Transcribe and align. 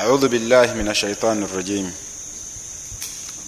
أعوذ 0.00 0.28
بالله 0.28 0.74
من 0.74 0.88
الشيطان 0.88 1.42
الرجيم. 1.42 1.94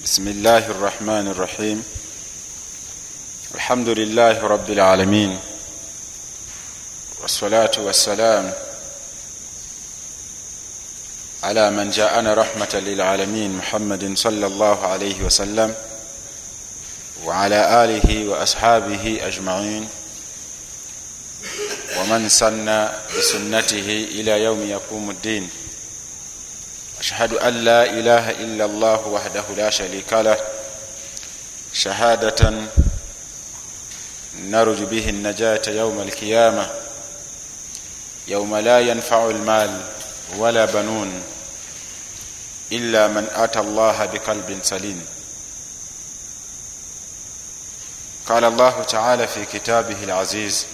بسم 0.05 0.29
الله 0.29 0.65
الرحمن 0.71 1.29
الرحيم. 1.29 1.85
الحمد 3.55 3.89
لله 3.89 4.41
رب 4.41 4.71
العالمين. 4.71 5.39
والصلاة 7.21 7.71
والسلام 7.79 8.53
على 11.43 11.71
من 11.71 11.91
جاءنا 11.91 12.35
رحمة 12.35 12.73
للعالمين 12.75 13.51
محمد 13.53 14.17
صلى 14.17 14.47
الله 14.47 14.87
عليه 14.87 15.23
وسلم 15.23 15.75
وعلى 17.25 17.85
آله 17.85 18.29
وأصحابه 18.29 19.21
أجمعين. 19.21 19.89
ومن 21.99 22.29
سن 22.29 22.89
بسنته 23.19 23.89
إلى 24.17 24.43
يوم 24.43 24.61
يقوم 24.71 25.11
الدين. 25.11 25.51
أشهد 27.01 27.33
أن 27.33 27.55
لا 27.55 27.85
إله 27.85 28.31
إلا 28.31 28.65
الله 28.65 29.07
وحده 29.07 29.45
لا 29.57 29.71
شريك 29.71 30.13
له. 30.13 30.39
شهادة 31.73 32.53
نرج 34.39 34.83
به 34.83 35.09
النجاة 35.09 35.63
يوم 35.69 36.01
القيامة 36.01 36.71
يوم 38.29 38.57
لا 38.57 38.81
ينفع 38.81 39.31
المال 39.31 39.81
ولا 40.37 40.65
بنون 40.65 41.23
إلا 42.73 43.09
من 43.09 43.29
أتى 43.35 43.61
الله 43.61 44.05
بقلب 44.07 44.59
سليم. 44.63 45.07
قال 48.27 48.45
الله 48.45 48.83
تعالى 48.83 49.27
في 49.27 49.45
كتابه 49.45 50.05
العزيز 50.05 50.67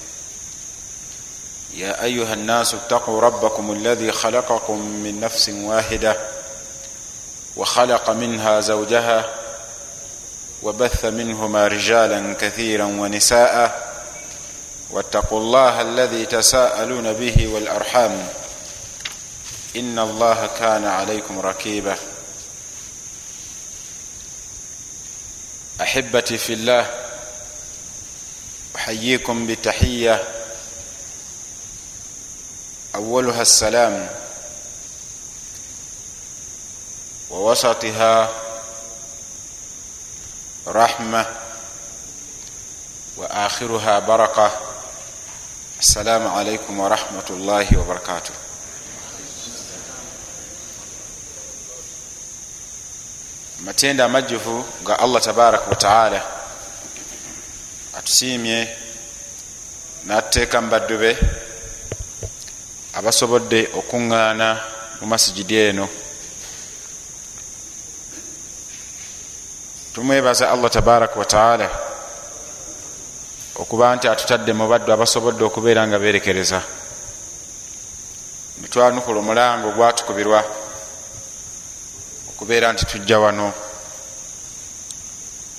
يا 1.75 2.05
ايها 2.05 2.33
الناس 2.35 2.75
اتقوا 2.75 3.21
ربكم 3.21 3.73
الذي 3.73 4.13
خلقكم 4.13 4.79
من 4.81 5.21
نفس 5.21 5.49
واحده 5.49 6.17
وخلق 7.57 8.11
منها 8.11 8.61
زوجها 8.61 9.31
وبث 10.63 11.05
منهما 11.05 11.67
رجالا 11.69 12.35
كثيرا 12.35 12.85
ونساء 12.85 13.85
واتقوا 14.91 15.41
الله 15.41 15.81
الذي 15.81 16.27
تساءلون 16.27 17.13
به 17.13 17.49
والارحام 17.49 18.29
ان 19.77 19.99
الله 19.99 20.47
كان 20.59 20.85
عليكم 20.85 21.41
ركيبا. 21.41 21.97
احبتي 25.81 26.39
في 26.39 26.53
الله 26.53 26.91
احييكم 28.77 29.47
بتحيه 29.47 30.34
أولها 32.95 33.43
السلام 33.43 34.09
ووسطها 37.31 38.31
رحمة 40.67 41.27
وآخرها 43.17 43.99
بركة. 43.99 44.51
السلام 45.81 46.27
عليكم 46.29 46.81
ورحمة 46.81 47.25
الله 47.31 47.79
وبركاته. 47.79 48.35
matenda 53.65 54.05
amajjuvu 54.05 54.65
ga 54.85 54.99
allah 54.99 55.21
tabaraka 55.23 55.71
wataala 55.71 56.23
atusiimye 57.99 58.77
n'atuteeka 60.05 60.61
mu 60.61 60.69
baddu 60.69 60.99
be 60.99 61.17
abasobodde 62.95 63.71
okuŋŋaana 63.75 64.49
mu 65.01 65.07
masigidi 65.07 65.57
eno. 65.59 65.89
Tumwebaza 69.95 70.51
allah 70.51 70.71
tabaraka 70.71 71.19
wataala 71.19 71.69
okuba 73.55 73.95
nti 73.95 74.07
atutadde 74.09 74.53
mu 74.53 74.67
baddu 74.69 74.93
abasobodde 74.93 75.43
okubeera 75.45 75.87
nga 75.87 75.99
beerekereza. 75.99 76.63
Netwanukula 78.61 79.19
omulango 79.19 79.69
gwatukubirwa 79.75 80.41
okubeera 82.31 82.73
nti 82.73 82.87
tujja 82.87 83.19
wano. 83.19 83.53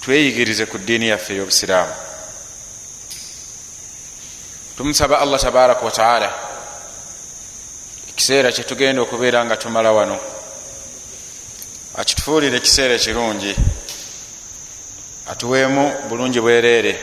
Tweyigirize 0.01 0.65
ku 0.65 0.77
ddiini 0.77 1.07
yaffe 1.11 1.33
ey'obusiraamu. 1.33 1.95
Tumusaba 4.77 5.19
allah 5.19 5.39
tabaraka 5.39 5.85
wataala 5.85 6.44
ekiseera 8.15 8.51
kyetugenda 8.51 9.01
okubeera 9.01 9.45
nga 9.45 9.57
tumala 9.57 9.91
wano. 9.91 10.17
Akitufuulire 11.99 12.57
ekiseera 12.57 12.93
ekirungi. 12.95 13.53
Atuweemu 15.27 16.07
bulungi 16.07 16.39
bwereere. 16.39 16.93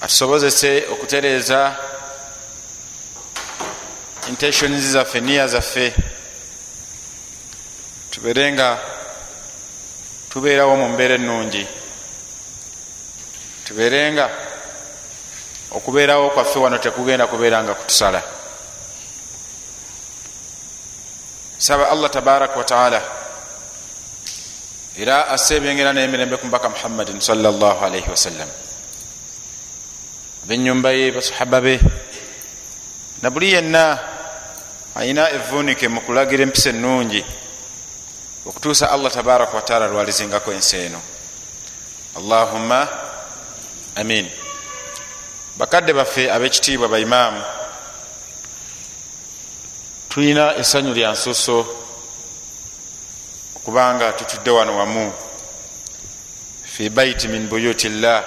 Atusobozese 0.00 0.86
okutereeza 0.92 1.74
intentions 4.28 4.84
zaffe 4.94 5.20
niya 5.20 5.48
zaffe. 5.48 5.92
Tubeere 8.10 8.52
nga 8.52 8.78
tubeerawo 10.30 10.76
mu 10.76 10.88
mbeera 10.88 11.14
ennungi. 11.14 11.66
Tubeere 13.64 14.12
nga 14.12 14.30
okubeerawo 15.70 16.30
kwaffe 16.30 16.58
wano 16.58 16.78
tekugenda 16.78 17.26
kubeera 17.26 17.64
nga 17.64 17.74
kutusala 17.74 18.22
saba 21.62 21.86
allah 21.94 22.10
tabaraka 22.10 22.58
wataala 22.58 22.98
era 24.98 25.30
asse 25.30 25.62
ebyengera 25.62 25.94
n'emirembe 25.94 26.34
ku 26.42 26.50
mbaka 26.50 26.66
muhammadin 26.66 27.22
salllah 27.22 27.78
alaihi 27.78 28.10
wasallam 28.10 28.50
abenyumba 30.42 30.90
ye 30.90 31.14
basahaba 31.14 31.62
be. 31.62 31.78
Na 33.22 33.30
buli 33.30 33.54
yenna 33.54 33.94
ayina 34.98 35.30
evunike 35.30 35.86
mu 35.86 36.02
kulagira 36.02 36.42
empisa 36.42 36.74
ennungi 36.74 37.22
okutuusa 38.42 38.90
allah 38.90 39.14
tabaraka 39.14 39.54
wataala 39.54 39.86
lwalizingako 39.86 40.50
ensi 40.50 40.90
eno. 40.90 40.98
Allahumma 42.18 42.88
amin. 43.94 44.26
Bakadde 45.54 45.94
baffe 45.94 46.26
ab'ekitiibwa 46.26 46.90
baimaamu 46.90 47.61
tulina 50.12 50.56
essanyu 50.56 50.94
lya 50.94 51.12
nsuso 51.12 51.66
okubanga 53.56 54.12
tutudde 54.12 54.50
wano 54.50 54.78
wamu. 54.78 55.12
Fi 56.64 56.90
baiti 56.90 57.28
min 57.28 57.48
buyuti 57.48 57.88
llah 57.88 58.24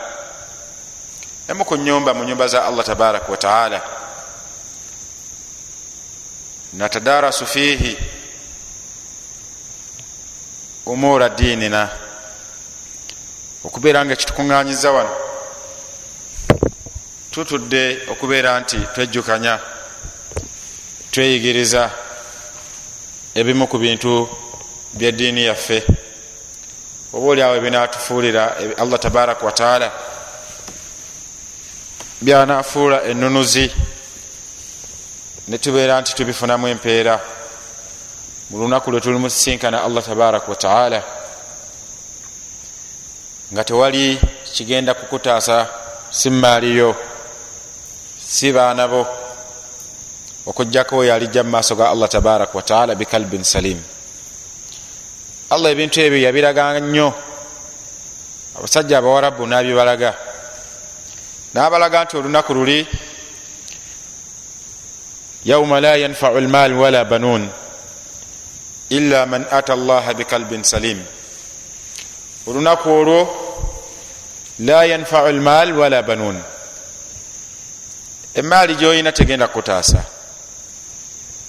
emu 1.47 1.65
ku 1.65 1.75
nyumba 1.75 2.13
mu 2.13 2.23
nyumba 2.23 2.47
za 2.47 2.65
allah 2.65 2.85
tabaraka 2.85 3.31
wataala 3.31 3.81
natadarasu 6.73 7.45
fihi 7.45 7.97
umura 10.85 11.29
dinina 11.29 11.89
okubeera 13.63 14.05
nga 14.05 14.13
ekitukuŋŋanyiza 14.13 14.91
wano 14.91 15.13
tutudde 17.31 18.09
okubeera 18.09 18.59
nti 18.59 18.77
twejjukanya 18.93 19.74
tweyigiriza 21.15 21.91
ebimu 23.35 23.67
ku 23.67 23.77
bintu 23.77 24.27
byeddiini 24.93 25.45
yaffe. 25.45 25.83
Oba 27.13 27.27
oli 27.27 27.41
awo 27.41 27.55
ebinatufuulira 27.55 28.55
allah 28.77 28.99
tabaraka 28.99 29.45
wataala 29.45 29.91
byanafuula 32.21 33.03
enunuzi 33.03 33.71
netubeera 35.47 36.01
nti 36.01 36.15
tubifunamu 36.15 36.67
empeera. 36.67 37.15
Mu 38.49 38.57
lunaku 38.57 38.91
lwe 38.91 39.01
tuli 39.01 39.17
musisinkana 39.17 39.83
allah 39.83 40.03
tabaraka 40.03 40.47
wataala 40.51 41.03
nga 43.53 43.63
tewali 43.63 44.19
kigenda 44.53 44.93
kukutaasa 44.93 45.67
si 46.11 46.29
maaliyo 46.29 46.95
si 48.27 48.51
baana 48.51 48.87
okujjako 50.45 50.97
oyo 50.97 51.13
alijja 51.13 51.43
mu 51.43 51.49
maaso 51.49 51.75
ga 51.75 51.89
allah 51.89 52.09
tabaraka 52.09 52.53
wataala 52.57 52.95
bikalbin 52.95 53.43
salim. 53.43 53.81
Allah 55.49 55.71
ebintu 55.71 56.01
ebyo 56.01 56.21
yabiraga 56.21 56.79
nnyo. 56.79 57.13
Abasajja 58.57 58.97
abawarabu 58.97 59.47
nabibalaga. 59.47 60.13
Nabalaga 61.53 62.03
nti 62.03 62.17
olunaku 62.17 62.53
luli 62.53 62.87
yauma 65.45 65.79
la 65.81 65.95
yanfau 65.97 66.39
lmal 66.39 66.73
wala 66.73 67.05
banun 67.05 67.49
illa 68.89 69.25
man 69.25 69.45
ata 69.51 69.75
llaha 69.75 70.13
bikalbin 70.13 70.63
salim. 70.63 70.99
Olunaku 72.47 72.89
olwo 72.89 73.19
la 74.59 74.85
yanfau 74.85 75.31
lmal 75.31 75.73
wala 75.73 76.03
banun 76.03 76.37
emaali 78.35 78.75
gyoyina 78.75 79.11
tegenda 79.11 79.47
kutaasa 79.47 80.14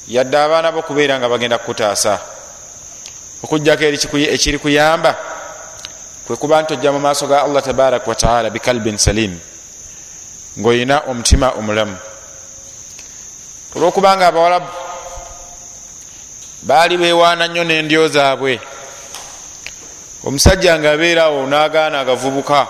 yadde 0.08 0.38
abaana 0.38 0.72
bo 0.72 0.82
kubeera 0.82 1.18
nga 1.18 1.28
bagenda 1.28 1.58
kukutaasa. 1.58 2.18
Okugjako 3.42 3.84
ekiri 3.84 4.58
kuyamba 4.58 5.16
kwe 6.26 6.36
kuba 6.36 6.62
nti 6.62 6.72
ojja 6.72 6.92
mu 6.92 6.98
maaso 6.98 7.26
ga 7.26 7.42
allah 7.42 7.62
tabaraka 7.62 8.10
wataala 8.10 8.50
bikalbin 8.50 8.98
salim 8.98 9.38
ngaoyina 10.58 11.02
omutima 11.06 11.50
omulamu. 11.50 11.96
Olwokubanga 13.76 14.26
abawalabu 14.26 14.66
baali 16.62 16.96
bewaana 16.96 17.48
nnyo 17.48 17.64
n'endyo 17.64 18.08
zaabwe 18.08 18.60
omusajja 20.24 20.78
nga 20.78 20.92
abeerawo 20.92 21.46
n'agaana 21.46 22.00
agavubuka 22.00 22.66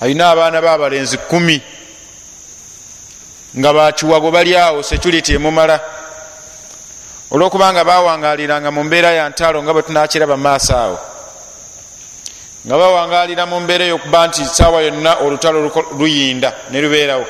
alina 0.00 0.30
abaana 0.30 0.62
babalenzi 0.62 1.18
kumi 1.18 1.62
nga 3.58 3.72
bakiwago 3.72 4.30
bali 4.30 4.56
awo 4.56 4.82
security 4.82 5.34
emumala 5.34 5.97
olwokubanga 7.30 7.84
bawangaliranga 7.84 8.70
mu 8.70 8.84
mbeera 8.84 9.10
ya 9.12 9.28
ntalo 9.28 9.62
nga 9.62 9.72
bwe 9.72 9.82
tunakiraba 9.82 10.36
maaso 10.36 10.76
awo. 10.76 10.98
Nga 12.66 12.76
bawangalira 12.76 13.46
mu 13.46 13.60
mbeera 13.60 13.84
eyokuba 13.84 14.26
nti 14.26 14.44
saawa 14.44 14.80
yonna 14.82 15.20
olutalo 15.20 15.68
luyinda 15.98 16.52
ne 16.70 16.80
lubeerawo. 16.80 17.26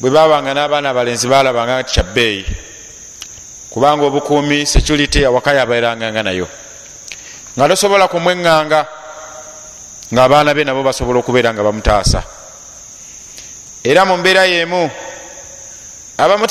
Bwe 0.00 0.10
babanga 0.10 0.54
n'abaana 0.54 0.90
abalenzi 0.90 1.28
balabanga 1.28 1.82
nti 1.82 1.92
kyabbeeyi. 1.92 2.44
Kubanga 3.70 4.04
obukuumi 4.08 4.66
security 4.66 5.24
awaka 5.24 5.52
yabeeranganga 5.52 6.22
nayo. 6.22 6.48
Nga 7.56 7.68
tosobola 7.68 8.08
kumweŋŋanga 8.08 8.80
ngaabaana 10.12 10.54
be 10.54 10.64
nabo 10.64 10.82
basobola 10.82 11.20
okubeera 11.20 11.52
nga 11.52 11.62
bamutaasa. 11.62 12.22
Era 13.84 14.04
mu 14.04 14.16
mbeera 14.16 14.44
yemu 14.44 14.90
abamu 16.18 16.46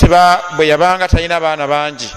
bwe 0.56 0.68
yabanga 0.68 1.08
talina 1.08 1.40
baana 1.40 1.68
bangi 1.68 2.10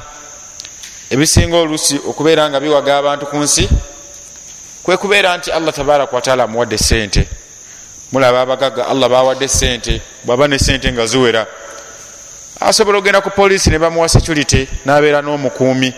ebisinga 1.10 1.56
olusi 1.56 2.00
okubeera 2.08 2.50
nga 2.50 2.60
biwaga 2.60 2.98
abantu 2.98 3.26
ku 3.26 3.36
nsi 3.36 3.68
kwe 4.82 4.96
kubeera 4.96 5.36
nti 5.36 5.50
allah 5.50 5.74
tabaraka 5.74 6.16
wataala 6.16 6.44
amuwadde 6.44 6.78
sente 6.78 7.28
mulaba 8.12 8.40
abagaga 8.40 8.86
allah 8.86 9.08
bawadde 9.08 9.48
sente 9.48 10.00
bwaba 10.24 10.48
ne 10.48 10.58
sente 10.58 10.92
nga 10.92 11.06
ziwera. 11.06 11.46
Asobola 12.60 12.98
okgenda 12.98 13.20
ku 13.20 13.30
poliisi 13.30 13.70
ne 13.70 13.78
bamuwa 13.78 14.08
security 14.08 14.68
nabeera 14.84 15.22
n'omukuumi. 15.22 15.94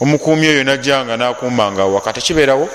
Omukuumi 0.00 0.48
oyo 0.48 0.64
najjanga 0.64 1.16
nakumanga 1.16 1.84
waka 1.84 2.12
tekibeerawo 2.12 2.68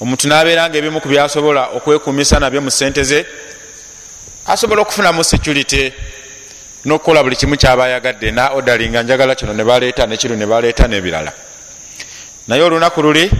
omuntu 0.00 0.28
nabeeranga 0.28 0.78
ebimu 0.78 1.00
ku 1.00 1.08
byasobola 1.08 1.68
okwekumisa 1.76 2.40
nabyo 2.40 2.60
mu 2.60 2.70
sente 2.70 3.04
ze. 3.04 3.26
Asobola 4.46 4.82
okufunamu 4.82 5.24
security 5.24 5.92
nokukola 6.86 7.22
buli 7.22 7.36
kimu 7.36 7.56
kyaba 7.56 7.84
ayagadde 7.84 8.30
na 8.30 8.50
odalinga 8.50 9.02
njagala 9.02 9.34
kino 9.34 9.52
nebaleeta 9.52 10.06
nekiru 10.06 10.36
nebaleeta 10.36 10.88
nebirala. 10.88 11.32
Naye 12.48 12.62
olunaku 12.62 13.02
luli 13.02 13.30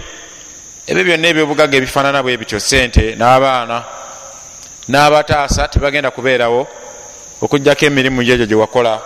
ebyo 0.87 1.03
byonna 1.03 1.27
ebyobugaga 1.27 1.77
ebifaanana 1.77 2.23
bwe 2.23 2.37
bityo 2.37 2.59
sente 2.59 3.15
n'abaana 3.15 3.83
n'abataasa 4.87 5.67
tebagenda 5.67 6.11
kubeerawo 6.11 6.67
okugjako 7.41 7.85
emirimu 7.85 8.23
gyegyo 8.23 8.45
gyewakola 8.45 9.01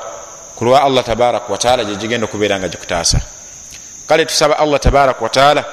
ku 0.56 0.66
lwa 0.66 0.84
allah 0.84 1.04
tabaraka 1.04 1.50
wataala 1.50 1.84
gyegigenda 1.84 2.26
okubeera 2.26 2.60
nga 2.60 2.70
gikutaasa 2.70 3.22
kale 4.08 4.26
tusaba 4.26 4.60
allah 4.60 4.80
tabaraka 4.80 5.22
wataala 5.24 5.66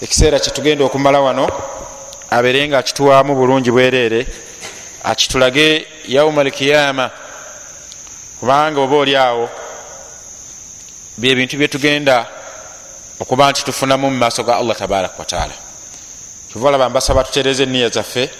ekiseera 0.00 0.40
kyetugenda 0.40 0.84
okumala 0.84 1.20
wano 1.20 1.44
abeere 2.30 2.68
nga 2.68 2.78
akituwaamu 2.78 3.34
bulungi 3.36 3.70
bwereere 3.70 4.26
akitulage 5.04 5.86
yauma 6.08 6.40
alkiyama 6.40 7.10
kubanga 8.40 8.80
oba 8.80 8.96
oli 8.96 9.16
awo 9.16 9.48
byebintu 11.18 11.56
byetugenda 11.56 12.26
okuba 13.20 13.50
nti 13.50 13.64
tufunamu 13.64 14.10
mu 14.10 14.16
maaso 14.16 14.42
ga 14.44 14.56
allah 14.56 14.76
tabaraka 14.76 15.18
wataala 15.18 15.54
kyova 16.52 16.68
olaba 16.68 16.88
mbasaba 16.88 17.24
tutereze 17.24 17.62
eniya 17.62 17.88
zaffe 17.88 18.30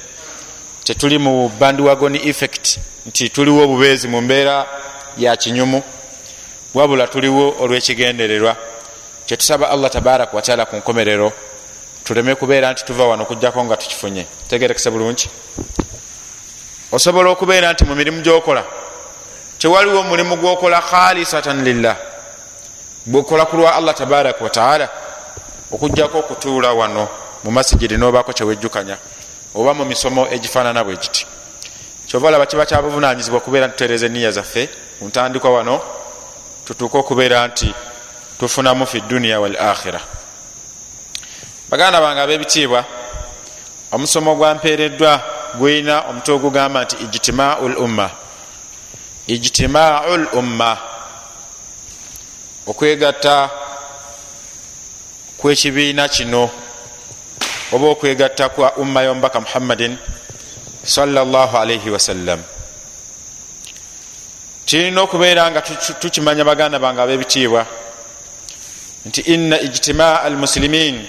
tetuli 0.84 1.18
mu 1.18 1.48
bandwagon 1.60 2.14
effect 2.14 2.78
nti 3.06 3.28
tuliwo 3.28 3.64
obubeezi 3.64 4.08
mu 4.08 4.20
mbeera 4.20 4.66
ya 5.18 5.36
kinyumu 5.36 5.82
wabula 6.74 7.06
tuliwo 7.06 7.56
olwekigendererwa. 7.60 8.56
Kyetusaba 9.26 9.70
allah 9.70 9.90
tabaraka 9.90 10.36
wataala 10.36 10.66
ku 10.66 10.76
nkomerero 10.76 11.32
tuleme 12.04 12.34
kubeera 12.34 12.72
nti 12.72 12.84
tuva 12.84 13.04
wano 13.06 13.22
okugjako 13.22 13.64
nga 13.64 13.76
tukifunye. 13.76 14.26
Tegerekese 14.48 14.90
bulungi. 14.90 15.28
Osobola 16.92 17.30
okubeera 17.30 17.72
nti 17.72 17.84
mu 17.84 17.94
mirimu 17.94 18.20
gyokola 18.20 18.64
tewaliwo 19.58 20.00
omulimu 20.00 20.36
gwokola 20.36 20.80
khalisatan 20.80 21.64
lillah 21.64 21.96
gwekola 23.06 23.46
ku 23.46 23.56
lwa 23.56 23.74
allah 23.74 23.94
tabaraka 23.94 24.44
wataala 24.44 24.88
okugjako 25.72 26.18
okutuula 26.18 26.72
wano 26.72 27.08
mu 27.44 27.50
masigiri 27.50 27.96
nobako 27.96 28.32
kyewejjukanya 28.32 28.96
oba 29.54 29.74
mu 29.74 29.84
misomo 29.84 30.28
egifaanana 30.30 30.84
bwe 30.84 30.96
giti. 30.96 31.26
Kyova 32.08 32.28
olaba 32.28 32.46
kiba 32.46 32.66
kyabuvunanyizibwa 32.66 33.38
okubeera 33.38 33.66
ntitutereza 33.66 34.06
eniya 34.06 34.30
zaffe 34.30 34.68
mu 35.00 35.08
ntandikwa 35.08 35.50
wano 35.50 35.80
tutuuke 36.64 36.98
okubeera 36.98 37.46
nti 37.48 37.74
tufunamu 38.40 38.86
fi 38.86 39.00
duniya 39.00 39.40
wal 39.40 39.56
akhira 39.56 40.00
baganda 41.70 42.00
bange 42.00 42.20
ab'ebitiibwa 42.20 42.84
omusomo 43.92 44.34
gwampeereddwa 44.34 45.20
gwina 45.58 46.00
omutwe 46.08 46.34
ogugamba 46.34 46.84
nti 46.84 46.96
ijtimau 46.96 47.68
l 47.68 47.76
umma 47.76 48.10
ijtimaau 49.28 50.14
l 50.14 50.26
umma 50.32 50.78
okwegatta 52.66 53.50
kwekibiina 55.38 56.08
kino 56.08 56.50
oba 57.72 57.86
okwegatta 57.88 58.48
kwa 58.48 58.76
umma 58.76 59.02
yomubaka 59.02 59.40
muhammadin 59.40 59.96
salaalaihi 60.84 61.90
wasallam 61.90 62.42
kirina 64.64 65.02
okubeera 65.02 65.50
nga 65.50 65.60
tukimanya 66.00 66.44
baganda 66.44 66.78
bange 66.78 67.00
ab'ebitiibwa 67.02 67.66
nti 69.06 69.20
inna 69.20 69.60
ijtimaa 69.60 70.20
almuslimin 70.22 71.06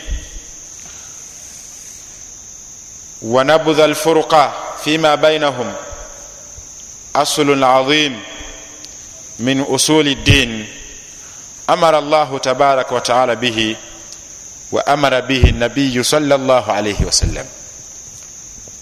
wa 3.22 3.44
nabudha 3.44 3.84
alfuruqa 3.84 4.54
fima 4.84 5.18
bainahum 5.18 5.74
aslun 7.14 7.64
azim 7.64 8.20
min 9.40 9.66
usuli 9.70 10.16
ddin 10.16 10.68
amara 11.68 12.02
llahu 12.02 12.40
tabaraka 12.40 12.96
wataala 12.96 13.36
bihi 13.36 13.78
wa 14.72 14.88
amara 14.88 15.22
bihi 15.22 15.52
nabiyu 15.52 16.04
sal 16.04 16.24
llah 16.24 16.70
alaihi 16.70 17.06
wasallam 17.06 17.46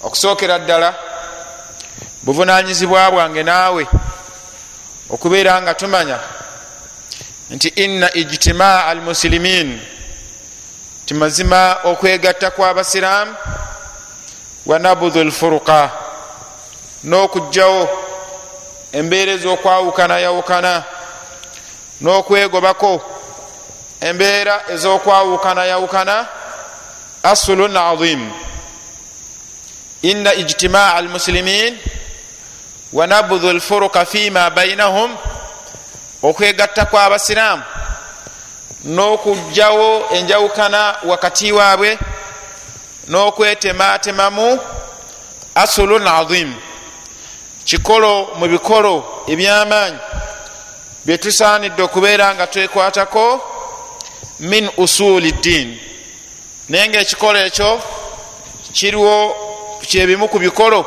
okusookera 0.03 0.59
ddala 0.59 0.95
buvunanyizibwa 2.23 3.11
bwange 3.11 3.43
naawe 3.43 3.87
okubeera 5.09 5.61
nga 5.61 5.73
tumanya 5.73 6.19
nti 7.49 7.67
inna 7.67 8.13
ijtimaa 8.13 8.85
al 8.85 9.01
musilimin 9.01 9.79
ti 11.05 11.13
mazima 11.13 11.77
okwegatta 11.83 12.51
kw'abasiraamu 12.51 13.35
wa 14.65 14.79
nabudhu 14.79 15.23
lfuruqa 15.23 15.91
n'okugjawo 17.03 18.06
embeera 18.91 19.31
ez'okwawukana 19.31 20.19
yawukana 20.19 20.83
n'okwegobako. 22.01 23.01
Embeera 24.01 24.63
ez'okwawukana 24.73 25.65
yawukana 25.65 26.27
asulun 27.23 27.77
azim. 27.77 28.31
Inna 30.01 30.33
ijtimaa 30.33 30.93
almusilimin 30.93 31.77
wanabudhu 32.93 33.53
lfuruqa 33.53 34.05
fima 34.05 34.49
bainahum 34.49 35.17
okwegatta 36.23 36.85
kw'abasiraamu 36.85 37.63
n'okugjawo 38.85 40.09
enjawukana 40.15 40.95
wakati 41.03 41.51
waabwe 41.51 41.99
n'okwetematemamu 43.09 44.59
asulun 45.55 46.07
azim 46.07 46.53
kikolo 47.67 48.29
mu 48.39 48.47
bikolo 48.47 49.23
ebyamaanyi 49.27 49.97
byetusaanidde 51.05 51.81
okubeera 51.83 52.35
nga 52.35 52.47
twekwatako 52.47 53.41
min 54.39 54.69
usuli 54.77 55.31
ddin. 55.31 55.79
Naye 56.69 56.87
nga 56.87 56.99
ekikolo 56.99 57.39
ekyo 57.39 57.81
kiriwo 58.73 59.15
kyebimu 59.89 60.27
ku 60.27 60.39
bikolo 60.39 60.85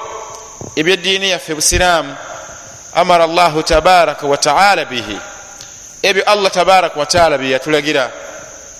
ebyeddiini 0.77 1.31
yaffe 1.31 1.55
busiraamu. 1.55 2.17
Amara 2.95 3.27
llahu 3.27 3.63
tabaraka 3.63 4.27
wataala 4.27 4.85
bihi. 4.85 5.19
Ebyo 6.03 6.23
allah 6.25 6.51
tabaraka 6.51 7.01
wataala 7.01 7.39
byeyatulagira 7.39 8.11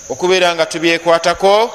okubeera 0.09 0.55
nga 0.55 0.65
tubyekwatako 0.65 1.71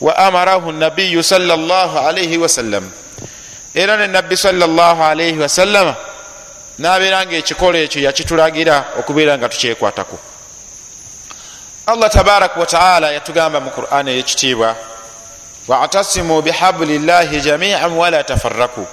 wa 0.00 0.16
amarahu 0.18 0.72
nabiyu 0.72 1.22
sallallahu 1.22 1.98
alaihi 1.98 2.38
wasallam 2.38 3.01
era 3.74 3.96
ne 3.96 4.06
nabbi 4.06 4.36
sallallahu 4.36 5.02
alaihi 5.02 5.38
wasallama 5.38 5.94
nabeera 6.78 7.26
nga 7.26 7.36
ekikola 7.36 7.78
ekyo 7.78 8.02
yakitulagira 8.02 8.84
okubeera 8.98 9.38
nga 9.38 9.48
tukyekwatako. 9.48 10.18
Allah 11.86 12.10
tabaraka 12.10 12.60
wataala 12.60 13.10
yatugamba 13.10 13.60
mu 13.60 13.70
quran 13.70 14.08
eyekitiibwa 14.08 14.76
watasimu 15.68 16.42
bihabuli 16.42 16.98
llahi 16.98 17.40
jamian 17.40 17.92
wala 17.92 18.24
tafaraku 18.24 18.86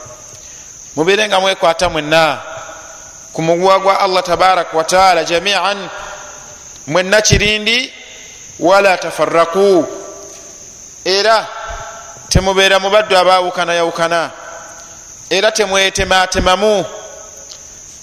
mubeere 0.96 1.28
nga 1.28 1.40
mwekwata 1.40 1.90
mwenna 1.90 2.38
ku 3.34 3.42
muguwa 3.42 3.80
gwa 3.80 4.00
allah 4.00 4.24
tabaraka 4.24 4.78
wataala 4.78 5.24
jamian 5.24 5.90
mwenna 6.88 7.22
kirindi 7.22 7.94
wala 8.60 8.98
tafaraku 8.98 9.88
era 11.06 11.48
temubeera 12.30 12.80
mubaddu 12.80 13.18
abawukana 13.18 13.74
yawukana 13.74 14.32
era 15.30 15.52
temwetematemamu 15.52 16.86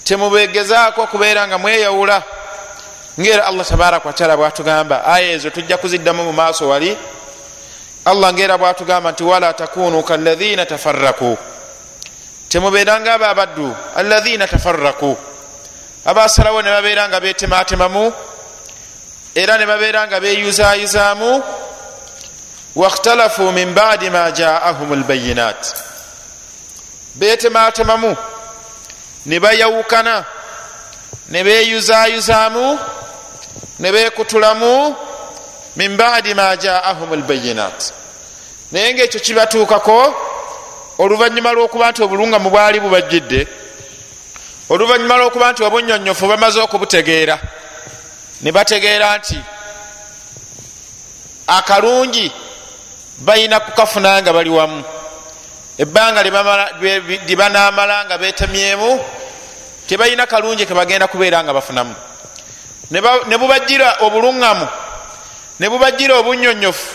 temubegezaako 0.03 1.07
kubeera 1.07 1.47
nga 1.47 1.57
mweyawula. 1.57 2.23
Ngaera 3.19 3.45
allah 3.45 3.65
tabaraka 3.65 4.07
wataala 4.07 4.37
bwatugamba 4.37 5.05
aya 5.05 5.31
ezo 5.31 5.49
tujja 5.49 5.77
kuziddamu 5.77 6.23
mu 6.23 6.33
maaso 6.33 6.69
wali? 6.69 6.97
Allah 8.05 8.33
ngaera 8.33 8.57
bwatugamba 8.57 9.11
nti 9.11 9.23
wala 9.23 9.53
takunu 9.53 10.03
kalaina 10.03 10.65
tafaraku 10.65 11.37
temubeeranga 12.49 13.13
abo 13.13 13.25
abaddu 13.25 13.75
alaina 13.95 14.47
tafaraku 14.47 15.17
abasalawo 16.05 16.61
ne 16.61 16.69
babeera 16.69 17.09
nga 17.09 17.19
betematemamu 17.19 18.13
era 19.35 19.57
ne 19.57 19.65
babeera 19.65 20.07
nga 20.07 20.19
beyuzayuzaamu 20.19 21.43
wakhtalafu 22.75 23.51
min 23.51 23.73
badi 23.73 24.09
ma 24.09 24.31
jaahum 24.31 24.93
lbayinat 25.03 25.75
betematemamu 27.19 28.15
ne 29.25 29.39
bayawukana 29.39 30.25
ne 31.29 31.43
beyuzayuzaamu 31.43 32.79
ne 33.79 33.91
bekutulamu 33.91 34.95
min 35.75 35.97
badi 35.97 36.33
ma 36.33 36.55
jaahum 36.55 37.13
lbayinat 37.13 37.93
naye 38.71 38.93
ngaekyo 38.93 39.19
kibatuukako 39.19 40.15
oluvanyuma 40.97 41.51
lwokuba 41.51 41.91
nti 41.91 42.03
obulungamu 42.03 42.49
bwali 42.49 42.79
bubajjidde 42.79 43.47
oluvanyuma 44.69 45.17
lwokuba 45.17 45.51
nti 45.51 45.63
obunyonyofu 45.63 46.27
bamaze 46.27 46.59
okubutegeera 46.59 47.39
ne 48.41 48.51
bategeera 48.51 49.17
nti 49.17 49.39
akalungi 51.47 52.31
balina 53.17 53.59
kukafuna 53.59 54.21
nga 54.21 54.33
bali 54.33 54.49
wamu 54.49 54.83
ebbanga 55.77 56.23
lyebanamala 56.23 58.05
nga 58.05 58.17
betemyemu 58.17 58.99
tebalina 59.87 60.25
kalungi 60.25 60.65
kebagenda 60.65 61.07
kubeera 61.07 61.43
nga 61.43 61.53
bafunamu. 61.53 61.95
Ne 63.27 63.37
bubajira 63.37 63.97
obuluŋŋamu 64.01 64.67
ne 65.59 65.69
bubajira 65.69 66.15
obunyonyofu 66.15 66.91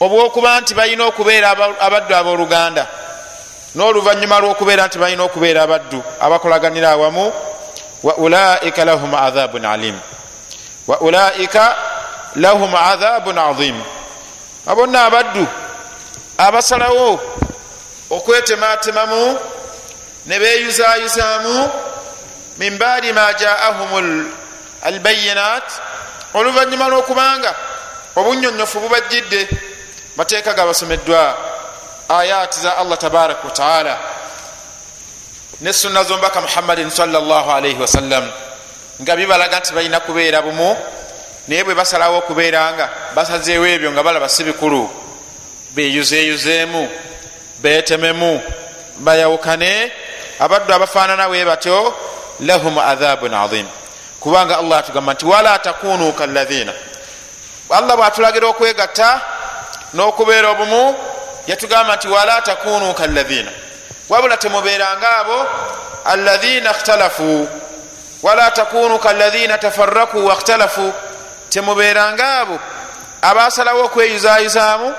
obwokuba 0.00 0.60
nti 0.60 0.74
balina 0.74 1.04
okubeera 1.04 1.50
abaddu 1.80 2.14
abooluganda 2.16 2.86
n'oluvanyuma 3.74 4.40
lwokubeera 4.40 4.86
nti 4.86 4.98
balina 4.98 5.22
okubeera 5.22 5.62
abaddu 5.62 6.02
abakolaganira 6.20 6.90
awamu 6.90 7.32
wa 8.02 8.16
ulaika 8.16 8.84
lahum 8.84 9.14
adhabun 9.14 9.64
alim 9.64 9.96
wa 10.86 11.00
ulaika 11.00 11.76
lahum 12.36 12.74
adhabun 12.74 13.38
azim 13.38 13.76
abonna 14.66 15.04
abaddu 15.04 15.46
abasalawo 16.38 17.20
okwetematemamu 18.16 19.38
ne 20.26 20.38
beyuzayuzamu 20.40 21.70
min 22.58 22.78
baadi 22.78 23.12
ma 23.12 23.32
jaahum 23.32 24.30
albayinat 24.82 25.68
oluvanyuma 26.34 26.88
lwokubanga 26.88 27.54
obunyonyofu 28.16 28.80
bubajjidde 28.80 29.48
mateeka 30.16 30.54
gabasomeddwa 30.54 31.36
ayati 32.08 32.60
za 32.60 32.76
allah 32.76 32.98
tabaraka 32.98 33.44
wataala 33.44 33.98
ne 35.60 35.72
sunna 35.72 36.04
zombaka 36.04 36.40
muhammadin 36.40 36.90
salllahalaihi 36.90 37.80
wasallam 37.80 38.30
nga 39.02 39.16
bibalaga 39.16 39.58
nti 39.58 39.74
balina 39.74 40.00
kubeera 40.00 40.42
bumu 40.42 40.76
naye 41.48 41.64
bwe 41.64 41.74
basalawo 41.74 42.18
okubeeranga 42.18 42.88
basazeewo 43.14 43.66
ebyo 43.66 43.92
nga 43.92 44.02
balaba 44.02 44.28
si 44.28 44.44
bikulu 44.44 44.90
beyuzeyuzeemu 45.74 46.88
betememu. 47.64 48.40
Bayawukane 48.98 49.92
abaddu 50.38 50.74
abafaanana 50.74 51.28
we 51.28 51.44
batyo 51.44 51.94
lahum 52.40 52.78
adhabun 52.78 53.34
azim 53.34 53.66
kubanga 54.20 54.58
allah 54.58 54.78
atugamba 54.78 55.14
nti 55.14 55.26
wala 55.26 55.58
takunu 55.58 56.12
kalaina 56.12 56.72
allah 57.70 57.96
bwatulagira 57.96 58.46
okwegatta 58.52 59.20
n'okubeera 59.94 60.48
obumu 60.54 60.94
yatugamba 61.46 61.96
nti 61.96 62.08
wala 62.08 62.40
takunu 62.42 62.94
kalaina 62.94 63.50
wabula 64.08 64.36
temubeeranga 64.36 65.08
abo 65.20 65.38
alaina 66.04 66.70
ikhtalafu. 66.70 67.48
Wala 68.22 68.50
takunu 68.50 68.98
kalaina 68.98 69.58
tafaraku 69.58 70.26
wakhtalafu 70.26 70.92
temubeeranga 71.50 72.38
abo 72.40 72.58
abasalawo 73.22 73.84
okweyuzayuzaamu 73.84 74.94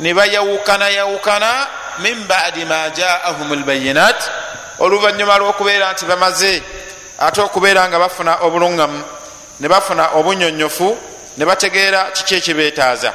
ne 0.00 0.14
bayawukana 0.14 0.88
yawukana 0.88 1.66
min 1.98 2.24
badi 2.26 2.64
ma 2.64 2.90
jaahum 2.90 3.54
lbayinat 3.54 4.30
oluvanyuma 4.78 5.38
lwokubeera 5.38 5.92
nti 5.92 6.04
bamaze 6.04 6.62
ate 7.18 7.40
okubeera 7.40 7.88
nga 7.88 7.98
bafuna 7.98 8.38
obuluŋgamu 8.40 9.02
ne 9.60 9.68
bafuna 9.68 10.10
obunyonyofu 10.14 10.96
ne 11.36 11.44
bategeera 11.44 12.10
kiki 12.14 12.34
ekibetaaza 12.34 13.12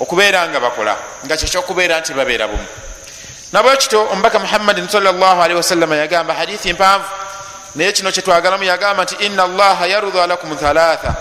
okubeera 0.00 0.48
nga 0.48 0.60
bakola 0.60 0.96
nga 1.24 1.36
kyekyokubeera 1.36 2.00
nti 2.00 2.12
babeera 2.14 2.48
bumu? 2.48 2.66
Nabwekito 3.52 4.08
omubaka 4.12 4.38
muhammadin 4.38 4.88
salllahalihi 4.88 5.56
wasallama 5.56 5.96
yagamba 5.96 6.34
hadithi 6.34 6.72
mpanvu 6.72 7.06
naye 7.74 7.92
kino 7.92 8.10
kyetwagalamu 8.12 8.64
yagamba 8.64 9.04
nti 9.04 9.14
ina 9.14 9.42
allaha 9.44 9.86
yarudha 9.86 10.26
lakum 10.26 10.56
thalatha 10.56 11.14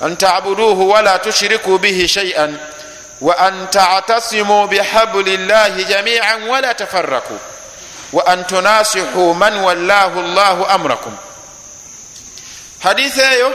an 0.00 0.16
tabuduhu 0.16 0.90
wala 0.90 1.18
tushiriku 1.18 1.78
bihi 1.78 2.08
shaian 2.08 2.58
wa 3.22 3.38
an 3.38 3.68
tatasimu 3.70 4.66
bihabuli 4.68 5.36
llahi 5.36 5.84
jamian 5.84 6.42
wala 6.48 6.74
tafaraku 6.74 7.38
wa 8.12 8.26
an 8.26 8.44
tunasihu 8.44 9.34
man 9.34 9.54
wallahu 9.62 10.20
llahu 10.22 10.66
amrakum 10.66 11.16
hadithi 12.82 13.20
eyo 13.20 13.54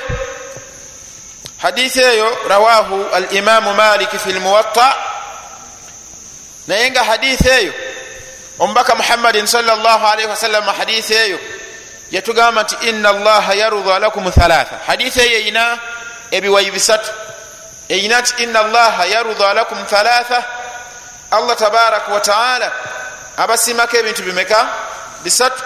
hadithi 1.57 1.99
eyo 1.99 2.37
rawahu 2.49 3.05
alimamu 3.13 3.73
maliki 3.73 4.19
fi 4.19 4.31
lmuwatta 4.33 4.95
naye 6.67 6.91
nga 6.91 7.03
hadithi 7.03 7.49
eyo 7.49 7.73
omubaka 8.59 8.95
muhammadin 8.95 9.47
salllahalihi 9.47 10.27
wasallama 10.27 10.73
hadithi 10.73 11.13
eyo 11.13 11.39
yatugamba 12.11 12.63
nti 12.63 12.75
ina 12.89 13.09
allaha 13.09 13.53
yarudha 13.53 13.99
lakum 13.99 14.31
thalatha 14.31 14.79
hadithi 14.87 15.19
eyo 15.19 15.37
eyina 15.39 15.79
ebiwayi 16.31 16.71
bisatu 16.71 17.11
eyina 17.89 18.21
nti 18.21 18.43
ina 18.43 18.59
allaha 18.59 19.05
yarudha 19.05 19.53
lakum 19.53 19.85
thalatha. 19.85 20.43
Allah 21.31 21.55
tabaraka 21.55 22.11
wataala 22.11 22.71
abasimako 23.37 23.97
ebintu 23.97 24.23
bimeka? 24.23 24.67
Bisatu. 25.23 25.63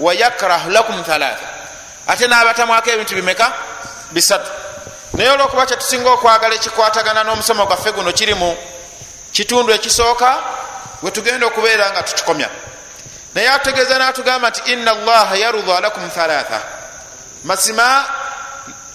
Wayakrahu 0.00 0.70
lakum 0.70 1.04
thalatha. 1.04 1.46
Ate 2.06 2.26
nabatamwako 2.28 2.90
ebintu 2.90 3.14
bimeka? 3.14 3.52
Bisatu. 4.12 4.50
Naye 5.12 5.30
olwokuba 5.30 5.66
kyetusinga 5.66 6.10
okwagala 6.10 6.54
ekikwatagana 6.54 7.24
n'omusomo 7.24 7.66
gwaffe 7.66 7.92
guno 7.92 8.12
kiri 8.12 8.34
mu 8.34 8.56
kitundu 9.32 9.72
ekisooka 9.72 10.36
wetugenda 11.02 11.46
okubeera 11.46 11.90
nga 11.90 12.02
tukikomya. 12.02 12.48
Naye 13.34 13.48
atutegeeza 13.48 13.98
natugamba 13.98 14.50
nti 14.50 14.72
ina 14.72 14.90
allaha 14.90 15.36
yarudha 15.36 15.80
lakum 15.80 16.10
thalatha. 16.10 16.60
Masima 17.44 18.04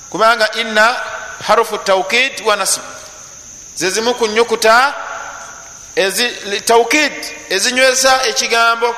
kubanga 0.10 0.52
ina 0.52 0.96
harufu 1.48 1.78
taukid 1.78 2.42
wa 2.46 2.56
nasib 2.56 2.84
zezimu 3.76 4.14
ku 4.14 4.28
nyukuta 4.28 4.94
taukid 6.66 7.14
ezinyweza 7.50 8.24
ekigambo. 8.24 8.96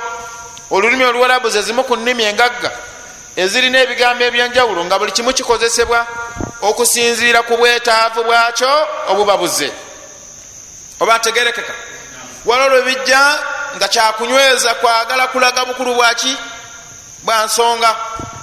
Olulimi 0.72 1.04
oluwarabu 1.04 1.50
zezimu 1.50 1.84
ku 1.84 1.96
nnimi 1.96 2.24
engagga. 2.24 2.72
Ezirina 3.36 3.80
ebigambo 3.80 4.24
ebyenjawulo 4.24 4.86
nga 4.86 5.00
buli 5.00 5.12
kimu 5.12 5.34
kikozesebwa 5.34 6.08
okusinziira 6.62 7.42
ku 7.42 7.58
bwetaavu 7.58 8.24
bwakyo 8.24 8.88
obuba 9.08 9.38
buze 9.38 9.72
oba 11.00 11.18
ntegerekeka? 11.18 11.74
Wala 12.46 12.64
olwo 12.66 12.82
bijja 12.82 13.40
nga 13.76 13.88
kyakunyweza 13.88 14.74
kwagala 14.76 15.28
kulaga 15.28 15.66
bukulu 15.66 15.96
bwaki? 15.96 16.38
Bwansonga 17.24 17.96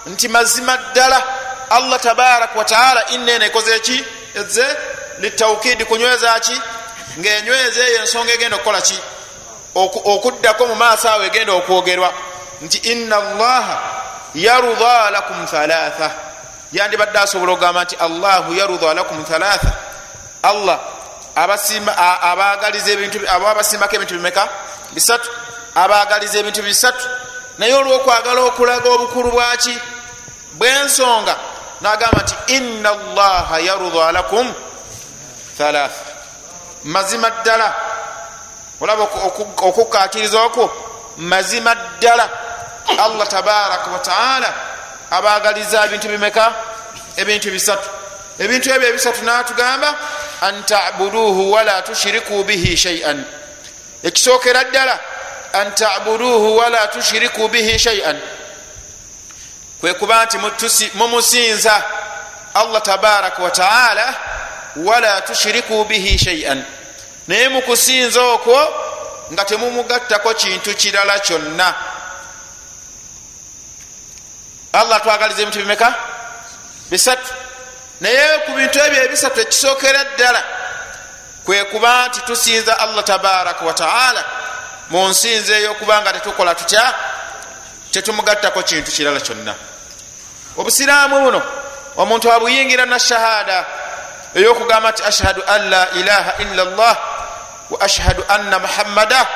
nti 0.06 0.28
mazima 0.28 0.76
ddala 0.76 1.22
allah 1.70 2.00
tabaraka 2.00 2.58
wataala 2.58 3.08
inena 3.08 3.46
ekozeki 3.46 4.04
eze 4.34 4.66
litaukidi 5.18 5.84
kunyweza 5.84 6.40
ki? 6.40 6.60
Ngaenyweza 7.18 7.86
eyo 7.86 7.98
ensonga 8.00 8.32
egenda 8.32 8.56
okukola 8.56 8.80
ki? 8.80 8.98
Okuddako 9.74 10.66
mu 10.66 10.74
maaso 10.74 11.08
awo 11.08 11.24
egenda 11.24 11.52
okwogerwa. 11.52 12.12
Nti 12.62 12.78
ina 12.78 13.16
allaha 13.16 13.78
yarudha 14.34 15.10
lakum 15.10 15.46
thalatha. 15.46 16.10
Yandibadde 16.72 17.18
asobola 17.18 17.52
okugamba 17.52 17.84
nti 17.84 17.96
allahu 17.96 18.54
yarudha 18.54 18.94
lakum 18.94 19.24
thalatha. 19.24 19.72
Allah 20.42 20.78
abagaliza 22.22 22.92
aba 23.28 23.54
basimbako 23.54 23.96
ebintu 23.96 24.14
bimeka? 24.14 24.48
Bisatu. 24.92 25.30
Abagaliza 25.74 26.38
ebintu 26.38 26.62
bisatu. 26.62 27.08
Naye 27.58 27.74
olwokwagala 27.74 28.40
okulaga 28.40 28.90
obukulu 28.90 29.30
bwaki 29.30 29.78
bwensonga 30.52 31.36
nagamba 31.80 32.22
nti 32.22 32.34
ina 32.56 32.90
allaha 32.90 33.60
yarudha 33.60 34.12
lakum 34.12 34.54
thalatha 35.58 36.10
mazima 36.84 37.30
ddala. 37.30 37.74
Olaba 38.80 39.02
okukakiriza 39.68 40.42
okwo? 40.42 40.72
Mazima 41.16 41.74
ddala. 41.74 42.28
Allah 42.98 43.28
tabaraka 43.28 43.90
wataala 43.90 44.54
abagaliza 45.10 45.84
ebintu 45.84 46.08
bimeka? 46.08 46.52
Ebintu 47.16 47.50
bisatu. 47.50 47.88
Ebintu 48.38 48.70
ebyo 48.70 48.88
ebisatu 48.88 49.24
natugamba 49.24 49.94
an 50.40 50.64
tabuduhu 50.64 51.52
wala 51.52 51.82
tushiriku 51.82 52.44
bihi 52.44 52.76
shaian 52.76 53.24
ekisookera 54.02 54.64
ddala 54.64 54.98
an 55.52 55.74
tabuduhu 55.74 56.56
wala 56.56 56.88
tushiriku 56.88 57.48
bihi 57.48 57.78
shaian 57.78 58.20
kwekuba 59.80 60.24
nti 60.24 60.38
mumusinza 60.94 61.82
allah 62.54 62.82
tabaraka 62.82 63.42
wataala 63.42 64.14
wala 64.76 65.20
tushiriku 65.20 65.84
bihi 65.84 66.18
shaian 66.18 66.64
naye 67.28 67.48
mukusinza 67.48 68.20
okwo 68.20 68.74
nga 69.32 69.44
temumugattako 69.44 70.34
kintu 70.34 70.74
kirala 70.74 71.18
kyonna. 71.18 71.74
Allah 74.72 74.96
atwagaliza 74.96 75.42
ebintu 75.42 75.58
bimeka? 75.58 75.94
Bisatu. 76.90 77.32
Naye 78.00 78.38
ku 78.46 78.52
bintu 78.52 78.78
ebyo 78.78 79.04
ebisatu 79.04 79.40
ekisookera 79.40 80.04
ddala 80.04 80.42
kwekuba 81.44 82.08
nti 82.08 82.20
tusinza 82.20 82.78
allah 82.78 83.04
tabaraka 83.04 83.64
wataala 83.64 84.24
mu 84.90 85.08
nsinza 85.08 85.56
eyokuba 85.56 86.00
nga 86.00 86.12
tetukola 86.12 86.54
tutya? 86.54 86.94
Tetumugattako 87.90 88.62
kintu 88.62 88.90
kirala 88.92 89.20
kyonna 89.20 89.54
obusiraamu 90.56 91.20
buno 91.20 91.42
omuntu 91.96 92.32
abuyingira 92.32 92.86
na 92.86 92.98
shahada 92.98 93.64
eyokugamba 94.34 94.90
nti 94.90 95.02
ashhadu 95.02 95.42
an 95.46 95.70
la 95.70 95.90
ilaha 95.90 96.32
illa 96.42 96.64
llah 96.64 96.96
wa 97.70 97.80
ashhadu 97.80 98.24
anna 98.28 98.58
muhammada 98.58 99.26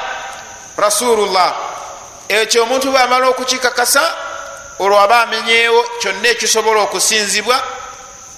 rasulullah. 0.76 1.54
Ekyo 2.28 2.62
omuntu 2.62 2.90
bwamala 2.90 3.28
okukikakasa 3.28 4.02
olwo 4.78 5.00
aba 5.00 5.22
amenyeewo 5.22 5.84
kyonna 6.00 6.28
ekisobola 6.28 6.80
okusinzibwa 6.80 7.62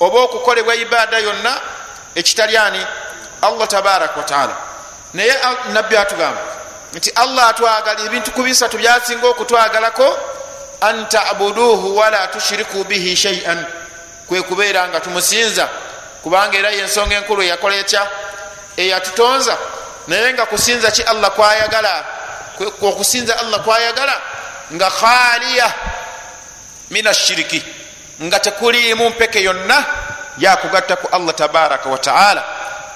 oba 0.00 0.18
okukolebwa 0.20 0.74
ibaada 0.74 1.18
yonna 1.18 1.60
ekitalyani 2.14 2.86
allah 3.42 3.68
tabaraka 3.68 4.16
wataala 4.16 4.56
naye 5.14 5.34
nabbi 5.72 5.96
atugamba 5.96 6.40
nti 6.94 7.10
allah 7.10 7.48
atwagala 7.48 8.00
ebintu 8.06 8.30
ku 8.30 8.42
bisatu 8.42 8.78
byasinga 8.78 9.26
okutwagalako 9.26 10.18
an 10.80 11.08
tabuduhu 11.08 11.96
wala 11.96 12.26
tushiriku 12.28 12.84
bihi 12.84 13.16
shaian 13.16 13.64
kwekubeera 14.28 14.88
nga 14.88 15.00
tumusinza 15.00 15.68
kubanga 16.22 16.58
era 16.58 16.70
yensonga 16.70 17.16
enkulu 17.16 17.42
eyakola 17.42 17.76
etya? 17.76 18.06
Eyatutonza 18.76 19.58
naye 20.06 20.32
nga 20.32 20.46
kusinza 20.46 20.90
ki 20.90 21.02
allah 21.02 21.30
kwayagala? 21.30 22.04
Okusinza 22.82 23.38
allah 23.38 23.62
kwayagala? 23.64 24.20
Nga 24.72 24.90
khaliya 24.90 25.74
min 26.90 27.06
ashiriki 27.06 27.62
nga 28.22 28.40
tekuliimu 28.40 29.10
mpeke 29.10 29.42
yonna 29.42 29.84
yakugatta 30.38 30.96
ku 30.96 31.08
allah 31.12 31.34
tabaraka 31.34 31.88
wataala 31.88 32.44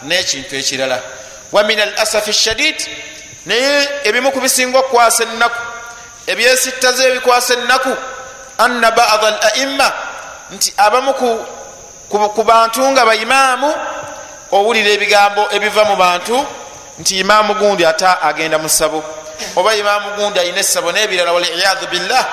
nekintu 0.02 0.56
ekirala. 0.56 1.00
Wa 1.52 1.62
min 1.62 1.80
al 1.80 1.94
asafi 1.98 2.32
shadid 2.32 2.76
naye 3.46 3.88
ebimu 4.04 4.32
ku 4.32 4.40
bisinga 4.40 4.78
okukwasa 4.78 5.24
ennaku 5.24 5.69
ebyesittaze 6.30 7.02
ebikwasa 7.08 7.54
ennaku 7.54 7.92
anna 8.58 8.90
bada 8.90 9.26
al 9.26 9.38
aimma 9.48 9.88
nti 10.54 10.74
abamu 10.76 11.12
ku 12.34 12.42
bantu 12.44 12.80
nga 12.90 13.04
baimaamu 13.04 13.70
owulira 14.52 14.90
ebigambo 14.96 15.42
ebiva 15.56 15.84
mu 15.84 15.96
bantu 15.96 16.36
nti 17.00 17.18
imaamu 17.18 17.54
gundi 17.54 17.86
ata 17.86 18.22
agenda 18.22 18.58
mu 18.58 18.68
ssabo. 18.68 19.02
Oba 19.56 19.74
imaamu 19.74 20.10
gundi 20.16 20.38
ayina 20.38 20.60
essabo 20.60 20.92
nebirala 20.92 21.32
waliyadu 21.32 21.86
billah 21.90 22.26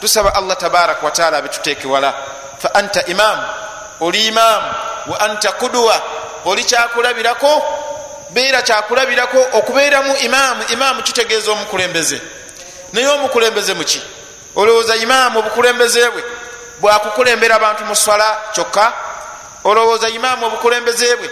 tusaba 0.00 0.34
allah 0.34 0.56
tabaraka 0.56 1.06
wataala 1.06 1.38
abituteekewala 1.38 2.14
fa 2.58 2.74
anta 2.74 3.06
imaamu 3.06 3.42
oli 4.00 4.26
imaamu 4.26 4.66
wa 5.06 5.20
anta 5.20 5.52
kuduwa 5.52 6.02
oli 6.44 6.64
kyakulabirako 6.64 7.62
beera 8.30 8.62
kyakulabirako 8.62 9.46
okubeeramu 9.52 10.16
imaamu 10.16 10.62
imaamu 10.72 11.02
kitegeeza 11.02 11.52
omukulembeze 11.52 12.20
naye 12.94 13.08
omukulembeze 13.08 13.74
muki 13.74 14.02
olowooza 14.56 14.96
imaamu 14.96 15.38
obukulembeze 15.38 16.10
bwe 16.10 16.24
bwakukulembera 16.80 17.56
abantu 17.56 17.84
mu 17.84 17.96
swala 17.96 18.38
kyokka? 18.52 18.92
Olowooza 19.64 20.08
imaamu 20.08 20.46
obukulembeze 20.46 21.16
bwe 21.16 21.30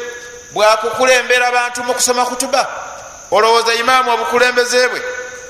bwakukulembera 0.52 1.48
abantu 1.48 1.84
mu 1.84 1.94
kusoma 1.94 2.24
kutuba? 2.24 2.66
Olowooza 3.30 3.74
imaamu 3.74 4.10
obukulembeze 4.10 4.88
bwe 4.88 5.02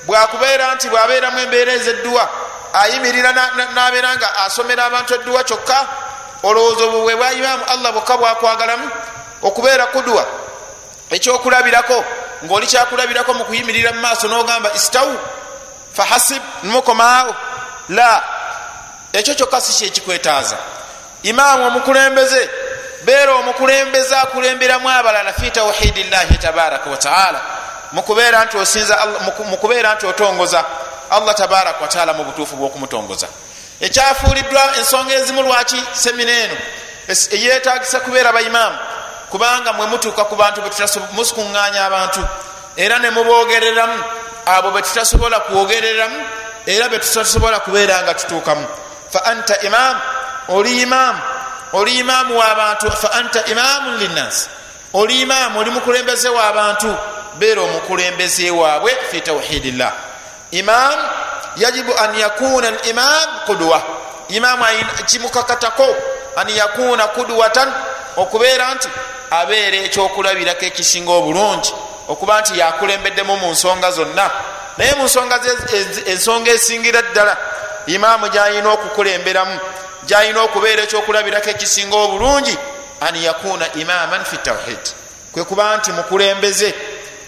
bwakubeera 0.06 0.74
nti 0.74 0.88
bwabeeramu 0.88 1.38
embeera 1.40 1.72
ezedduwa 1.72 2.28
ayimirira 2.72 3.32
nabeera 3.74 4.16
nga 4.16 4.36
asomera 4.44 4.84
abantu 4.84 5.14
edduwa 5.14 5.44
kyokka? 5.44 5.86
Olowooza 6.42 6.84
obwo 6.84 7.00
bwe 7.02 7.16
bwa 7.16 7.32
imaamu 7.32 7.64
allah 7.64 7.92
bwokka 7.92 8.16
bwakwagalamu 8.16 8.90
okubeera 9.42 9.86
kuduwa 9.86 10.26
ekyokulabirako 11.10 12.04
ngaoli 12.44 12.66
kyakulabirako 12.66 13.34
mu 13.34 13.44
kuyimirira 13.44 13.92
mu 13.92 14.00
maaso 14.00 14.28
nogamba 14.28 14.74
istawu 14.74 15.16
fahasib 15.96 16.42
nmukomaawo 16.62 17.34
la 17.88 18.22
ekyo 19.12 19.34
kyokka 19.34 19.60
si 19.60 19.72
kyekikwetaaza 19.72 20.56
imaamu 21.22 21.66
omukulembeze 21.66 22.50
beera 23.04 23.32
omukulembeze 23.34 24.16
akulemberamu 24.16 24.90
abalala 24.90 25.32
fi 25.32 25.50
tawhidi 25.50 26.02
llahi 26.04 26.38
tabaraka 26.38 26.90
wataala 26.90 27.40
mukubeera 27.92 28.44
nti 28.44 28.56
osinza 28.56 28.98
mukubeera 29.50 29.94
nti 29.94 30.06
otongoza 30.06 30.64
allah 31.10 31.34
tabaraka 31.34 31.80
wataala 31.82 32.12
mu 32.12 32.24
butuufu 32.24 32.56
bwokumutongoza. 32.56 33.28
Ekyafuuliddwa 33.80 34.76
ensonga 34.78 35.14
ezimu 35.14 35.42
lwaki? 35.42 35.82
Semina 35.92 36.32
eno. 36.32 36.56
Eyetagisa 37.30 38.00
kubeera 38.00 38.32
baimaamu 38.32 38.78
kubanga 39.30 39.72
mwe 39.72 39.86
mutuuka 39.86 40.24
ku 40.24 40.36
bantu 40.36 40.60
musikuŋŋanya 41.12 41.84
abantu 41.84 42.20
era 42.76 42.98
ne 42.98 43.10
mubogereramu 43.10 44.04
abo 44.46 44.70
betutasobola 44.70 45.40
kwogereramu 45.40 46.24
era 46.66 46.88
betutasobola 46.88 47.60
kubeera 47.60 48.02
nga 48.02 48.14
tutuukamu. 48.14 48.66
Fa 49.10 49.24
anta 49.24 49.60
imaamu 49.60 50.00
oli 50.48 50.82
imaamu 50.82 51.20
oli 51.72 51.98
imaamu 51.98 52.38
w'abantu 52.38 52.92
fa 52.92 53.12
anta 53.12 53.44
imaamu 53.44 53.98
linnasi 53.98 54.48
oli 54.92 55.20
imaamu 55.20 55.60
oli 55.60 55.70
mukulembeze 55.70 56.28
w'abantu 56.28 56.96
beera 57.38 57.62
omukulembeze 57.62 58.50
waabwe 58.50 58.96
fi 59.10 59.20
tawhidillah. 59.20 59.92
Imam 60.50 60.98
yajibu 61.56 61.98
an 61.98 62.14
yakuna 62.18 62.70
limam 62.70 63.28
kudwa 63.46 63.82
imamu 64.28 64.64
kimukakatako 65.06 65.96
an 66.36 66.48
yakuna 66.48 67.06
kudwatan 67.06 67.72
okubeera 68.16 68.74
nti 68.74 68.88
abeera 69.30 69.76
ekyokulabirako 69.76 70.64
ekisinga 70.64 71.12
obulungi 71.12 71.72
okuba 72.08 72.40
nti 72.40 72.58
yakulembeddemu 72.58 73.36
mu 73.36 73.50
nsonga 73.50 73.90
zonna. 73.90 74.30
Naye 74.76 74.94
mu 74.94 75.04
nsonga 75.04 75.40
ensonga 76.06 76.50
esingira 76.50 77.02
ddala 77.02 77.36
imaamu 77.86 78.28
gyayina 78.28 78.68
okukulemberamu 78.70 79.60
gyayina 80.06 80.40
okubeera 80.40 80.82
ekyokulabirako 80.82 81.50
ekisinga 81.50 81.96
obulungi 81.96 82.58
an 83.00 83.14
yakuna 83.16 83.72
imaman 83.74 84.24
fi 84.24 84.36
tawhid. 84.36 84.84
Kwekuba 85.32 85.76
nti 85.76 85.92
mukulembeze 85.92 86.74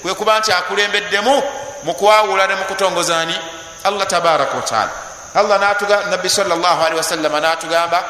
kwekuba 0.02 0.38
nti 0.38 0.52
akulembeddemu 0.52 1.42
mukwawula 1.84 2.46
ne 2.46 2.54
mukutongozaani 2.54 3.38
allah 3.84 4.06
tabaraka 4.06 4.56
wataala 4.56 4.90
allah 5.34 5.76
nabbi 6.10 6.30
salli 6.30 6.52
wasallama 6.96 7.40
natugamba 7.40 8.04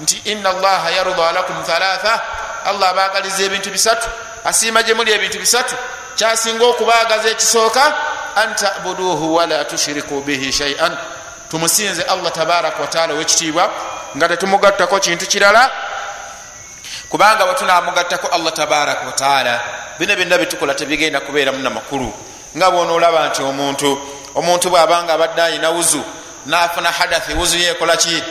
nti 0.00 0.16
ina 0.24 0.50
allaha 0.50 0.90
yarda 0.90 1.32
lakum 1.32 1.62
thalatha 1.62 2.20
allah 2.68 2.88
abagaliza 2.88 3.42
ebintu 3.42 3.70
bisatu 3.70 4.08
asiima 4.44 4.82
gye 4.82 4.94
muli 4.94 5.12
ebintu 5.12 5.38
bisatu. 5.38 5.74
Kyasinga 6.18 6.64
okubagaza 6.64 7.28
ekisooka 7.30 7.94
an 8.36 8.54
tabuduhu 8.54 9.34
wala 9.34 9.64
tushiriku 9.64 10.20
bihi 10.20 10.52
shaian 10.52 10.96
tumusinze 11.50 12.02
allah 12.02 12.32
tabaraka 12.32 12.80
wataala 12.80 13.14
owekitiibwa 13.14 13.70
nga 14.16 14.28
tetumugattako 14.28 15.00
kintu 15.00 15.26
kirala 15.26 15.70
kubanga 17.08 17.44
bwetunamugattako 17.46 18.26
allah 18.26 18.52
tabaraka 18.52 19.06
wataala 19.06 19.60
bino 19.98 20.16
byonna 20.16 20.38
bitukola 20.38 20.74
tebigenda 20.74 21.20
kubeeramu 21.20 21.58
namakulu 21.58 22.12
nga 22.56 22.70
bwonaolaba 22.70 23.28
nti 23.28 23.42
omuntu 23.42 23.98
omuntu 24.34 24.70
bwabanga 24.70 25.14
abadde 25.14 25.42
ayina 25.42 25.70
wuzu 25.70 26.02
nafuna 26.46 26.90
hadathi 26.90 27.32
wuzuye 27.34 27.68
ekolaki 27.70 28.22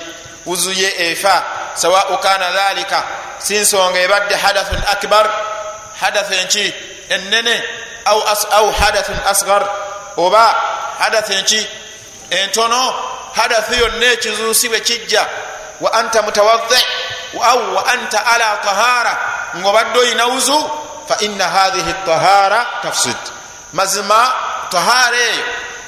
wuzuye 0.45 0.93
efa 1.11 1.43
sawau 1.77 2.17
kana 2.17 2.51
dhalika 2.51 3.03
sinsonga 3.39 3.99
ebadde 3.99 4.35
hadathun 4.35 4.81
akbar 4.93 5.25
hadathu 6.01 6.33
enki 6.33 6.73
enene 7.09 7.63
au 8.51 8.71
hadathun 8.71 9.19
asgar 9.31 9.63
oba 10.17 10.55
hadathu 10.99 11.33
enki 11.33 11.67
entono 12.29 12.93
hadathu 13.35 13.73
yonna 13.81 14.05
ekizuusi 14.05 14.69
bwe 14.69 14.79
kijja 14.79 15.25
wa 15.81 15.93
anta 15.93 16.21
mutawadhi 16.21 16.81
au 17.43 17.75
wa 17.75 17.85
anta 17.85 18.25
ala 18.25 18.57
tahara 18.57 19.17
ngaobadde 19.57 19.99
oyina 19.99 20.25
wuzu 20.25 20.69
fa 21.07 21.17
inna 21.19 21.47
hathihi 21.49 21.93
tahara 22.05 22.65
tafsid 22.83 23.17
mazima 23.73 24.33
tahara 24.69 25.17
eyo 25.17 25.43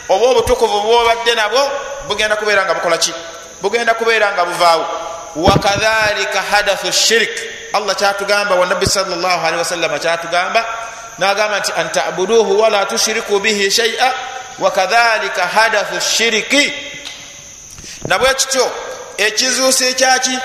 oba 0.10 0.26
obutukuvu 0.26 0.82
bwobadde 0.82 1.36
nabwo 1.36 1.72
bugenda 2.08 2.36
kubeera 2.36 2.66
nga 2.66 2.74
bukolaki 2.74 3.14
bugenda 3.62 3.94
kubeera 3.94 4.32
nga 4.32 4.46
buvaawo 4.46 4.86
wakadhalika 5.36 6.42
hadathu 6.42 6.92
shirik 6.92 7.32
allah 7.74 7.96
kyatugamba 7.96 8.56
wanabi 8.56 8.86
salllahalihi 8.86 9.58
wasallama 9.58 10.00
kyatugamba 10.00 10.66
nagamba 11.18 11.60
nti 11.60 11.72
an 11.78 11.90
tabuduhu 11.92 12.60
wala 12.60 12.86
tushiriku 12.86 13.40
bihi 13.40 13.72
shaia 13.72 14.14
wakadhalika 14.60 15.48
hadathu 15.48 16.02
shiriki 16.02 16.74
nabwe 18.06 18.34
kityo 18.34 18.72
ekizuusi 19.18 19.86
ekyaki 19.86 20.38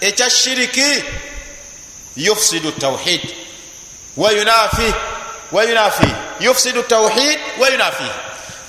ekya 0.00 0.30
shiriki 0.30 1.04
yufsidu 2.16 2.72
tawhid. 2.72 3.20
Wayunafi 4.16 4.94
wayunafi 5.52 6.06
yufsidu 6.40 6.82
tawhid 6.82 7.40
wayunafi 7.58 8.04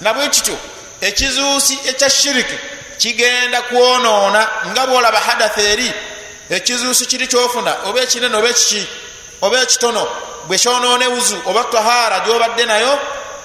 nabwe 0.02 0.30
kityo 0.30 0.58
ekizuusi 1.02 1.80
ekya 1.90 2.10
shiriki 2.10 2.54
kigenda 2.98 3.62
kwonoona 3.62 4.48
nga 4.72 4.88
bwolaba 4.88 5.20
hadatha 5.20 5.62
eri 5.62 5.94
ekizuusi 6.50 7.06
kiri 7.06 7.28
kyofuna 7.28 7.76
oba 7.86 8.02
ekinene 8.02 8.36
oba 8.38 8.50
ekiki 8.50 8.88
oba 9.42 9.62
ekitono 9.62 10.08
bwe 10.48 10.58
kyonoona 10.58 11.06
ewuzu 11.06 11.38
oba 11.46 11.64
tahara 11.64 12.20
gyobadde 12.20 12.66
nayo 12.66 13.00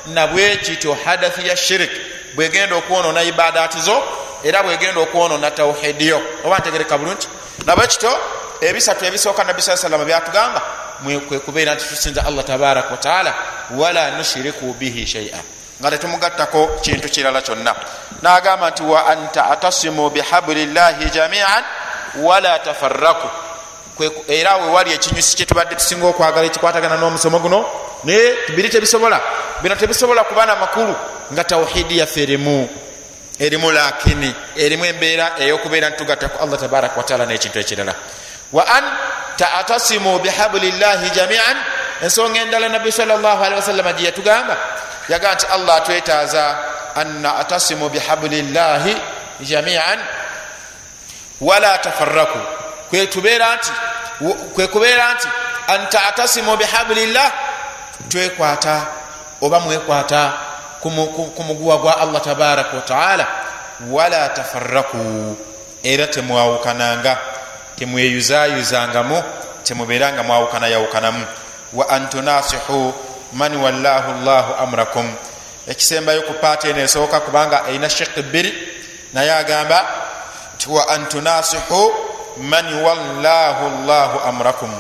nabwe 0.06 0.56
kityo 0.56 0.96
hadathi 1.04 1.48
ya 1.48 1.56
shiriki 1.56 2.00
bwegenda 2.34 2.76
okwonoona 2.76 3.22
ibadaati 3.22 3.80
zo 3.80 4.02
era 4.44 4.62
bwegenda 4.62 5.00
okwonoona 5.00 5.50
tawhidiyo 5.50 6.22
oba 6.44 6.58
ntegereka 6.58 6.98
bulungi? 6.98 7.26
Nabwe 7.66 7.86
kityo 7.86 8.18
ebisatu 8.60 9.04
ebisooka 9.04 9.44
nabbi 9.44 9.62
saa 9.62 9.76
salama 9.76 10.04
byatugamba 10.04 10.62
kwekubeera 11.28 11.74
nti 11.74 11.84
tusinza 11.84 12.26
allah 12.26 12.44
tabaraka 12.44 12.90
wataala 12.90 13.34
wala 13.70 14.10
nushiriku 14.10 14.74
bihi 14.74 15.06
shaia 15.06 15.42
nga 15.80 15.90
tetumugattako 15.90 16.80
kintu 16.82 17.08
kirala 17.08 17.42
kyonna. 17.42 17.74
Nagamba 18.22 18.70
nti 18.70 18.82
wa 18.82 19.06
an 19.06 19.28
tatasimu 19.32 20.10
bihabulillahi 20.10 21.10
jamian 21.10 21.64
wala 22.22 22.58
tafarraku. 22.58 23.28
Era 24.28 24.56
wewali 24.56 24.92
ekinyusi 24.92 25.36
kyetubadde 25.36 25.74
tusinga 25.74 26.06
okwagala 26.06 26.46
ekikwatagana 26.46 26.96
n'omusomo 26.96 27.38
guno 27.38 27.66
naye 28.04 28.36
biri 28.54 28.68
tebisobola 28.68 29.20
bino 29.62 29.74
tebisobola 29.74 30.24
kubana 30.24 30.56
makulu 30.56 30.94
nga 31.32 31.44
tawhidi 31.44 31.98
yaffe 31.98 32.22
erimu 32.22 32.68
erimu 33.38 33.70
lakini 33.72 34.34
erimu 34.56 34.84
embeera 34.84 35.32
eyokubeera 35.38 35.90
nitugattaku 35.90 36.42
allah 36.42 36.58
tabaraka 36.58 36.96
wataala 36.96 37.26
n'ekintu 37.26 37.58
ekirala. 37.58 37.94
Wa 38.52 38.62
an 38.66 38.84
tatasimu 39.36 40.18
bihabulillahi 40.18 41.10
jamian 41.10 41.56
ensonga 42.02 42.40
endala 42.40 42.68
nabbi 42.68 42.92
salllahalihi 42.92 43.54
wasallama 43.60 43.92
gye 43.92 44.04
yatugamba 44.06 44.56
yagaa 45.08 45.34
nti 45.34 45.46
allah 45.46 45.76
atwetaaza 45.76 46.44
an 46.94 47.20
natasimu 47.22 47.88
bihabulillahi 47.88 48.96
jamian 49.40 49.98
wala 51.40 51.78
tafarraku 51.78 52.38
kwetubeera 52.90 53.56
nti 53.56 53.70
kwekubeera 54.54 55.14
nti 55.14 55.28
an 55.68 55.88
tatasimu 55.88 56.56
bihablillah 56.56 57.32
twekwata 58.08 58.86
oba 59.42 59.60
mwekwata 59.60 60.32
ku 61.34 61.42
muguwa 61.46 61.76
gwa 61.78 62.00
allah 62.00 62.22
tabaraka 62.22 62.76
wataala 62.76 63.26
wala 63.90 64.28
tafarraku 64.28 65.36
era 65.82 66.06
temwawukananga 66.06 67.18
temweyuzayuzangamu 67.78 69.22
temubeeranga 69.64 70.22
mwawukanayawukanamu 70.22 71.26
wa 71.72 71.88
an 71.88 72.08
tunasihu 72.08 72.94
man 73.32 73.56
wallahu 73.56 74.24
llahu 74.24 74.54
amrakum. 74.62 75.14
Ekisembayo 75.66 76.22
ku 76.22 76.32
paati 76.40 76.68
eno 76.70 76.80
esooka 76.80 77.20
kubanga 77.20 77.62
erina 77.68 77.90
shekhi 77.90 78.22
bbiri 78.22 78.52
naye 79.12 79.32
agamba 79.32 79.86
nti 80.56 80.70
wa 80.70 80.88
an 80.88 81.06
tunasihu 81.08 81.92
man 82.40 82.82
wallahu 82.82 83.84
llahu 83.86 84.18
amrakum. 84.28 84.70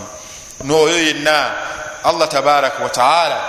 Nooyo 0.64 0.98
yenna 0.98 1.52
allah 2.04 2.28
tabaraka 2.28 2.82
wataala 2.84 3.40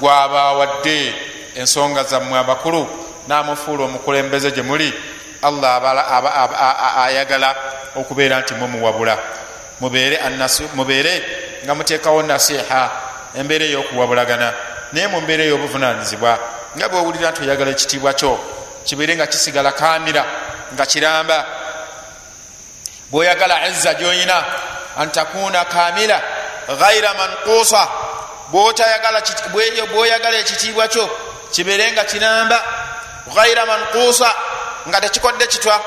gwabawadde 0.00 1.14
ensonga 1.54 2.04
zammwe 2.04 2.38
abakulu 2.38 2.88
namufuula 3.28 3.84
omukulembeze 3.84 4.50
gye 4.50 4.62
muli 4.62 4.92
allah 5.42 5.80
ayagala 6.98 7.54
okubeera 7.96 8.40
nti 8.40 8.54
mumuwabula. 8.54 9.18
Mubeere 9.80 11.22
nga 11.64 11.74
muteekawo 11.74 12.22
nasiha 12.22 12.90
embeera 13.34 13.64
eyokuwabulagana 13.64 14.52
naye 14.92 15.06
mu 15.06 15.20
mbeera 15.20 15.44
ey'obuvunanyizibwa 15.44 16.38
nga 16.76 16.88
bwowulira 16.88 17.30
nti 17.30 17.42
oyagala 17.42 17.70
ekitiibwa 17.70 18.12
kyo 18.14 18.32
kibeere 18.84 19.16
nga 19.16 19.26
kisigala 19.26 19.72
kamira 19.72 20.24
nga 20.74 20.86
kiramba. 20.86 21.46
Bwoyagala 23.10 23.68
izza 23.68 23.94
gyoyina 23.94 24.44
antakuna 24.96 25.64
kamila 25.64 26.22
ghaira 26.78 27.14
mankusa 27.14 27.88
bwoyagala 28.50 30.38
ekitiibwa 30.38 30.88
kyo 30.88 31.10
kibeere 31.52 31.92
nga 31.92 32.04
kiramba 32.04 32.64
ghaira 33.34 33.66
mankusa 33.66 34.34
nga 34.88 35.00
tekikodde 35.00 35.46
kitwa 35.46 35.80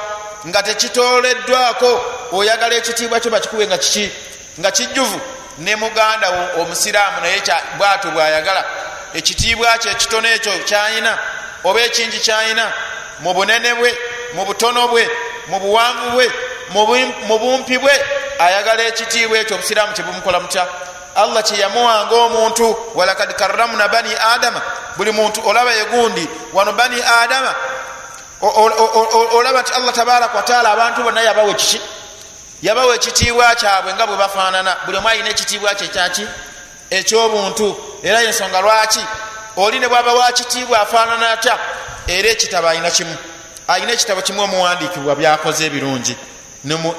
nga 0.47 0.63
tekitoleddwako 0.63 1.91
oyagala 2.31 2.75
ekitiibwa 2.75 3.19
kyo 3.19 3.31
bakikube 3.31 3.67
nga 3.67 3.77
kiki? 3.77 4.11
Nga 4.59 4.71
kijjuvu 4.71 5.21
ne 5.57 5.75
muganda 5.75 6.29
wo 6.29 6.61
omusiraamu 6.61 7.21
naye 7.21 7.41
bwato 7.77 8.11
bwayagala 8.11 8.63
ekitiibwa 9.13 9.77
kyo 9.77 9.91
ekitono 9.91 10.27
ekyo 10.27 10.51
kyayina 10.65 11.17
oba 11.63 11.79
ekingi 11.81 12.19
kyayina 12.19 12.65
mu 13.19 13.33
bunene 13.33 13.73
bwe 13.73 13.91
mu 14.35 14.45
butono 14.45 14.87
bwe 14.87 15.03
mu 15.47 15.59
buwanvu 15.59 16.09
bwe 16.15 16.27
mu 17.27 17.37
bumpi 17.39 17.77
bwe 17.77 17.93
ayagala 18.39 18.83
ekitiibwa 18.83 19.37
ekyo 19.37 19.55
obusiraamu 19.55 19.93
kyebumukola 19.93 20.39
mutya? 20.39 20.65
Allah 21.15 21.43
kyeyamuwanga 21.43 22.15
omuntu 22.15 22.75
walakad 22.95 23.33
karramna 23.35 23.87
bani 23.87 24.09
adama 24.33 24.61
buli 24.97 25.11
muntu 25.11 25.41
olaba 25.47 25.71
yegundi 25.73 26.27
wano 26.53 26.73
bani 26.73 26.97
adama 27.21 27.55
olaba 29.33 29.61
nti 29.61 29.73
allah 29.73 29.93
tabaraka 29.93 30.37
wataala 30.37 30.71
abantu 30.71 31.03
bonna 31.03 31.21
yabawa 31.21 31.49
ekiki 31.51 31.81
yabawa 32.63 32.95
ekitiibwa 32.95 33.55
kyabwe 33.55 33.93
nga 33.93 34.07
bwe 34.07 34.15
bafaanana. 34.17 34.75
Buli 34.85 34.97
omu 34.97 35.09
alina 35.09 35.29
ekitiibwa 35.29 35.75
kye 35.75 35.87
kyaki? 35.87 36.27
Ekyobuntu. 36.89 37.67
Era 38.03 38.21
yensonga 38.21 38.61
lwaki? 38.61 39.05
Oli 39.57 39.79
ne 39.79 39.87
bwaba 39.87 40.13
wa 40.13 40.31
kitiibwa 40.31 40.81
afaanana 40.81 41.29
atya? 41.31 41.57
Era 42.07 42.29
ekitabo 42.29 42.67
alina 42.67 42.91
kimu. 42.91 43.15
Alina 43.67 43.91
ekitabo 43.91 44.21
kimu 44.21 44.41
omuwandiikibwa 44.41 45.15
byakoze 45.15 45.65
ebirungi. 45.65 46.15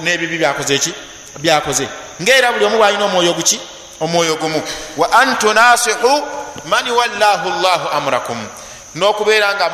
N'ebibi 0.02 0.38
byakoze 0.38 0.74
eki? 0.74 0.94
Byakoze. 1.38 1.88
Ngaera 2.22 2.52
buli 2.52 2.64
omu 2.64 2.76
bwalina 2.76 3.04
omwoyo 3.04 3.32
guki? 3.34 3.60
Omwoyo 4.00 4.36
gumu. 4.36 4.62
Wa 4.96 5.12
an 5.12 5.36
tunasihu 5.38 6.22
man 6.64 6.90
wallahu 6.90 7.48
llahu 7.62 7.88
amrakum. 7.88 8.48
N'okubeera 8.94 9.54
nga 9.54 9.70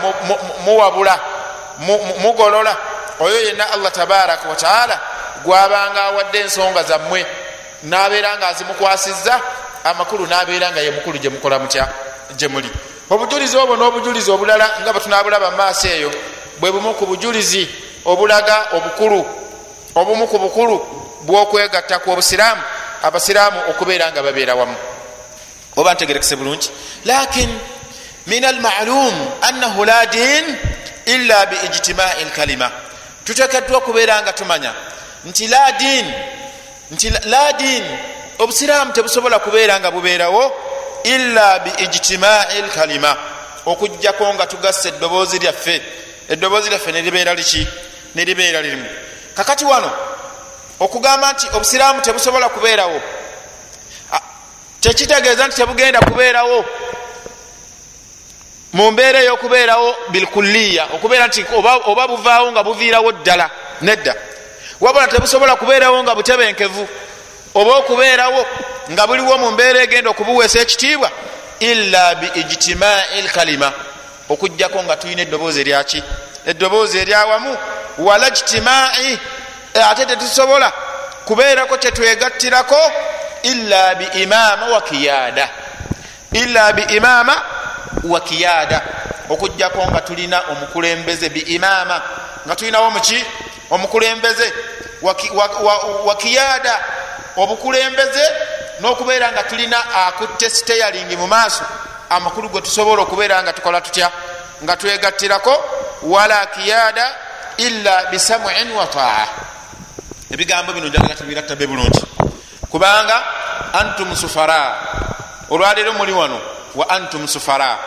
muwabula 0.64 1.20
mugolola. 2.22 2.76
Oyo 3.20 3.40
yenna 3.40 3.72
allah 3.72 3.92
tabaraka 3.92 4.48
wataala 4.48 5.00
gwabanga 5.44 6.02
awadde 6.02 6.38
ensonga 6.40 6.82
zammwe 6.82 7.26
nabeera 7.82 8.36
nga 8.36 8.48
azimukwasizza 8.48 9.40
amakulu 9.84 10.26
nabeera 10.26 10.70
nga 10.70 10.80
ye 10.80 10.90
mukulu 10.90 11.18
gyemukola 11.18 11.58
mutya 11.58 11.88
gyemuli 12.36 12.70
obujulizi 13.10 13.56
obwo 13.56 13.76
n'obujulizi 13.76 14.30
obulala 14.30 14.70
nga 14.80 14.92
bwetunabulaba 14.92 15.50
mumaaso 15.50 15.88
eyo 15.88 16.10
bwe 16.60 16.72
bumu 16.72 16.94
ku 16.94 17.06
bujulizi 17.06 17.68
obulaga 18.04 18.66
obukulu 18.76 19.20
obumu 19.94 20.28
ku 20.28 20.38
bukulu 20.38 20.76
bwokwegatta 21.26 21.98
ku 21.98 22.10
obusiraamu 22.10 22.62
abasiraamu 23.02 23.60
okubeera 23.70 24.12
nga 24.12 24.22
babeera 24.22 24.54
wamu. 24.54 24.76
Oba 25.76 25.94
ntegerekese 25.94 26.36
bulungi? 26.36 26.70
Lakin 27.04 27.50
min 28.26 28.44
almalum 28.44 29.14
annahu 29.42 29.84
la 29.84 30.06
din 30.06 30.44
illa 31.06 31.46
biijtimai 31.46 32.24
lkalima 32.24 32.70
tutekeddwa 33.24 33.78
okubeera 33.78 34.22
nga 34.22 34.32
tumanya 34.32 34.74
nti 35.24 35.46
la 35.46 35.72
din 35.72 36.06
nti 36.90 37.10
la 37.24 37.52
din. 37.52 37.84
Obusiraamu 38.38 38.92
tebusobola 38.92 39.38
kubeera 39.38 39.80
nga 39.80 39.90
bubeerawo 39.90 40.52
illa 41.04 41.58
biijtimai 41.58 42.62
lkalima 42.62 43.16
okugjako 43.66 44.34
nga 44.34 44.46
tugasse 44.46 44.88
eddoboozi 44.88 45.38
lyaffe. 45.38 45.82
Eddoboozi 46.28 46.70
lyaffe 46.70 46.92
neribeera 46.92 47.34
liki? 47.34 47.66
Neribeera 48.14 48.62
lirimu. 48.62 48.86
Kakati 49.34 49.64
wano 49.64 49.90
okugamba 50.80 51.32
nti 51.32 51.46
obusiraamu 51.52 52.00
tebusobola 52.00 52.48
kubeerawo 52.48 53.00
tekitegeeza 54.80 55.46
nti 55.46 55.56
tebugenda 55.56 56.00
kubeerawo 56.00 56.64
mu 58.72 58.90
mbeera 58.90 59.20
ey'okubeerawo 59.20 59.94
bilkuliya 60.08 60.84
okubeera 60.94 61.26
nti 61.26 61.44
oba 61.86 62.08
buvaawo 62.08 62.52
nga 62.52 62.62
buviirawo 62.62 63.12
ddala 63.12 63.50
nedda 63.82 64.14
wabula 64.80 65.08
tebusobola 65.08 65.56
kubeerawo 65.56 66.02
nga 66.02 66.14
butebenkevu 66.14 66.88
oba 67.54 67.76
okubeerawo 67.76 68.46
nga 68.90 69.06
buliwo 69.06 69.38
mu 69.38 69.50
mbeera 69.50 69.82
egenda 69.82 70.10
okubuweesa 70.10 70.60
ekitiibwa 70.60 71.10
illa 71.60 72.14
biijtimai 72.14 73.22
lkalima. 73.22 73.72
Okugjako 74.28 74.82
nga 74.82 74.96
tulina 74.96 75.22
eddoboozi 75.22 75.60
eryaki 75.60 76.02
eddoboozi 76.46 76.98
eryawamu 76.98 77.56
wala 77.98 78.30
jtimai 78.30 79.18
ate 79.90 80.06
tetusobola 80.06 80.72
kubeerako 81.24 81.76
kyetwegattirako 81.76 82.92
illa 83.42 83.94
biimama 83.94 84.66
wakiyada 84.66 85.48
illa 86.32 86.72
biimama 86.72 87.42
wakiyada 88.04 88.82
okugjako 89.28 89.86
nga 89.90 90.00
tulina 90.00 90.42
omukulembeze 90.50 91.28
biimama 91.28 92.02
nga 92.46 92.56
tulinawo 92.56 92.90
muki 92.90 93.24
omukulembeze 93.70 94.52
wakiyada 96.04 96.84
obukulembeze 97.36 98.24
n'okubeera 98.80 99.32
nga 99.32 99.42
tulina 99.42 99.78
akutte 99.94 100.50
steyaling 100.50 101.16
mu 101.16 101.26
maaso. 101.26 101.64
Amakulu 102.10 102.48
gwe 102.48 102.60
tusobola 102.60 103.02
okubeera 103.02 103.42
nga 103.42 103.52
tukola 103.52 103.80
tutya? 103.80 104.10
Nga 104.64 104.76
twegattirako 104.76 105.64
wala 106.02 106.46
kiyada 106.46 107.14
illa 107.56 108.06
bisamuin 108.10 108.72
wa 108.72 108.86
taa 108.86 109.26
ebigambo 110.30 110.72
bino 110.72 110.88
njagala 110.88 111.14
tubirattabe 111.14 111.66
bulungi. 111.66 112.02
Kubanga 112.70 113.22
antum 113.72 114.16
sufara. 114.16 114.78
Olwaleero 115.50 115.92
muli 115.92 116.12
wano 116.12 116.40
wa 116.74 116.90
antum 116.90 117.28
sufara 117.28 117.78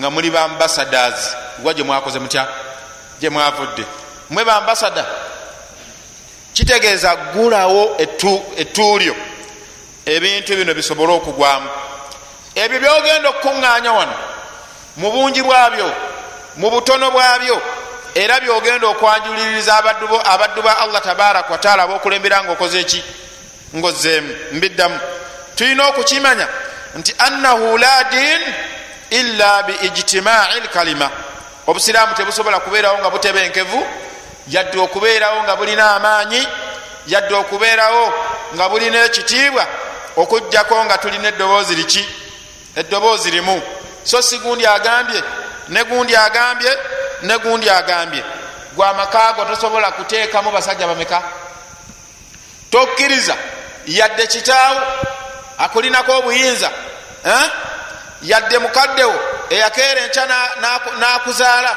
nga 0.00 0.10
muli 0.10 0.30
bambasadas 0.30 1.36
gwa 1.58 1.74
gye 1.74 1.84
mwakoze 1.84 2.18
mutya? 2.18 2.46
Gye 3.20 3.30
mwavudde 3.30 3.84
mwe 4.30 4.44
bambasada 4.44 5.04
kitegeeza 6.52 7.16
gulawo 7.16 7.96
ettuulyo 8.56 9.14
ebintu 10.06 10.56
bino 10.56 10.74
bisobole 10.74 11.12
okugwamu. 11.12 11.68
Ebyo 12.54 12.80
byogenda 12.80 13.28
okukuŋŋaanya 13.28 13.92
wano 13.92 14.14
mu 14.96 15.10
bungi 15.10 15.42
bwabyo 15.42 15.92
mu 16.56 16.70
butono 16.70 17.10
bwabyo 17.10 17.62
era 18.14 18.40
byogenda 18.40 18.86
okwanjuliriza 18.86 19.76
abaddu 20.24 20.62
ba 20.62 20.78
allah 20.78 21.02
tabaraka 21.02 21.52
wataala 21.52 21.82
abokulembera 21.82 22.44
nga 22.44 22.52
okoze 22.52 22.80
eki 22.80 23.02
ngaozeemu 23.76 24.34
mbiddamu. 24.52 24.98
Tulina 25.56 25.86
okukimanya 25.88 26.48
nti 26.96 27.14
annahu 27.18 27.78
la 27.78 28.04
din 28.04 28.40
illa 29.10 29.62
biijtimai 29.62 30.60
lkalima 30.60 31.10
obusiraamu 31.66 32.14
tebusobola 32.14 32.60
kubeerawo 32.60 32.98
nga 32.98 33.10
butebenkevu 33.10 33.86
yadde 34.48 34.78
okubeerawo 34.78 35.42
nga 35.42 35.56
bulina 35.56 35.94
amaanyi 35.94 36.48
yadde 37.06 37.34
okubeerawo 37.34 38.12
nga 38.54 38.68
bulina 38.68 39.04
ekitiibwa 39.04 39.66
okugjako 40.16 40.84
nga 40.84 40.98
tulina 40.98 41.28
eddoboozi 41.28 41.74
liki? 41.74 42.04
Eddoboozi 42.76 43.30
limu. 43.30 43.62
So 44.04 44.22
si 44.22 44.38
gundi 44.38 44.66
agambye 44.66 45.22
ne 45.68 45.84
gundi 45.84 46.16
agambye 46.16 46.78
ne 47.22 47.38
gundi 47.38 47.70
agambye. 47.70 48.24
Gwe 48.74 48.86
amakaago 48.86 49.44
tosobola 49.44 49.90
kuteekamu 49.90 50.50
basajja 50.50 50.86
bameka 50.86 51.22
tokkiriza 52.70 53.36
yadde 53.86 54.26
kitaawo 54.26 54.80
akulinako 55.58 56.18
obuyinza 56.18 56.70
eh? 57.26 57.50
yadde 58.22 58.58
mukaddewo 58.58 59.14
eyakeera 59.50 60.00
enkya 60.00 60.26
nakuzaala 61.00 61.76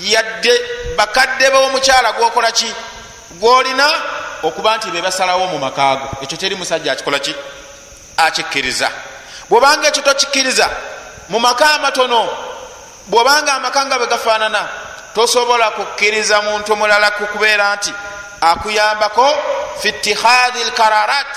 yadde 0.00 0.60
bakadde 0.96 1.50
bomukyala 1.50 2.12
gwokola 2.12 2.52
ki? 2.52 2.74
Gwolina 3.30 3.92
okuba 4.42 4.76
nti 4.76 4.90
bebasalawo 4.90 5.46
mu 5.46 5.58
makaago. 5.58 6.08
Ekyo 6.22 6.36
teri 6.38 6.54
musajja 6.54 6.92
akikola 6.92 7.18
ki? 7.18 7.34
Akikkiriza. 8.16 8.90
Bwobanga 9.50 9.88
ekyo 9.88 10.02
tokikkiriza 10.02 10.70
mu 11.28 11.38
maka 11.40 11.74
amatono 11.74 12.28
bwobanga 13.06 13.52
amaka 13.52 13.86
nga 13.86 13.98
bwe 13.98 14.06
gafaanana 14.06 14.68
tosobola 15.14 15.70
kukkiriza 15.70 16.42
muntu 16.42 16.76
mulala 16.76 17.10
kukubeera 17.10 17.76
nti 17.76 17.92
akuyambako 18.40 19.28
fi 19.80 19.88
itihadi 19.88 20.64
lkararat 20.64 21.36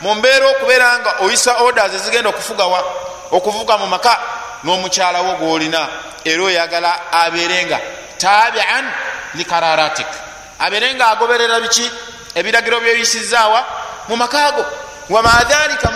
mu 0.00 0.14
mbeera 0.14 0.46
okubeera 0.48 0.98
nga 0.98 1.14
oyisa 1.20 1.56
orders 1.56 1.94
ezigenda 1.94 2.30
okufugawa 2.30 2.84
okuvuga 3.30 3.76
mu 3.76 3.86
maka 3.86 4.18
n'omukyalawo 4.64 5.32
gwolina 5.36 5.88
era 6.24 6.42
oyagala 6.42 7.12
abeerenga. 7.12 7.80
Tabian 8.18 8.84
likararatik 9.34 10.06
abeerenga 10.58 11.08
agoberera 11.08 11.60
biki? 11.60 11.90
Ebiragiro 12.34 12.80
byoyisizaawa 12.80 13.64
mu 14.08 14.16
makaago 14.16 14.64
wamadhalika 15.10 15.88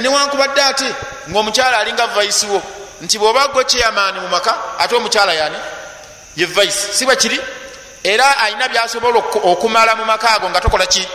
newankubadde 0.00 0.62
ate 0.62 0.94
ngaomukyala 1.30 1.78
alinga 1.78 2.06
vaisiwo 2.06 2.62
nti 3.00 3.18
bwoba 3.18 3.48
gwe 3.48 3.64
kyeyamaani 3.64 4.20
mu 4.20 4.28
maka 4.28 4.54
ate 4.78 4.94
omukyala 4.94 5.32
yani 5.34 5.56
ye 6.36 6.46
vaisi 6.46 6.92
si 6.92 7.06
bwe 7.06 7.16
kiri? 7.16 7.40
Era 8.02 8.38
alina 8.38 8.68
byasobola 8.68 9.18
okumala 9.44 9.96
mu 9.96 10.04
makaago 10.04 10.50
nga 10.50 10.60
tokola 10.60 10.86
ki? 10.86 11.08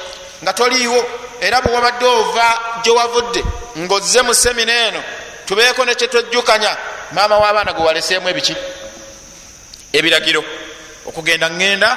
Nga 0.44 0.54
toliiwo. 0.54 1.06
Era 1.42 1.62
bwewabadde 1.62 2.06
ova 2.06 2.60
gyewavudde 2.84 3.44
ngaozze 3.78 4.22
mu 4.22 4.34
semina 4.34 4.74
eno 4.74 5.04
tubeeko 5.46 5.86
nekyetwejjukanya 5.86 6.78
maama 7.12 7.38
w'abaana 7.38 7.74
gwe 7.74 7.86
waleseemu 7.86 8.30
ebiki? 8.30 8.56
Ebiragiro. 9.94 10.44
Okugenda 11.06 11.50
ŋŋenda 11.50 11.90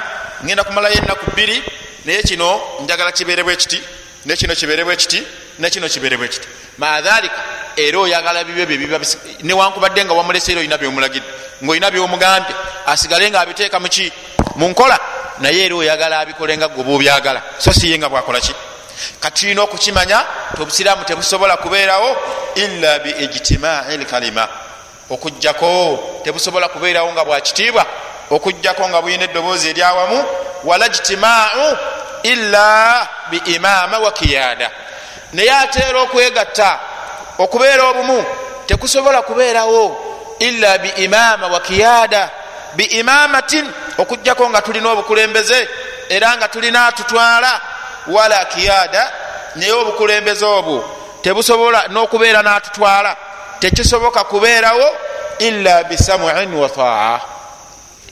ŋŋenda 0.43 0.63
kumalayo 0.63 0.95
ennaku 0.95 1.31
bbiri 1.31 1.63
naye 2.05 2.21
kino 2.23 2.61
njagala 2.83 3.11
kibeerebwa 3.11 3.53
ekiti 3.53 3.79
nekino 4.25 4.55
kibeerebwa 4.55 4.93
ekiti 4.93 5.23
nekino 5.59 5.89
kibeerebwa 5.89 6.25
ekiti 6.25 6.47
madhalika 6.77 7.41
era 7.77 7.99
oyagala 7.99 8.43
bibyo 8.43 8.65
byebiba 8.65 8.99
newankubadde 9.43 10.05
nga 10.05 10.13
wamuleseera 10.13 10.59
olina 10.59 10.77
byomulagidde. 10.77 11.27
Ngaolina 11.63 11.91
byomugambye 11.91 12.55
asigale 12.85 13.29
nga 13.29 13.41
abiteeka 13.41 13.79
muki 13.79 14.11
mu 14.55 14.67
nkola. 14.69 14.99
Naye 15.39 15.65
era 15.65 15.75
oyagala 15.75 16.19
abikole 16.19 16.57
nga 16.57 16.67
gwe 16.67 16.83
bobyagala 16.83 17.41
so 17.57 17.71
siye 17.73 17.97
nga 17.97 18.09
bwakola 18.09 18.39
ki 18.99 19.13
katulina 19.19 19.61
okukimanya 19.61 20.25
tobusiraamu 20.55 21.03
tebusobola 21.03 21.57
kubeerawo 21.57 22.17
illa 22.55 22.99
biijtimai 22.99 23.97
lkalima 23.97 24.47
okugjako 25.09 25.99
tebusobola 26.23 26.69
kubeerawo 26.69 27.13
nga 27.13 27.25
bwakitiibwa 27.25 27.85
okugjako 28.31 28.89
nga 28.89 29.01
buyina 29.01 29.23
eddoboozi 29.23 29.69
eryawamu 29.69 30.25
wala 30.63 30.89
jtimau 30.89 31.77
illa 32.23 33.07
biimama 33.29 33.99
wa 33.99 34.11
kiyada 34.11 34.71
naye 35.33 35.51
ateera 35.51 35.99
okwegatta 36.01 36.79
okubeera 37.37 37.83
obumu 37.83 38.25
tekusobola 38.65 39.21
kubeerawo 39.21 39.83
illa 40.39 40.77
biimama 40.77 41.47
wa 41.47 41.59
kiyada 41.59 42.29
biimamatin 42.75 43.71
okugjako 43.97 44.49
nga 44.49 44.61
tulina 44.61 44.89
obukulembeze 44.89 45.67
era 46.09 46.37
nga 46.37 46.47
tulina 46.47 46.87
atutwala 46.87 47.61
wala 48.07 48.45
kiyada 48.45 49.11
naye 49.55 49.71
obukulembeze 49.71 50.45
obwo 50.45 50.83
tebusobola 51.21 51.87
n'okubeera 51.87 52.41
n'atutwala 52.41 53.15
tekisoboka 53.59 54.23
kubeerawo 54.23 54.87
illa 55.39 55.83
bisamuin 55.83 56.53
wa 56.53 56.69
taa 56.69 57.19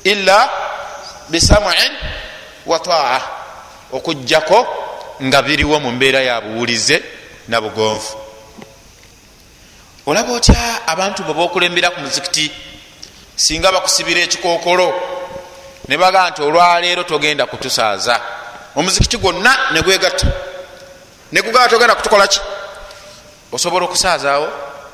illa 0.04 0.50
bisamuin 1.30 1.94
wa 2.66 2.80
taa 2.80 3.22
okugjako 3.92 4.68
nga 5.24 5.42
biriwo 5.42 5.80
mu 5.80 5.92
mbeera 5.92 6.22
ya 6.22 6.42
buwulize 6.42 7.04
na 7.48 7.62
bugonvu 7.62 8.18
olaba 10.06 10.34
otya 10.34 10.88
abantu 10.88 11.24
bwe 11.24 11.34
bokulembera 11.34 11.90
ku 11.90 12.00
muzikiti 12.00 12.52
singa 13.36 13.72
bakusibira 13.72 14.22
ekikokolo 14.22 14.88
ne 15.88 15.98
baga 15.98 16.30
nti 16.30 16.42
olwaleero 16.42 17.04
togenda 17.04 17.46
kutusaaza 17.46 18.22
omuzikiti 18.78 19.18
gwonna 19.18 19.52
negwegatta 19.74 20.28
negugaa 21.32 21.68
togenda 21.68 21.96
kutukolaki 21.96 22.40
osobola 23.52 23.86
okusaazaawo 23.86 24.48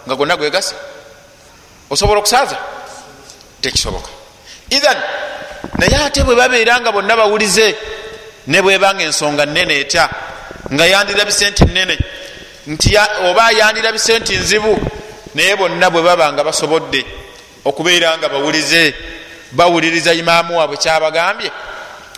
nga 0.08 0.16
gwonna 0.16 0.38
gwegasa? 0.38 0.76
Osobola 1.90 2.20
okusaaza? 2.20 2.58
Tekisoboka. 3.62 4.10
Ithan 4.70 4.98
naye 5.78 5.96
ate 5.96 6.24
bwe 6.24 6.36
babeera 6.36 6.80
nga 6.80 6.92
bonna 6.92 7.16
bawulize 7.16 7.76
ne 8.48 8.62
bwebanga 8.62 9.04
ensonga 9.04 9.46
nene 9.46 9.80
etya 9.80 10.10
nga 10.74 10.86
yandirabise 10.86 11.50
nti 11.50 11.66
nene 11.66 11.98
nti 12.68 12.98
oba 13.30 13.52
yandirabise 13.52 14.20
nti 14.20 14.36
nzibu 14.38 14.80
naye 15.36 15.56
bonna 15.56 15.90
bwe 15.90 16.02
baba 16.02 16.34
nga 16.34 16.44
basobodde 16.44 17.06
okubeera 17.66 18.18
nga 18.18 18.30
bawulize 18.30 18.94
bawuliriza 19.52 20.14
imaamu 20.14 20.58
waabwe 20.58 20.78
kyabagambye 20.78 21.52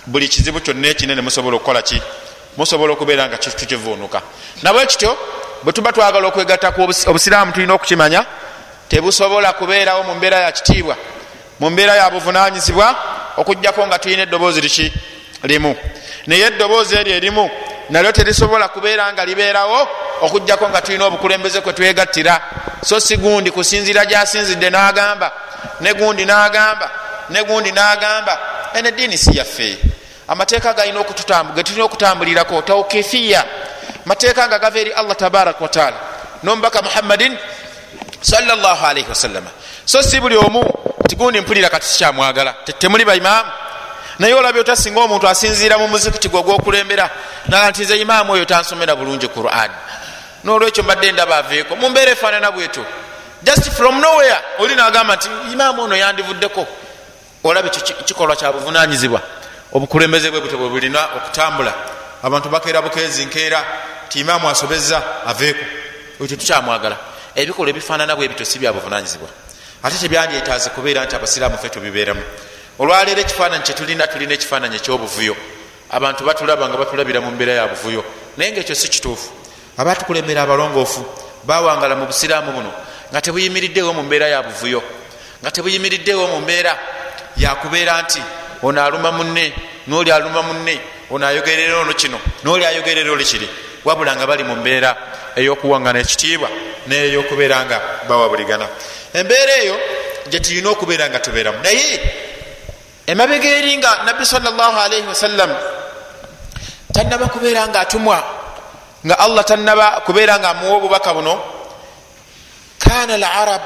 buli 0.05 0.27
kizibu 0.27 0.59
kyonna 0.59 0.87
ekinene 0.87 1.21
musobola 1.21 1.55
okukola 1.55 1.81
ki? 1.81 2.01
Musobola 2.57 2.93
okubeera 2.93 3.27
nga 3.27 3.37
tukivuunuka 3.37 4.21
nabwe 4.63 4.85
kityo 4.85 5.17
bwe 5.63 5.73
tuba 5.73 5.91
twagala 5.91 6.27
okwegattaku 6.27 6.81
obusiraamu 7.07 7.51
tulina 7.51 7.73
okukimanya 7.73 8.25
tebusobola 8.89 9.53
kubeerawo 9.53 10.03
mu 10.03 10.15
mbeera 10.15 10.39
ya 10.39 10.51
kitiibwa 10.51 10.95
mu 11.59 11.69
mbeera 11.69 11.95
ya 11.95 12.09
buvunanyizibwa 12.09 12.95
okugjako 13.37 13.87
nga 13.87 13.99
tulina 13.99 14.23
eddoboozi 14.23 14.61
liki? 14.61 14.93
Limu. 15.43 15.75
Naye 16.27 16.45
eddoboozi 16.45 16.95
eryo 16.95 17.15
erimu 17.15 17.49
nalyo 17.89 18.11
terisobola 18.11 18.67
kubeera 18.67 19.13
nga 19.13 19.25
libeerawo 19.25 19.87
okugjako 20.21 20.69
nga 20.69 20.81
tulina 20.81 21.05
obukulembeze 21.05 21.61
kwe 21.61 21.73
twegattira. 21.73 22.41
So 22.83 22.99
si 22.99 23.17
gundi 23.17 23.51
kusinzira 23.51 24.05
gyasinzidde 24.05 24.69
n'agamba 24.69 25.31
ne 25.81 25.93
gundi 25.93 26.25
n'agamba 26.25 26.89
ne 27.29 27.43
gundi 27.43 27.71
n'agamba 27.71 28.39
ene 28.73 28.89
eddiini 28.89 29.17
si 29.17 29.37
yaffe 29.37 29.94
amateeka 30.27 30.73
galina 30.73 31.03
ge 31.55 31.63
tulina 31.63 31.85
okutambulirako 31.85 32.61
taukifiya 32.61 33.43
mateeka 34.05 34.47
nga 34.47 34.59
gava 34.59 34.79
eri 34.79 34.91
allah 34.91 35.15
tabaraka 35.15 35.63
wataala 35.63 35.97
nomubaka 36.43 36.81
muhammadin 36.81 37.37
salllahalaihi 38.21 39.09
wasallama 39.09 39.49
so 39.85 40.01
si 40.01 40.19
buli 40.19 40.37
omu 40.37 40.63
tigundi 41.07 41.41
mpulira 41.41 41.69
kati 41.69 41.85
sikyamwagala 41.87 42.53
temuli 42.79 43.05
baimaamu 43.05 43.51
naye 44.19 44.33
olabye 44.33 44.61
otasinga 44.61 44.99
omuntu 45.01 45.27
asinziira 45.27 45.77
mu 45.77 45.87
muzikiti 45.87 46.29
gwe 46.29 46.39
ogwokulembera 46.39 47.09
naga 47.47 47.69
nti 47.69 47.81
nze 47.83 47.97
imaamu 47.97 48.33
oyo 48.33 48.45
tansomera 48.45 48.95
bulungi 48.95 49.27
quran. 49.27 49.71
Nolwekyo 50.43 50.83
mbadde 50.83 51.11
ndaba 51.11 51.37
aveeko. 51.37 51.75
Mumbeera 51.75 52.11
efaanana 52.11 52.51
bwetyo 52.51 52.85
just 53.43 53.69
from 53.71 53.99
nowhere 53.99 54.37
oli 54.59 54.75
nagamba 54.75 55.15
nti 55.15 55.29
imaamu 55.51 55.83
ono 55.83 55.95
yandivuddeko. 55.95 56.67
Olabye 57.43 57.71
kikolwa 58.05 58.35
kyabuvunanyizibwa 58.35 59.21
obukulembeze 59.71 60.31
bwe 60.31 60.41
butyo 60.41 60.57
bwe 60.57 60.69
bulina 60.69 61.01
okutambula. 61.17 61.73
Abantu 62.23 62.49
bakeera 62.49 62.81
bukeezi 62.81 63.25
nkeera 63.25 63.65
ti 64.09 64.19
imaamu 64.19 64.49
asobezza 64.49 65.25
aveeko 65.25 65.65
oyo 66.19 66.27
tetukyamwagala 66.27 66.97
ebikolwa 67.35 67.69
ebifaanana 67.69 68.15
bwe 68.15 68.27
bityo 68.27 68.45
si 68.45 68.59
byabuvunanyizibwa 68.59 69.29
ate 69.83 69.97
tebyandyetaaze 69.97 70.69
kubeera 70.69 71.05
nti 71.05 71.15
abasiraamu 71.15 71.57
fe 71.57 71.69
tubibeeramu. 71.69 72.23
Olwaleero 72.79 73.21
ekifaananyi 73.21 73.63
kyetulina 73.63 74.07
tulina 74.07 74.33
ekifaananyi 74.33 74.75
ekyobuvuyo. 74.75 75.35
Abantu 75.91 76.25
batulaba 76.25 76.69
nga 76.69 76.77
batulabira 76.77 77.21
mu 77.21 77.31
mbeera 77.31 77.53
ya 77.53 77.67
buvuyo. 77.67 78.03
Naye 78.37 78.51
ngaekyo 78.51 78.75
si 78.75 78.87
kituufu. 78.89 79.29
Abatukulembera 79.77 80.41
abalongoofu 80.41 81.05
bawangala 81.43 81.95
mu 81.95 82.05
busiraamu 82.05 82.51
buno 82.51 82.71
nga 83.11 83.21
tebuyimiriddewo 83.21 83.93
mu 83.93 84.03
mbeera 84.03 84.27
ya 84.27 84.43
buvuyo 84.43 84.81
nga 85.41 85.51
tebuyimiriddewo 85.51 86.27
mu 86.27 86.41
mbeera 86.41 86.77
yakubeera 87.37 88.01
nti 88.01 88.21
ono 88.61 88.81
aluma 88.81 89.11
munne 89.11 89.53
noli 89.87 90.11
aluma 90.11 90.41
munne 90.41 90.79
ono 91.09 91.25
ayogerera 91.25 91.79
ono 91.79 91.93
kino 91.93 92.19
noli 92.43 92.65
ayogerera 92.65 93.11
oli 93.11 93.23
kiri. 93.23 93.49
Wabula 93.85 94.15
nga 94.15 94.25
bali 94.25 94.43
mu 94.43 94.55
mbeera 94.55 94.95
eyokuwangana 95.35 95.99
ekitiibwa 95.99 96.49
neyokubeera 96.87 97.65
nga 97.65 97.81
bawabuligana. 98.07 98.67
Embeera 99.13 99.53
eyo 99.61 99.77
gyetulina 100.29 100.69
okubeera 100.69 101.09
nga 101.09 101.19
tubeeramu. 101.19 101.59
Naye 101.63 102.01
emabega 103.07 103.49
eri 103.49 103.77
nga 103.77 104.03
nabbi 104.05 104.25
salllahalaihi 104.25 105.07
wasallam 105.07 105.51
tanaba 106.93 107.27
kubeera 107.27 107.67
nga 107.67 107.79
atumwa 107.79 108.17
nga 109.05 109.15
allah 109.19 109.43
tanaba 109.45 110.01
kubeera 110.01 110.39
nga 110.39 110.49
amuwa 110.49 110.77
obubaka 110.77 111.13
buno 111.13 111.37
kana 112.79 113.17
larab 113.17 113.61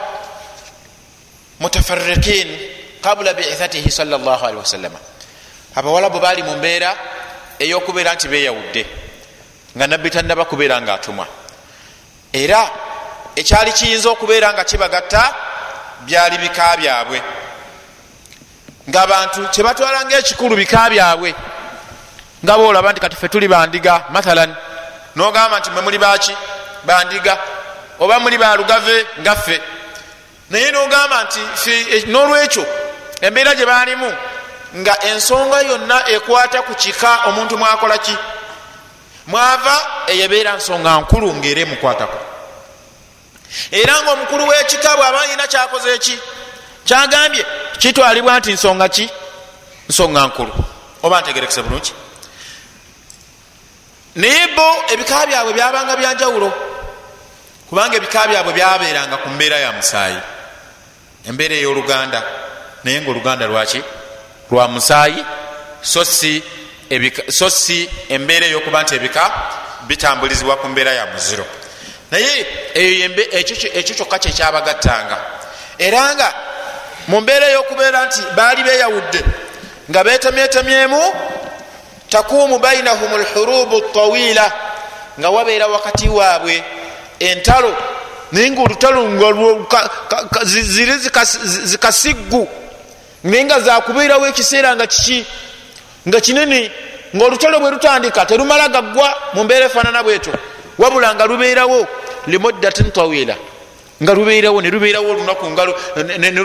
mutafarikin 1.59 2.47
qabula 3.01 3.33
biithatihi 3.33 3.91
salllahalihi 3.91 4.59
wasallama 4.59 4.99
abawalabu 5.75 6.19
baali 6.19 6.43
mu 6.43 6.57
mbeera 6.57 6.95
eyokubeera 7.59 8.13
nti 8.13 8.27
beyawudde 8.27 8.85
nga 9.75 9.87
nabbi 9.87 10.09
tanaba 10.09 10.45
kubeera 10.45 10.81
nga 10.81 10.93
atumwa 10.93 11.27
era 12.33 12.69
ekyali 13.35 13.71
kiyinza 13.71 14.09
okubeera 14.09 14.53
nga 14.53 14.63
kibagatta 14.63 15.23
byali 16.05 16.37
bika 16.37 16.77
byabwe. 16.77 17.21
Ngaabantu 18.89 19.47
kyebatwala 19.51 20.05
ngaekikulu 20.05 20.55
bika 20.55 20.89
byabwe. 20.89 21.35
Nga 22.43 22.57
boolaba 22.57 22.91
nti 22.91 23.01
kati 23.01 23.15
fe 23.15 23.27
tuli 23.27 23.47
bandiga 23.47 24.05
mathalan 24.09 24.55
nogamba 25.15 25.59
nti 25.59 25.69
mwe 25.69 25.81
muli 25.81 25.97
baki 25.97 26.33
bandiga. 26.85 27.37
Oba 27.99 28.19
muli 28.19 28.37
balugave 28.37 29.05
ngaffe 29.21 29.61
naye 30.49 30.71
nogamba 30.71 31.23
nti 31.23 32.05
nolwekyo 32.07 32.65
embeera 33.21 33.55
gye 33.55 33.65
baalimu 33.65 34.13
nga 34.75 35.03
ensonga 35.03 35.61
yonna 35.61 36.09
ekwata 36.09 36.61
ku 36.61 36.75
kika 36.75 37.19
omuntu 37.25 37.57
mwakola 37.57 37.97
ki? 37.97 38.15
Mwava 39.27 39.75
eyebeera 40.07 40.55
nsonga 40.55 40.99
nkulu 40.99 41.33
ngaera 41.33 41.61
emukwatako. 41.61 42.19
Era 43.71 44.01
nga 44.01 44.11
omukulu 44.11 44.47
w'ekika 44.47 44.95
bw'aba 44.97 45.25
yina 45.25 45.47
kyakoze 45.47 45.93
eki 45.93 46.19
kyagambye 46.85 47.45
kitwalibwa 47.77 48.39
nti 48.39 48.51
nsonga 48.53 48.89
ki? 48.89 49.09
Nsonga 49.89 50.27
nkulu. 50.27 50.53
Oba 51.03 51.21
ntegerekese 51.21 51.61
bulungi? 51.61 51.93
Naye 54.15 54.47
bo 54.55 54.67
ebika 54.93 55.25
byabwe 55.25 55.53
byabanga 55.53 55.95
byanjawulo 55.95 56.53
kubanga 57.69 57.97
ebika 57.97 58.27
byabwe 58.27 58.53
byabeeranga 58.53 59.17
ku 59.17 59.29
mbeera 59.29 59.57
ya 59.57 59.71
musaayi. 59.71 60.19
Embeera 61.27 61.55
ey'oluganda 61.55 62.23
naye 62.83 63.01
nga 63.01 63.11
oluganda 63.11 63.45
lwaki? 63.47 63.81
Lwa 64.51 64.67
musaayi? 64.67 65.25
So 65.81 67.49
si 67.49 67.89
embeera 68.09 68.45
eyokuba 68.45 68.83
nti 68.83 68.95
ebika 68.95 69.31
bitambulizibwa 69.87 70.55
ku 70.55 70.67
mbeera 70.67 70.91
ya 70.91 71.05
muziro. 71.05 71.45
Naye 72.11 72.45
ekyo 73.31 73.95
kyokka 73.95 74.19
kyekyabagattanga 74.19 75.17
era 75.77 76.15
nga 76.15 76.33
mu 77.07 77.21
mbeera 77.21 77.49
eyokubeera 77.49 78.05
nti 78.05 78.21
baali 78.35 78.63
beyawudde 78.63 79.23
nga 79.89 80.03
betemyetemyemu 80.03 81.01
takuumu 82.09 82.59
bainahum 82.59 83.11
lhurubu 83.21 83.81
tawila 83.81 84.51
nga 85.19 85.29
wabeera 85.29 85.67
wakati 85.67 86.09
waabwe 86.09 86.63
entalo 87.19 87.75
naye 88.31 88.51
nga 88.51 88.61
olutalo 88.61 89.01
ziri 90.43 90.93
zikasiggu 91.63 92.47
naye 93.23 93.43
nga 93.43 93.59
zakubeerawo 93.59 94.27
ekiseera 94.27 94.75
nga 94.75 94.87
kiki? 94.87 95.25
Nga 96.07 96.21
kinene 96.21 96.71
ngaolutalo 97.15 97.59
bwe 97.59 97.71
lutandika 97.71 98.25
terumala 98.25 98.69
gaggwa 98.69 99.09
mu 99.33 99.43
mbeera 99.43 99.65
efaanana 99.65 100.03
bwetyo. 100.03 100.33
Wabula 100.77 101.15
nga 101.15 101.25
lubeerawo 101.25 101.87
limuddatin 102.27 102.91
tawila. 102.91 103.35
Nga 104.03 104.13
lubeerawo 104.13 104.61
nelubeerawo 104.61 105.09
olunaku 105.11 105.45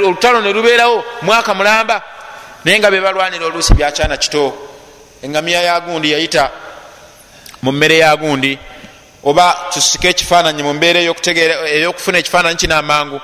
olutalo 0.06 0.40
nelubeerawo 0.40 1.04
mwaka 1.22 1.54
mulamba. 1.54 2.02
Naye 2.64 2.78
nga 2.78 2.90
bebalwanira 2.90 3.46
oluusi 3.46 3.74
byakyana 3.74 4.16
kito. 4.16 4.54
Engamiya 5.22 5.62
yagundi 5.62 6.12
yayita 6.12 6.50
mu 7.62 7.72
mmere 7.72 7.98
yagundi 7.98 8.58
oba 9.24 9.56
tusike 9.72 10.08
ekifaananyi 10.08 10.62
mu 10.62 10.74
mbeera 10.74 11.00
eyokufuna 11.00 12.18
ekifaananyi 12.18 12.56
kino 12.56 12.76
amangu. 12.76 13.20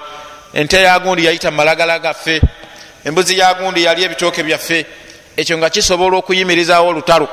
Ente 0.55 0.83
yagundi 0.83 1.25
yayita 1.25 1.51
mumalagala 1.51 1.99
gaffe 1.99 2.41
embuzi 3.05 3.39
yagundi 3.39 3.85
yali 3.85 4.05
ebitooke 4.05 4.43
byaffe. 4.43 4.87
Ekyo 5.37 5.59
nga 5.59 5.71
kisobola 5.71 6.17
okuyimirizawo 6.17 6.89
olutalo 6.89 7.29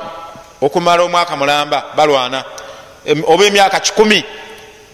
okumala 0.60 1.02
omwaka 1.02 1.36
mulamba 1.36 1.84
balwana. 1.96 2.44
Oba 3.26 3.44
emyaka 3.44 3.80
kikumi. 3.80 4.24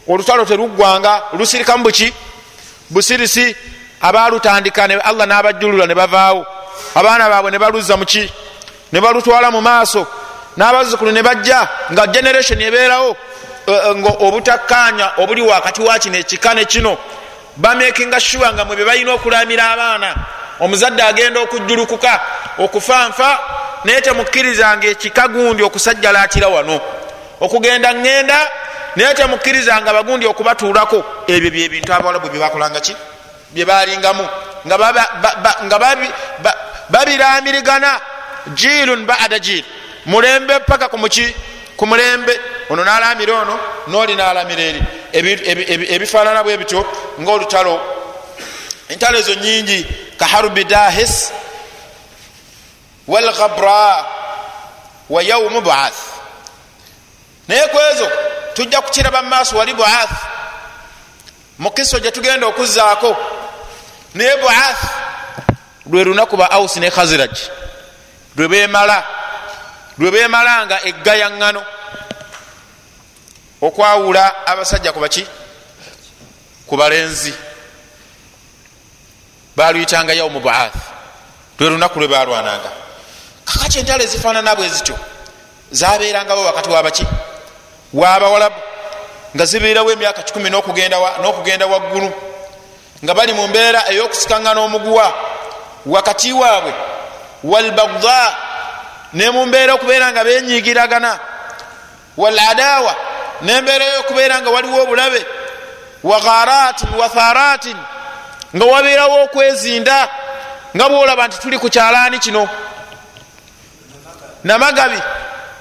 Olutalo 0.08 0.44
teruggwanga 0.44 1.22
lusirikamu 1.38 1.84
buki. 1.84 2.12
Busirisi 2.90 3.56
abalutandika 4.00 4.84
allah 4.84 5.26
n'abajjulula 5.26 5.86
ne 5.86 5.94
bavaawo. 5.94 6.46
Abaana 6.94 7.28
baabwe 7.28 7.50
ne 7.50 7.58
baluzza 7.58 7.96
muki 7.96 8.30
ne 8.92 9.00
balutwala 9.00 9.50
mu 9.50 9.60
maaso. 9.60 10.06
N'abazzukulu 10.56 11.12
ne 11.12 11.22
bajja 11.22 11.68
nga 11.92 12.06
generation 12.06 12.60
ebeerawo 12.60 13.16
nga 13.94 14.10
obutakkanya 14.20 15.12
obuli 15.18 15.40
wakati 15.40 15.82
wa 15.82 15.98
kino 15.98 16.18
ekika 16.18 16.54
ne 16.54 16.64
kino. 16.64 16.98
Bamakinga 17.56 18.20
sure 18.20 18.52
nga 18.52 18.64
mwe 18.64 18.76
bebalina 18.76 19.12
okulamira 19.12 19.70
abaana 19.70 20.14
omuzadde 20.60 21.02
agenda 21.02 21.40
okujjulukuka 21.40 22.20
okufanfa 22.58 23.38
naye 23.84 24.00
temukkirizanga 24.00 24.86
ekika 24.86 25.28
gundi 25.28 25.62
okusajjalaatira 25.62 26.48
wano. 26.48 26.80
Okugenda 27.40 27.92
ŋŋenda 27.92 28.38
naye 28.96 29.14
temukkirizanga 29.14 29.92
bagundi 29.92 30.26
okubatuulako 30.26 31.04
ebyo 31.26 31.50
byebintu 31.50 31.92
abawalabu 31.92 32.28
byebakolanga 32.28 32.80
ki? 32.80 32.96
Byebalingamu 33.54 34.28
nga 34.66 35.78
babiramirigana 36.90 38.00
jiilun 38.54 39.06
bada 39.06 39.38
jiil. 39.38 39.64
Mulembe 40.06 40.60
paka 40.66 40.88
kumuki 40.88 41.34
ku 41.76 41.86
mulembe. 41.86 42.40
Ono 42.70 42.84
nalamira 42.84 43.34
ono 43.42 43.58
noli 43.88 44.14
nalamira 44.16 44.62
eri. 44.62 44.82
Ebifaanana 45.94 46.42
bwe 46.42 46.56
bityo 46.56 46.86
ngaolutalo 47.20 48.03
entalo 48.88 49.18
ezo 49.18 49.34
nyingi. 49.34 49.86
Kaharubi 50.16 50.64
dahis 50.64 51.32
walghabra 53.06 54.04
wa 55.10 55.22
yaumu 55.22 55.60
buath. 55.60 55.98
Naye 57.48 57.68
kwezo 57.68 58.10
tujja 58.54 58.80
kukiraba 58.80 59.22
mumaaso 59.22 59.56
wali 59.56 59.74
buath. 59.74 60.10
Mukiso 61.58 62.00
gyetugenda 62.00 62.46
okuzaako 62.46 63.16
naye 64.14 64.36
buath 64.36 64.82
lwe 65.86 66.04
lunaku 66.04 66.36
ba 66.36 66.50
aus 66.50 66.76
ne 66.76 66.90
khaziraj 66.90 67.38
lwe 68.36 68.48
bemala 68.48 69.04
lwe 69.98 70.10
bemalanga 70.10 70.80
eggayaŋŋano 70.84 71.62
okwawula 73.60 74.46
abasajja 74.46 74.92
kubaki 74.92 75.26
ku 76.66 76.76
balenzi 76.76 77.34
baluyitanga 79.56 80.12
yaumu 80.12 80.40
buath 80.40 80.76
lwe 81.58 81.70
lunaku 81.70 81.98
lwe 81.98 82.08
balwananga 82.08 82.70
kakaki 83.44 83.78
entalo 83.78 84.04
ezifaanana 84.04 84.54
bwe 84.54 84.68
zityo 84.68 84.96
zabeerangawo 85.70 86.44
wakati 86.44 86.70
wabaki 86.70 87.06
wabawalabu 87.94 88.60
nga 89.36 89.44
zibeerawo 89.44 89.92
emyaka 89.92 90.22
1 90.22 91.20
n'okugenda 91.20 91.66
waggulu 91.66 92.12
nga 93.04 93.14
bali 93.14 93.32
mu 93.32 93.46
mbeera 93.48 93.80
ey'okusikaŋŋana 93.90 94.60
omuguwa 94.60 95.14
wakati 95.86 96.32
waabwe 96.32 96.74
walbagda 97.44 98.36
ne 99.12 99.30
mu 99.30 99.46
mbeera 99.46 99.74
okubeera 99.74 100.12
nga 100.12 100.24
benyigiragana 100.24 101.18
waladawa 102.16 102.94
nembeera 103.42 103.84
yokubeera 103.84 104.40
nga 104.40 104.50
waliwo 104.50 104.82
obulabe 104.82 105.26
wagharatin 106.04 106.88
watharatin 107.00 107.76
nga 108.56 108.64
wabeerawo 108.64 109.22
okwezinda 109.24 110.08
nga 110.76 110.88
bwolaba 110.88 111.28
nti 111.28 111.38
tuli 111.38 111.58
ku 111.58 111.68
kyalaani 111.70 112.18
kino. 112.18 112.48
Namagabi 114.44 114.98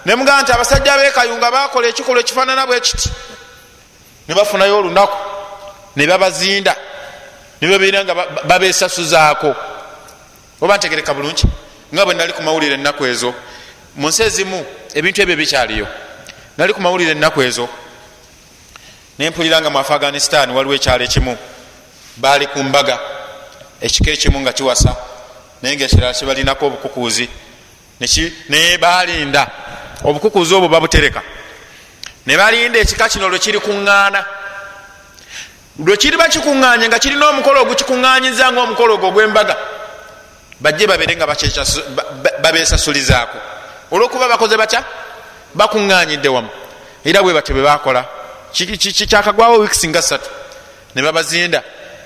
nemugamba 0.05 0.41
nti 0.41 0.51
abasajja 0.51 0.97
bekayunga 0.97 1.51
bakola 1.51 1.87
ekikolwa 1.87 2.21
ekifaanana 2.21 2.65
bwe 2.67 2.79
kiti. 2.79 3.09
Ne 4.27 4.35
bafunayo 4.35 4.77
olunaku 4.77 5.17
ne 5.95 6.07
babazinda 6.07 6.75
ne 7.61 7.67
babeera 7.67 8.03
nga 8.03 8.13
babesasuzaako 8.43 9.55
oba 10.61 10.77
ntegereka 10.77 11.13
bulungi 11.13 11.45
nga 11.93 12.05
bwe 12.05 12.13
nali 12.13 12.33
ku 12.33 12.41
mawulire 12.41 12.73
ennaku 12.73 13.05
ezo. 13.05 13.33
Mu 13.95 14.07
nsi 14.09 14.23
ezimu 14.23 14.65
ebintu 14.93 15.21
ebyo 15.21 15.35
bikyaliyo. 15.35 15.87
Nali 16.57 16.73
ku 16.73 16.81
mawulire 16.81 17.11
ennaku 17.11 17.41
ezo. 17.41 17.69
Nempulira 19.19 19.61
nga 19.61 19.69
mu 19.69 19.79
afghanistan 19.79 20.49
waliwo 20.51 20.75
ekyalo 20.75 21.03
ekimu 21.03 21.37
baali 22.17 22.47
ku 22.47 22.63
mbaga. 22.63 22.99
Ekika 23.81 24.11
ekimu 24.11 24.39
nga 24.39 24.53
kiwasa 24.53 24.95
naye 25.61 25.75
nga 25.75 25.85
ekirala 25.85 26.13
kibalinako 26.13 26.65
obukukuuzi 26.65 27.29
naye 28.49 28.77
balinda 28.77 29.47
obukukuuzi 30.03 30.53
obwo 30.55 30.67
babutereka. 30.69 31.21
Ne 32.25 32.37
balinda 32.37 32.79
ekika 32.79 33.09
kino 33.09 33.29
lwe 33.29 33.39
kiri 33.39 33.59
kuŋŋaana. 33.59 34.25
Lwe 35.79 35.97
kiriba 35.97 36.27
kikuŋŋanye 36.27 36.87
nga 36.87 36.99
kirina 36.99 37.27
omukolo 37.29 37.61
ogukikuŋŋanyiza 37.61 38.51
nga 38.51 38.61
omukolo 38.61 38.93
ogwo 38.93 39.07
ogw'embaga 39.09 39.55
bajje 40.61 40.87
babere 40.87 41.15
nga 41.15 41.27
babesasulizaako 42.43 43.37
olwokuba 43.91 44.27
bakoze 44.27 44.57
batya? 44.57 44.83
Bakuŋŋanyidde 45.55 46.29
wamu. 46.29 46.49
Era 47.05 47.21
bwe 47.21 47.33
batyo 47.33 47.53
bwe 47.55 47.63
bakola 47.63 48.05
kyakagwawo 48.53 49.59
wiikisi 49.59 49.87
nga 49.87 50.01
ssatu 50.01 50.29
ne 50.95 51.01
babazinda 51.01 51.63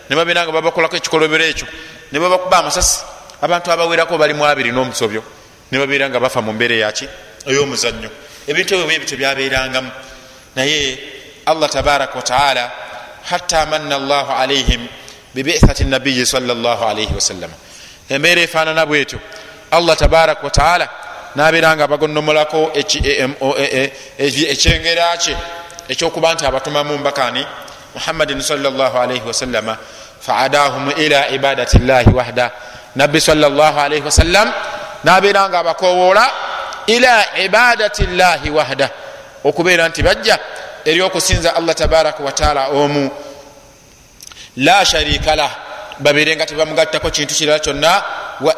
ne 0.09 0.15
babeera 0.15 0.43
nga 0.43 0.51
babakolako 0.51 0.95
ekikolobero 0.95 1.43
ekyo. 1.43 1.67
Ne 2.11 2.19
babakuba 2.19 2.57
amasasi. 2.57 2.99
Abantu 3.41 3.71
abawerako 3.71 4.17
bali 4.17 4.33
mu 4.33 4.45
abiri 4.45 4.71
n'omusobyo. 4.71 5.23
Ne 5.71 5.77
babeera 5.79 6.09
nga 6.09 6.19
bafa 6.19 6.41
mu 6.41 6.53
mbeera 6.53 6.75
eyaki 6.75 7.07
ey'omuzannyo. 7.45 8.09
Ebintu 8.47 8.73
ebyo 8.75 8.85
bwebityo 8.87 9.17
byabeerangamu. 9.17 9.91
Naye 10.55 10.97
allah 11.45 11.69
tabaraka 11.69 12.15
wataala 12.15 12.71
hatta 13.23 13.65
manna 13.65 13.99
llahu 13.99 14.31
alaihim 14.31 14.87
bibithati 15.35 15.83
nabiyi 15.83 16.25
salllah 16.25 16.81
alaihi 16.81 17.13
wasallama 17.13 17.53
embeera 18.09 18.41
efaanana 18.41 18.85
bwetyo. 18.85 19.19
Allah 19.71 19.95
tabaraka 19.97 20.43
wataala 20.43 20.89
nabeera 21.35 21.75
nga 21.75 21.83
abagonnomolako 21.83 22.71
ekyengera 24.17 25.17
kye 25.17 25.37
ekyokuba 25.87 26.33
nti 26.33 26.45
abatumamu 26.45 26.97
mbakani 26.97 27.45
muhammadin 27.97 28.41
salaalaihi 28.41 29.25
wasallama 29.25 29.77
faadahum 30.21 30.93
ila 30.97 31.29
ibadati 31.33 31.81
llahi 31.81 32.13
wahda 32.13 32.51
nabbi 32.95 33.21
salaalaihi 33.21 34.05
wasallam 34.05 34.53
nabeera 35.03 35.49
nga 35.49 35.59
abakowoola 35.59 36.25
ila 36.87 37.37
ibadati 37.37 38.05
llahi 38.05 38.49
wahda. 38.49 38.89
Okubeera 39.43 39.89
nti 39.89 40.03
bajja 40.03 40.39
eri 40.85 41.01
okusinza 41.01 41.55
allah 41.55 41.75
tabaraka 41.75 42.23
wataala 42.23 42.67
omu. 42.67 43.11
La 44.57 44.85
sharika 44.85 45.35
lah. 45.35 45.51
Babeere 45.99 46.35
nga 46.35 46.45
tebamugattako 46.45 47.09
kintu 47.09 47.35
kirala 47.35 47.59
kyonna. 47.59 48.03
Wa 48.41 48.53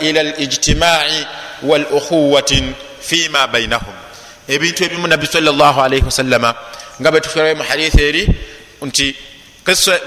ila 0.00 0.22
lijtimai 0.22 1.26
walukhuwatin 1.62 2.74
fima 3.00 3.46
bainahum 3.46 3.94
ebintu 4.48 4.84
ebimu 4.84 5.06
nabbi 5.06 5.26
salaalaihi 5.26 6.04
wasallama 6.04 6.54
nga 7.00 7.10
betuferayo 7.10 7.56
mu 7.56 7.64
hadithi 7.64 8.02
eri 8.02 8.22
nti 8.82 9.16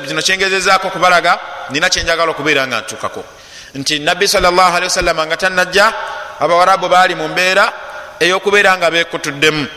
kino 0.07 0.21
kyengezezaako 0.21 0.89
kubalaga 0.89 1.39
nina 1.69 1.89
kyenjagala 1.89 2.31
okubeera 2.31 2.67
nga 2.67 2.81
ntukako 2.81 3.23
nti 3.75 3.99
nabbi 3.99 4.27
salaalii 4.27 4.83
wasallama 4.83 5.25
nga 5.25 5.37
tanajja 5.37 5.93
abawarabu 6.39 6.89
baali 6.89 7.15
mu 7.15 7.27
mbeera 7.27 7.73
eyokubeera 8.19 8.77
nga 8.77 8.91
bekutuddemu 8.91 9.67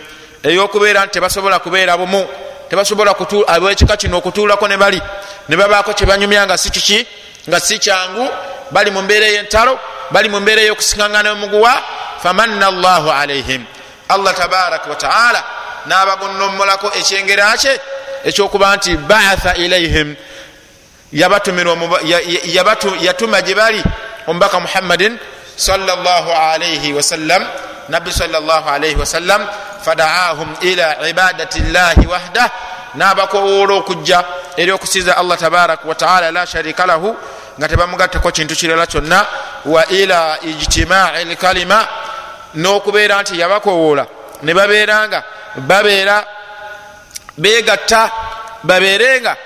eyokubeera 0.43 1.05
nti 1.05 1.13
tebasobola 1.13 1.59
kubeera 1.59 1.97
bumu 1.97 2.29
tebasobola 2.69 3.15
abekika 3.47 3.97
kino 3.97 4.19
okutuulako 4.19 4.69
ne 4.69 4.77
bali. 4.77 5.01
Ne 5.49 5.57
babaako 5.57 5.93
kyebanyumya 5.95 6.47
nga 6.47 6.59
si 6.59 6.71
kiki? 6.71 7.07
Nga 7.49 7.61
si 7.61 7.79
kyangu 7.79 8.29
bali 8.71 8.91
mu 8.91 9.03
mbeera 9.03 9.27
eyentalo 9.27 9.79
bali 10.11 10.29
mu 10.29 10.41
mbeera 10.41 10.63
eyokusiŋaŋana 10.63 11.33
omuguwa 11.33 11.73
famanna 12.23 12.71
llahu 12.71 13.11
alaihim 13.11 13.65
allah 14.09 14.35
tabaraka 14.35 14.91
wataala 14.91 15.45
nabagonnomolako 15.89 16.93
ekyengera 16.99 17.57
kye 17.57 17.81
ekyokuba 18.25 18.77
nti 18.77 18.97
baatha 18.97 19.55
ilaihim 19.55 20.17
yatuma 23.01 23.43
gye 23.43 23.55
bali 23.55 23.83
omubaka 24.27 24.61
muhammadin 24.61 25.19
wasallam 26.93 27.47
nabbi 27.89 28.11
wasallam 29.01 29.47
fadaahum 29.85 30.55
ila 30.61 31.09
ibadati 31.09 31.61
llahi 31.61 32.07
wahda 32.07 32.51
nabakowoola 32.95 33.75
okujja 33.75 34.25
eri 34.57 34.73
okusiza 34.73 35.17
allah 35.17 35.39
tabaraka 35.39 35.89
wataala 35.89 36.31
la 36.31 36.47
sharika 36.47 36.87
lahu 36.87 37.17
nga 37.59 37.69
tebamugattako 37.69 38.31
kintu 38.31 38.57
kirala 38.57 38.87
kyonna 38.87 39.27
wa 39.65 39.87
ila 39.87 40.39
ijtimai 40.43 41.25
lkalima 41.25 41.89
n'okubeera 42.55 43.23
nti 43.23 43.41
yabakowoola 43.41 44.07
ne 44.43 44.55
babeera 44.55 45.09
nga 45.09 45.25
babeera 45.57 46.27
begatta 47.39 48.11
babeerenga 48.65 49.37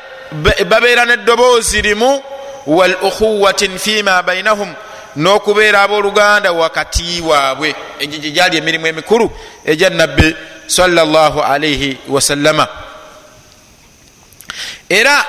babeera 0.66 1.04
neddoboozi 1.04 1.82
limu 1.82 2.22
wal 2.66 2.94
ukhuwatin 3.02 3.78
fima 3.78 4.22
bainahum 4.22 4.74
n'okubeera 5.16 5.82
abooluganda 5.82 6.52
wakati 6.52 7.20
waabwe. 7.20 7.74
Egyo 7.98 8.18
gye 8.18 8.30
gyali 8.30 8.56
emirimu 8.56 8.86
emikulu 8.86 9.30
egya 9.66 9.90
nabbi 9.90 10.36
sallallahu 10.66 11.42
alaihi 11.42 11.98
wasallama 12.08 12.68
era 14.88 15.24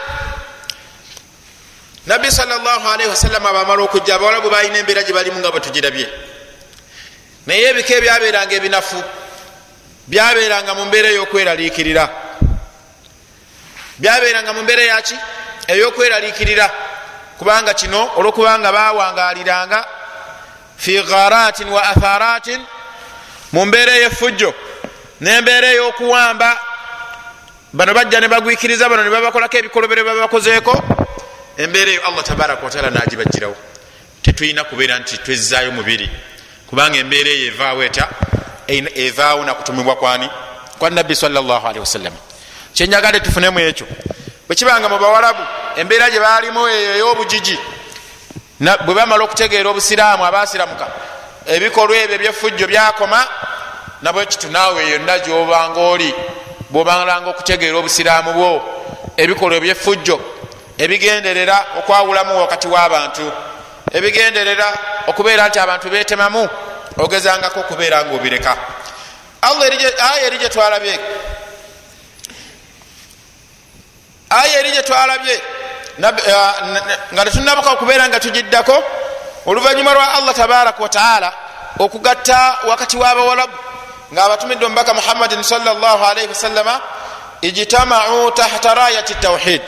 nabbi 2.07 2.31
sallallahu 2.31 2.87
alaihi 2.89 3.09
wasallama 3.09 3.53
bamala 3.53 3.81
okujja 3.83 4.15
abawalabu 4.15 4.49
balina 4.49 4.77
embeera 4.77 5.03
gye 5.03 5.13
balimu 5.13 5.39
nga 5.39 5.51
bwetugirabye 5.51 6.07
naye 7.47 7.69
ebika 7.69 7.93
ebyabeeranga 7.95 8.53
ebinafu 8.55 9.03
byabeeranga 10.07 10.73
mu 10.73 10.85
mbeera 10.85 11.09
ey'okweraliikirira. 11.09 12.09
Byabeeranga 13.99 14.53
mu 14.53 14.63
mbeera 14.63 14.83
yaki 14.83 15.15
ey'okweraliikirira. 15.67 16.71
Kubanga 17.37 17.73
kino 17.73 18.11
olwokubanga 18.17 18.71
bawangaliranga 18.71 19.85
fi 20.77 21.01
gharatin 21.03 21.69
wa 21.69 21.81
atharatin 21.83 22.61
mu 23.51 23.65
mbeera 23.65 23.91
ey'effujjo 23.95 24.53
n'embeera 25.21 25.67
ey'okuwamba. 25.67 26.59
Bano 27.73 27.93
bajja 27.93 28.19
ne 28.19 28.27
bagwikiriza 28.27 28.89
bano 28.89 29.03
ne 29.03 29.09
babakolako 29.09 29.57
ebikolobero 29.57 30.03
babakozeeko. 30.03 30.73
Embeera 31.57 31.91
eyo 31.91 32.01
allah 32.07 32.23
tabaraka 32.23 32.65
wataala 32.65 32.89
nagibajirawo 32.89 33.55
tetulina 34.21 34.63
kubeera 34.63 34.99
nti 34.99 35.17
twezzaayo 35.17 35.71
mubiri 35.71 36.09
kubanga 36.67 36.97
embeera 36.97 37.29
eyo 37.29 37.47
evaawo 37.47 37.83
eta 37.83 38.07
evaawo 38.95 39.45
nakutumibwa 39.45 39.95
kwani? 39.95 40.29
Kwa 40.79 40.89
nabbi 40.89 41.15
salllahalihi 41.15 41.79
wasallama 41.79 42.17
kyenjagade 42.73 43.19
tufunemu 43.19 43.59
ekyo. 43.59 43.87
Bwekibanga 44.47 44.89
mu 44.89 44.99
bawalabu 44.99 45.43
embeera 45.75 46.09
gye 46.09 46.19
balimu 46.19 46.67
eyo 46.67 46.95
ey'obujiji. 46.95 47.57
Bwe 48.85 48.93
bamala 48.95 49.23
okutegeera 49.23 49.69
obusiraamu 49.69 50.25
abasiramuka 50.25 50.87
ebikolwa 51.45 51.97
ebyo 51.97 52.15
ebyefujjo 52.15 52.67
byakoma 52.67 53.27
nabwekitu 54.01 54.47
naawe 54.51 54.89
yonna 54.89 55.19
gyobanga 55.19 55.79
oli 55.79 56.13
bwobalanga 56.69 57.29
okutegeera 57.29 57.77
obusiraamu 57.77 58.33
bwo 58.33 58.49
ebikolwa 59.17 59.57
ebyefujjo 59.57 60.17
ebigenderera 60.77 61.57
okwawulamu 61.79 62.39
wakati 62.39 62.67
w'abantu 62.67 63.25
ebigenderera 63.91 64.67
okubeera 65.07 65.47
nti 65.47 65.59
abantu 65.59 65.89
betemamu 65.89 66.49
ogezangako 66.97 67.59
okubeera 67.59 68.05
nga 68.05 68.15
obireka 68.15 68.57
aya 69.41 70.25
eri 70.25 70.37
gyetwalabye 70.37 70.99
aya 74.29 74.59
eri 74.59 74.71
gyetwalabye 74.71 75.41
nga 77.13 77.25
tetunabuka 77.25 77.71
okubeera 77.71 78.07
nga 78.07 78.19
tugiddako 78.19 78.83
oluvanyuma 79.45 79.93
lwa 79.93 80.13
allah 80.13 80.35
tabaraka 80.35 80.83
wataala 80.83 81.33
okugatta 81.79 82.57
wakati 82.67 82.97
w'abawalabu 82.97 83.57
nga 84.13 84.23
abatumidde 84.23 84.65
omubaka 84.65 84.93
muhammadin 84.93 85.43
salaalii 85.43 86.27
wasallama 86.27 86.81
ijtamau 87.41 88.31
tahta 88.31 88.73
rayati 88.73 89.15
tawhid 89.15 89.61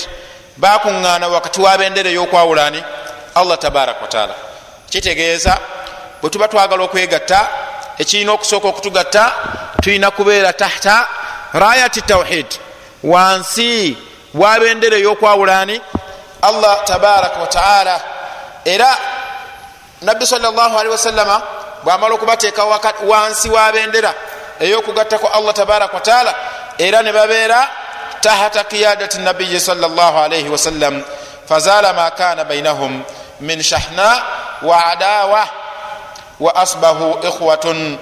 bakuŋŋaana 0.58 1.28
wakati 1.28 1.62
wabendera 1.62 2.10
eyokwawulani 2.10 2.84
allah 3.36 3.58
tabaraka 3.58 4.02
wataala 4.02 4.36
kitegeeza 4.90 5.58
bwe 6.24 6.30
tuba 6.30 6.48
twagala 6.48 6.84
okwegatta 6.84 7.48
ekirina 7.98 8.32
okusooka 8.32 8.68
okutugatta 8.68 9.32
tulina 9.82 10.12
kubeera 10.12 10.54
tahta 10.54 11.08
rayati 11.54 12.02
tawhid. 12.02 12.48
Wansi 13.04 13.98
wabendera 14.34 14.98
eyokwawulani 14.98 15.82
allah 16.42 16.84
tabaraka 16.84 17.40
wataala 17.40 18.02
era 18.66 18.98
nabbi 20.02 20.26
salli 20.26 20.48
wasallama 20.90 21.42
bwamala 21.84 22.16
okubateeka 22.16 22.66
wansi 23.08 23.50
wabendera 23.50 24.14
eyokugattako 24.60 25.28
allah 25.28 25.54
tabaraka 25.54 25.94
wataala 25.94 26.36
era 26.78 27.02
ne 27.02 27.12
babeera 27.12 27.68
tahta 28.22 28.64
qiyadati 28.64 29.18
nabiyi 29.18 29.60
salli 29.60 30.50
wasallam 30.50 31.04
fazala 31.50 31.94
ma 31.94 32.12
kana 32.12 32.46
bainahum 32.46 33.04
min 33.42 33.64
shahna 33.64 34.24
wa 34.62 34.86
adawa 34.86 35.63
wa 36.40 36.56
asbahu 36.56 37.18
ikhwatun 37.28 37.98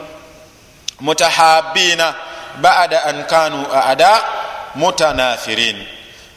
mutahabina 1.00 2.14
bada 2.62 3.06
an 3.06 3.24
kanu 3.24 3.66
ada 3.74 4.22
mutanafirin. 4.76 5.78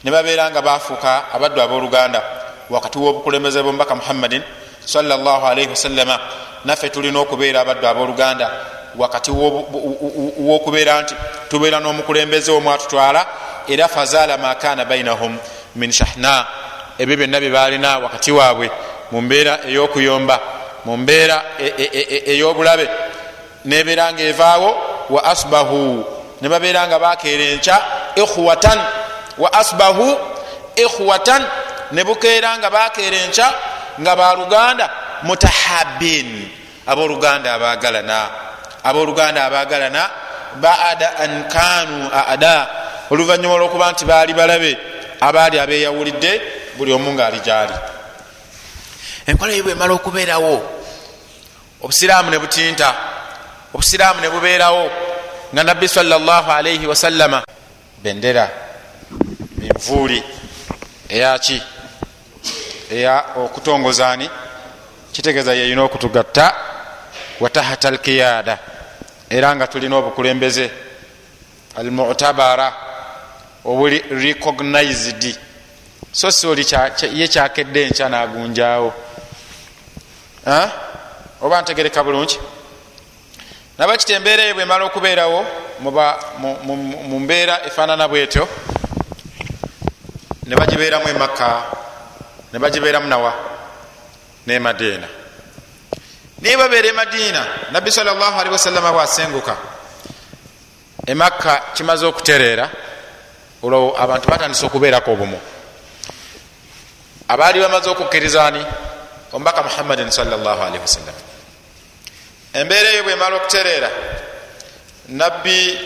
Ne 0.04 0.10
babeera 0.10 0.50
nga 0.50 0.62
bafuuka 0.62 1.32
abaddu 1.32 1.62
abooluganda 1.62 2.22
wakati 2.70 2.98
w'obukulembeze 2.98 3.62
bwomubaka 3.62 3.94
muhammadin 3.94 4.42
sallallahu 4.84 5.44
wasallama 5.70 6.18
naffe 6.64 6.88
tulina 6.88 7.18
okubeera 7.20 7.60
abaddu 7.60 7.86
abooluganda 7.88 8.50
wakati 8.98 9.30
wokubeera 9.30 11.02
nti 11.02 11.14
tubeera 11.48 11.80
n'omukulembeze 11.80 12.52
omwatutwala 12.52 13.26
era 13.68 13.88
fazala 13.88 14.38
makana 14.38 14.84
bainahum 14.84 15.38
min 15.76 15.92
shahna. 15.92 16.46
Ebyo 16.98 17.16
byonna 17.16 17.40
byebalina 17.40 17.98
wakati 17.98 18.32
waabwe 18.32 18.70
mu 19.12 19.20
mbeera 19.20 19.58
ey'okuyomba 19.66 20.40
mu 20.84 20.96
mbeera 20.96 21.42
ey'obulabe. 22.26 22.88
Nebeera 23.64 24.12
nga 24.12 24.22
evaawo 24.22 24.70
wa 25.10 25.24
asbahu 25.24 26.04
ne 26.40 26.48
babeera 26.48 26.86
nga 26.86 26.98
bakeera 26.98 27.44
enkya 27.44 27.76
ikhwatan 28.16 28.78
wa 29.38 29.52
asbahu 29.52 30.16
ikhwatan 30.76 31.42
ne 31.92 32.04
bukeera 32.04 32.58
nga 32.58 32.70
bakeera 32.70 33.16
enkya 33.16 33.48
nga 34.00 34.16
baluganda 34.16 34.90
mutahabin 35.22 36.48
aboluganda 36.86 37.54
abagalana 37.54 38.18
aboluganda 38.84 39.44
abagalana 39.44 40.10
bada 40.60 41.16
an 41.18 41.48
kanu 41.48 42.10
ada. 42.12 42.84
Oluvanyuma 43.10 43.56
lwokuba 43.56 43.92
nti 43.92 44.04
baali 44.04 44.34
balabe 44.34 44.78
abaali 45.20 45.58
abeyawulidde 45.58 46.42
buli 46.76 46.92
omu 46.92 47.12
ngaali 47.12 47.40
gyali 47.40 47.72
enkola 49.26 49.52
ye 49.52 49.62
bwemala 49.62 49.92
okubeerawo. 49.94 50.62
Obusiraamu 51.82 52.30
ne 52.30 52.38
butinta 52.38 52.94
obusiraamu 53.74 54.20
ne 54.20 54.28
bubeerawo 54.28 54.90
nga 55.52 55.64
nabbi 55.64 55.88
salaalii 55.88 56.86
wasallama 56.86 57.44
bendera 58.02 58.50
minvuuli 59.56 60.22
eyaki 61.08 61.62
eya 62.90 63.24
okutongozaani? 63.36 64.30
Kitegeeza 65.12 65.54
yeyina 65.54 65.82
okutugatta 65.82 66.54
watahata 67.40 67.88
alkiyada 67.88 68.58
era 69.30 69.56
nga 69.56 69.66
tulina 69.66 69.96
obukulembeze. 69.96 70.70
Almutabara 71.76 72.72
obuli 73.64 73.98
recognized. 74.10 75.38
So 76.12 76.30
si 76.30 76.46
oli 76.46 76.66
ye 77.12 77.28
kyakedde 77.28 77.86
enkya 77.86 78.08
nagunjawo 78.08 78.94
oba 81.40 81.62
ntegereka 81.62 82.04
bulungi. 82.04 82.38
Nabakiti 83.78 84.12
embeera 84.12 84.44
eyo 84.44 84.54
bwemala 84.54 84.84
okubeerawo 84.84 85.46
mu 85.80 87.20
mbeera 87.20 87.66
efaanana 87.66 88.08
bwetyo 88.08 88.48
ne 90.46 90.56
bagibeeramu 90.56 91.08
emakka 91.08 91.62
ne 92.52 92.58
bagibeeramu 92.58 93.08
nawa 93.08 93.32
ne 94.46 94.58
madiina 94.58 95.08
naye 96.40 96.56
babeera 96.56 96.88
emadiina 96.88 97.46
nabbi 97.72 97.90
salli 97.92 98.10
wasallama 98.50 98.92
bwasenguka 98.92 99.56
emakka 101.06 101.62
kimaze 101.74 102.06
okutereera 102.06 102.70
olwo 103.62 103.96
abantu 103.98 104.28
batandise 104.28 104.66
okubeerako 104.66 105.12
obumu. 105.12 105.40
Abaali 107.28 107.60
bamaze 107.60 107.90
okukkirizani 107.90 108.66
omubaka 109.34 109.62
muhammadin 109.62 110.10
sallali 110.10 110.78
wasallam 110.78 111.14
embeera 112.52 112.88
eyo 112.90 113.02
bwemala 113.02 113.36
okutereera 113.36 113.90
nabbi 115.08 115.78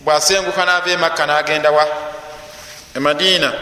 bwasenguka 0.00 0.64
nava 0.64 0.90
emakka 0.90 1.26
nagenda 1.26 1.70
wa? 1.70 1.86
Emadiina 2.96 3.52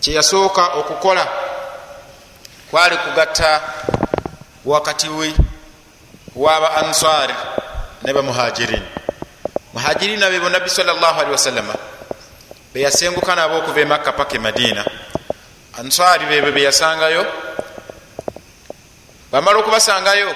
kyeyasooka 0.00 0.66
okukola 0.66 1.28
kwali 2.70 2.96
kugatta 2.96 3.60
wakati 4.64 5.08
waba 6.36 6.76
ansari 6.76 7.34
ne 8.02 8.12
bamuhajirin 8.12 8.82
muhajirina 9.72 10.30
bebo 10.30 10.48
nabbi 10.48 10.70
sallali 10.70 11.30
wasallama 11.30 11.74
beyasenguka 12.74 13.34
nabo 13.34 13.58
okuva 13.58 13.80
emakka 13.80 14.12
paka 14.12 14.36
emadiina 14.36 14.84
ansari 15.78 16.26
bebe 16.26 16.52
beyasangayo 16.52 17.26
bamala 19.32 19.58
okubasangayo 19.58 20.34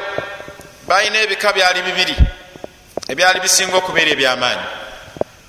balina 0.88 1.18
ebika 1.18 1.52
byali 1.52 1.82
bibiri. 1.82 2.16
Ebyali 3.08 3.40
bisinga 3.40 3.76
okubeera 3.76 4.10
ebyamaanyi. 4.10 4.66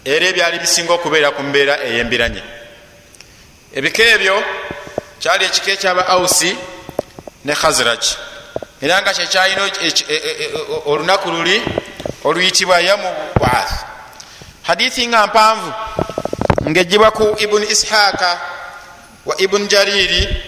Era 0.05 0.25
ebyali 0.27 0.59
bisinga 0.59 0.93
okubeera 0.93 1.31
ku 1.31 1.43
mbeera 1.43 1.79
eyembiranye. 1.87 2.43
Ebika 3.73 4.03
ebyo 4.03 4.43
kyali 5.19 5.45
ekika 5.45 5.71
ekyaba 5.71 6.07
ausi 6.07 6.57
ne 7.45 7.53
khazraj. 7.55 8.03
Era 8.81 9.01
nga 9.01 9.13
kyekyalina 9.13 9.61
e, 9.81 9.89
e, 10.09 10.15
e, 10.43 10.47
olunaku 10.85 11.31
luli 11.31 11.63
oluyitibwa 12.23 12.79
yamu 12.79 13.09
waath 13.39 13.73
hadithi 14.63 15.07
nga 15.07 15.27
mpanvu 15.27 15.73
ngaejibwa 16.69 17.11
ku 17.11 17.35
ibuni 17.39 17.65
ishaaka 17.65 18.39
wa 19.25 19.41
ibuni 19.41 19.67
jariri 19.67 20.43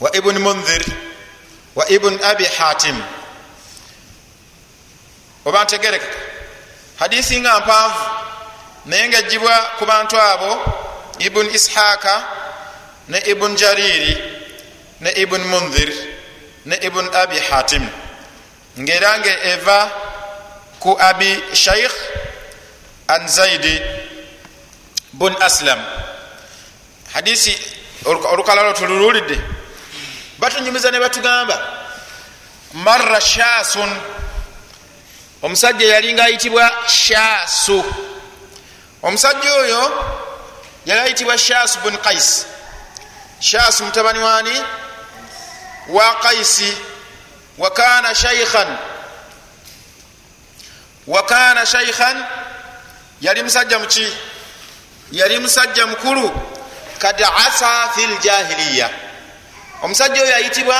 wa 0.00 0.16
ibuni 0.16 0.38
munzir 0.38 0.84
wa 1.78 1.84
ibuni 1.88 2.18
abi 2.22 2.44
hatim. 2.44 2.98
Oba 5.46 5.64
ntegerekeka 5.64 6.18
hadisi 6.98 7.40
nga 7.40 7.60
mpanvu. 7.60 8.02
Naye 8.86 9.08
nga 9.08 9.18
ejibwa 9.18 9.54
ku 9.78 9.86
bantu 9.86 10.16
abo 10.20 10.50
ibun 11.18 11.46
ishaaka 11.54 12.14
ne 13.08 13.18
ibun 13.30 13.56
jariri 13.56 14.14
ne 15.00 15.10
ibun 15.22 15.40
munzir 15.50 15.90
ne 16.66 16.76
ibun 16.82 17.06
abi 17.14 17.38
hatim. 17.38 17.84
Ngaera 18.78 19.18
nga 19.18 19.32
eva 19.54 19.78
ku 20.82 20.96
abi 20.98 21.30
shaikh 21.54 21.94
an 23.08 23.28
zaidi 23.28 23.76
bun 25.12 25.34
aslam. 25.40 25.78
Hadisi 27.14 27.54
olukalalo 28.04 28.72
tulululidde 28.72 29.57
batunyumiza 30.38 30.90
ne 30.90 30.98
batugamba 31.00 31.62
marra 32.72 33.20
shasun. 33.20 34.00
Omusajja 35.42 35.86
yali 35.94 36.12
nga 36.12 36.24
ayitibwa 36.24 36.70
shasu. 36.86 37.84
Omusajja 39.02 39.54
oyo 39.54 40.04
yali 40.86 41.00
ayitibwa 41.00 41.38
shasu 41.38 41.78
bun 41.78 41.96
kais 41.96 42.46
shasu 43.40 43.84
mutabani 43.84 44.18
wani 44.18 44.62
wa 45.88 46.14
qaisi 46.14 46.76
wakana 47.58 48.14
shaikhan 48.14 48.76
wakana 51.06 51.66
shaikhan 51.66 52.24
yali 53.20 53.42
musajja 53.42 53.78
muki 53.78 54.12
yali 55.12 55.38
musajja 55.38 55.86
mukulu. 55.86 56.32
Kad 56.98 57.22
asa 57.22 57.88
fi 57.94 58.06
ljahiliya 58.06 58.90
omusajja 59.82 60.22
oyo 60.22 60.34
ayitibwa 60.36 60.76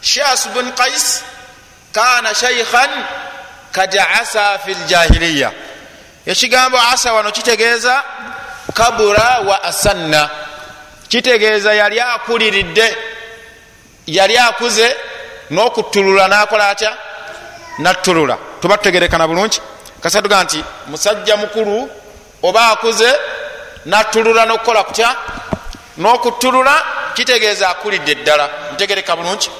shas 0.00 0.48
bun 0.48 0.72
qais 0.72 1.22
kana 1.92 2.34
shaikhan 2.34 2.90
kad 3.72 3.94
asa 4.20 4.58
fi 4.58 4.74
ljahiliya 4.74 5.52
ekigambo 6.26 6.78
asa 6.92 7.12
wano 7.12 7.30
kitegeeza 7.32 8.02
kabura 8.74 9.38
wa 9.48 9.62
asanna. 9.64 10.30
Kitegeeza 11.08 11.74
yali 11.74 12.00
akuliridde 12.00 12.96
yali 14.06 14.38
akuze 14.38 14.96
n'okutulula 15.50 16.28
nakola 16.28 16.68
atya? 16.68 16.96
Nattulula. 17.78 18.38
Tuba 18.60 18.76
tutegerekana 18.76 19.28
bulungi. 19.28 19.60
Kasatuga 20.00 20.44
nti 20.44 20.64
musajja 20.86 21.36
mukulu 21.36 21.90
oba 22.42 22.68
akuze 22.68 23.12
nattulula 23.86 24.46
nokukola 24.46 24.84
kutya? 24.84 25.16
N'okutulula 25.98 26.82
kitegeeza 27.14 27.68
akulidde 27.68 28.14
ddala. 28.14 28.50
Ntegereka 28.72 29.16
bulungi. 29.16 29.50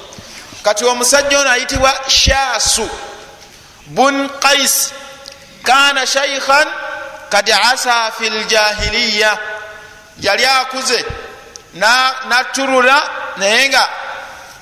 Kati 0.63 0.85
omusajja 0.85 1.39
ono 1.39 1.49
ayitibwa 1.49 1.93
shasu 2.07 2.89
bun 3.85 4.29
qais 4.39 4.93
kana 5.63 6.05
shaikhan 6.05 6.67
kad 7.29 7.49
asa 7.49 8.11
fi 8.19 8.29
ljahiliya 8.29 9.37
yali 10.21 10.45
akuze 10.45 11.05
nattulula 12.29 13.09
naye 13.37 13.69
nga 13.69 13.89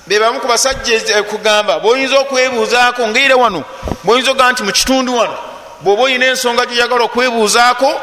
bebamu 0.08 0.40
ku 0.40 0.48
basajja 0.48 1.24
kugamba 1.24 1.80
boyinza 1.80 2.20
okwebuuzaako 2.20 3.08
ngaire 3.08 3.34
wano 3.34 3.64
boyinza 4.04 4.32
ogaa 4.32 4.52
nti 4.52 4.64
mukitundu 4.64 5.18
wano 5.18 5.38
bwoba 5.82 6.04
oyina 6.04 6.26
ensonga 6.26 6.66
gyoyagala 6.66 7.04
okwebuuzaako 7.04 8.02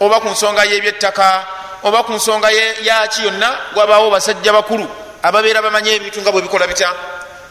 oba 0.00 0.20
ku 0.20 0.28
nsonga 0.28 0.64
y'ebyettaka 0.64 1.44
oba 1.82 2.02
ku 2.02 2.12
nsonga 2.12 2.50
yaki 2.82 3.24
yonna 3.24 3.58
wabaawo 3.76 4.10
basajja 4.10 4.52
bakulu 4.52 4.86
ababeera 5.22 5.62
bamanye 5.62 5.96
ebintu 5.96 6.20
nga 6.20 6.32
bwebikola 6.32 6.66
bitya? 6.66 6.90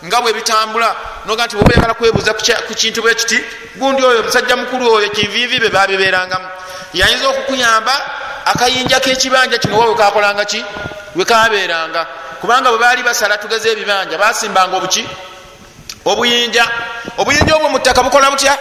Nga 0.06 0.22
bwebitambula 0.22 0.96
noga 1.26 1.46
nti 1.46 1.56
bwoba 1.56 1.72
oyagala 1.74 1.94
kwebuuza 1.94 2.34
ku 2.68 2.74
kintu 2.74 3.02
bwe 3.02 3.16
kiti 3.16 3.40
gundi 3.76 4.04
oyo 4.04 4.24
musajja 4.24 4.56
mukulu 4.56 4.94
oyo 4.94 5.10
kinviivi 5.10 5.60
be 5.60 5.70
babibeerangamu 5.70 6.48
yayinza 6.94 7.28
okukuyamba 7.30 7.94
akayinja 8.46 9.00
k'ekibanja 9.00 9.58
kino 9.58 9.80
wa 9.80 9.86
wekakolanga 9.86 10.46
ki? 10.46 10.64
Wekabeeranga 11.16 12.08
kubanga 12.42 12.70
bwe 12.70 12.80
baali 12.80 13.04
basala 13.04 13.38
tugeze 13.38 13.72
ebibanja 13.72 14.18
basimbanga 14.18 14.78
obuki? 14.78 15.04
Obuyinja. 16.06 16.66
Obuyinja 17.18 17.56
obwo 17.56 17.70
mu 17.70 17.80
ttaka 17.80 18.04
bukola 18.04 18.32
butya? 18.32 18.58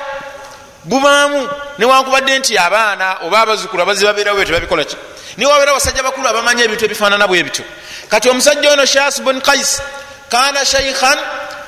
Bubaamu 0.84 1.48
newankubadde 1.78 2.38
nti 2.38 2.58
abaana 2.58 3.16
oba 3.24 3.40
abazukulu 3.40 3.82
abazi 3.82 4.04
babeerawo 4.04 4.36
bwe 4.36 4.46
tebabikola 4.46 4.84
ki 4.84 4.96
niwabeera 5.37 5.70
abasajja 5.70 6.03
bakulu 6.03 6.28
abamanya 6.28 6.64
ebintu 6.64 6.85
ebifaanana 6.85 7.26
bwe 7.26 7.43
bityo. 7.43 7.64
Kati 8.09 8.28
omusajja 8.28 8.72
ono 8.72 8.85
shas 8.85 9.20
bun 9.22 9.41
kais 9.41 9.82
kana 10.28 10.64
shaikhan 10.64 11.18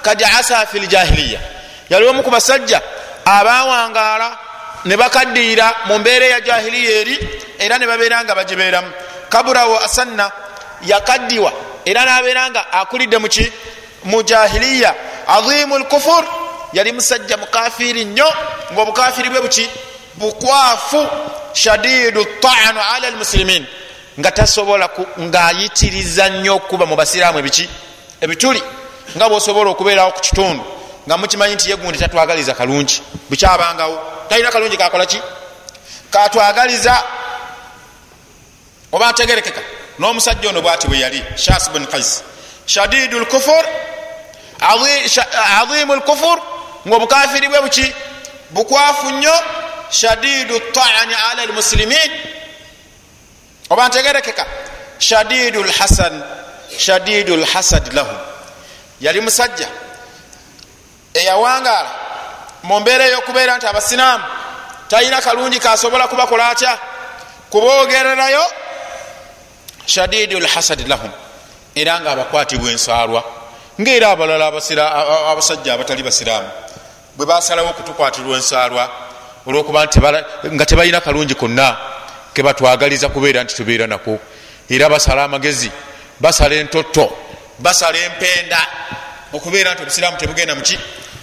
kad 0.03 0.23
asa 0.23 0.67
fi 0.67 0.79
ljahiliya 0.79 1.41
yali 1.91 2.07
omu 2.07 2.23
ku 2.23 2.31
basajja 2.31 2.81
abawangaala 3.25 4.39
ne 4.85 4.97
bakaddiira 4.97 5.75
mu 5.87 5.99
mbeera 5.99 6.27
eya 6.27 6.41
jahiliya 6.41 6.91
eri 7.01 7.17
era 7.59 7.79
ne 7.79 7.87
babeera 7.87 8.25
nga 8.25 8.35
bagibeeramu. 8.35 8.91
Kaburawo 9.29 9.79
asanna 9.79 10.31
yakaddiwa 10.83 11.53
era 11.85 12.05
nabeera 12.05 12.51
nga 12.51 12.73
akulidde 12.73 13.19
muki 13.19 13.53
mu 14.05 14.23
jahiliya. 14.23 14.95
Azimu 15.27 15.79
lkufur 15.79 16.25
yali 16.73 16.93
musajja 16.93 17.37
mukafiri 17.37 18.05
nnyo 18.05 18.33
ngaobukafiri 18.73 19.31
bwe 19.31 19.41
buki 19.41 19.71
bukwafu 20.17 21.09
shadidu 21.53 22.25
taanu 22.25 22.81
ala 22.95 23.11
lmusilimin 23.11 23.67
nga 24.21 24.31
tasobola 24.31 24.89
ngaayitiriza 25.21 26.29
nnyo 26.29 26.55
okuba 26.55 26.87
mu 26.87 26.97
basiraamu 26.97 27.39
ebiki 27.39 27.69
ebituli. 28.21 28.62
Nga 29.17 29.29
bwosobola 29.29 29.71
okubeerawo 29.71 30.12
ku 30.12 30.21
kitundu 30.21 30.64
nga 31.07 31.17
mukimanyi 31.17 31.55
nti 31.55 31.71
yegundi 31.71 31.99
tatwagaliza 31.99 32.55
kalungi. 32.55 33.03
Bukyabangawo. 33.31 33.97
Talina 34.29 34.51
kalungi 34.51 34.77
kakolaki 34.77 35.21
katwagaliza 36.11 37.03
oba 38.93 39.09
ategerekeka 39.09 39.61
n'omusajja 39.99 40.49
ono 40.49 40.62
bwati 40.62 40.87
bwe 40.89 40.99
yali 40.99 41.25
shas 41.37 41.71
bun 41.71 41.87
kais 41.87 42.23
shadidu 42.67 43.21
lkufur 43.21 43.64
azimu 45.61 45.95
lkufur 45.97 46.39
ngaobukafiri 46.89 47.49
bwe 47.49 47.61
buki? 47.61 47.93
Bukwafu 48.51 49.11
nnyo 49.11 49.35
shadidu 49.91 50.61
taani 50.61 51.14
ala 51.30 51.47
lmusilimin 51.47 52.11
oba 53.70 53.89
ntegerekeka. 53.89 54.47
Shadidu 54.99 55.64
lhasan 55.64 56.22
shadidu 56.78 57.37
lhasad 57.37 57.93
lahum. 57.93 58.16
Yali 59.01 59.20
musajja. 59.20 59.68
Eyawangaala. 61.14 61.91
Mu 62.62 62.80
mbeera 62.80 63.07
eyokubeera 63.07 63.57
nti 63.57 63.66
abasiraamu 63.66 64.24
talina 64.89 65.20
kalungi 65.20 65.59
kasobola 65.61 66.09
kubakola 66.09 66.49
atya? 66.49 66.78
Kuboogererayo 67.51 68.45
shadidu 69.87 70.41
lhasad 70.41 70.89
lahum. 70.89 71.11
Era 71.74 72.01
nga 72.01 72.12
abakwatibwa 72.12 72.70
ensaalwa. 72.70 73.24
Ngaera 73.80 74.11
abalala 74.11 74.47
abasajja 75.30 75.74
abatali 75.74 76.03
basiraamu 76.03 76.49
bwe 77.16 77.26
basalawo 77.26 77.70
okutukwatirwa 77.70 78.37
ensaalwa 78.37 78.91
olwokuba 79.47 79.88
nga 80.53 80.66
tebalina 80.66 81.01
kalungi 81.01 81.34
konna 81.34 81.76
kebatwagaliza 82.34 83.09
kubeera 83.09 83.44
nti 83.44 83.55
tubeera 83.55 83.86
nako. 83.86 84.18
Era 84.68 84.88
basala 84.88 85.24
amagezi 85.24 85.70
basala 86.20 86.55
entotto 86.55 87.16
basala 87.59 87.99
empenda. 87.99 88.59
Okubeera 89.32 89.74
nti 89.74 89.82
obusiraamu 89.82 90.16
tebugenda 90.16 90.55
muki 90.55 90.78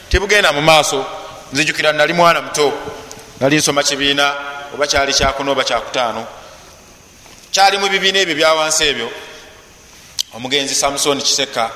tebugenda 0.09 0.51
mu 0.51 0.61
maaso. 0.61 1.05
Nzijukira 1.53 1.93
nali 1.93 2.13
mwana 2.13 2.41
muto 2.41 2.73
nali 3.39 3.55
nsoma 3.57 3.83
kibiina 3.83 4.35
oba 4.73 4.87
kyali 4.87 5.13
kyakuna 5.13 5.51
oba 5.51 5.63
kyakutaano. 5.63 6.27
Kyali 7.51 7.77
mu 7.77 7.89
bibiina 7.89 8.19
ebyo 8.19 8.35
byawansi 8.35 8.83
ebyo 8.83 9.09
omugenzi 10.33 10.75
samusoni 10.75 11.21
kiseka 11.21 11.69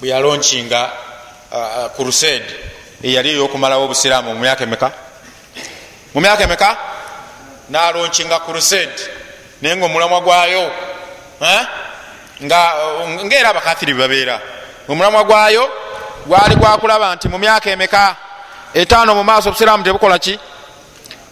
bwe 0.00 0.08
yalonkinga 0.08 0.90
crusade 1.96 2.54
eyali 3.02 3.30
eyokumalawo 3.30 3.84
obusiraamu 3.84 4.34
mu 4.34 4.40
myaka 4.40 4.64
emeka 4.64 5.05
mu 6.16 6.20
myaka 6.22 6.44
emeka? 6.44 6.76
Nalonkinga 7.68 8.40
crusade 8.40 9.00
naye 9.60 9.76
nga 9.76 9.84
omulamwa 9.86 10.20
gwayo 10.20 10.72
ngaera 13.24 13.48
abakafiri 13.50 13.92
bebabeera 13.94 14.40
omulamwa 14.88 15.24
gwayo 15.24 15.68
gwali 16.26 16.56
gwakulaba 16.56 17.14
nti 17.14 17.28
mu 17.28 17.38
myaka 17.38 17.70
emeka 17.70 18.16
etaano 18.74 19.14
mu 19.14 19.24
maaso 19.24 19.48
obusiraamu 19.48 19.84
tebukola 19.84 20.18
ki? 20.18 20.38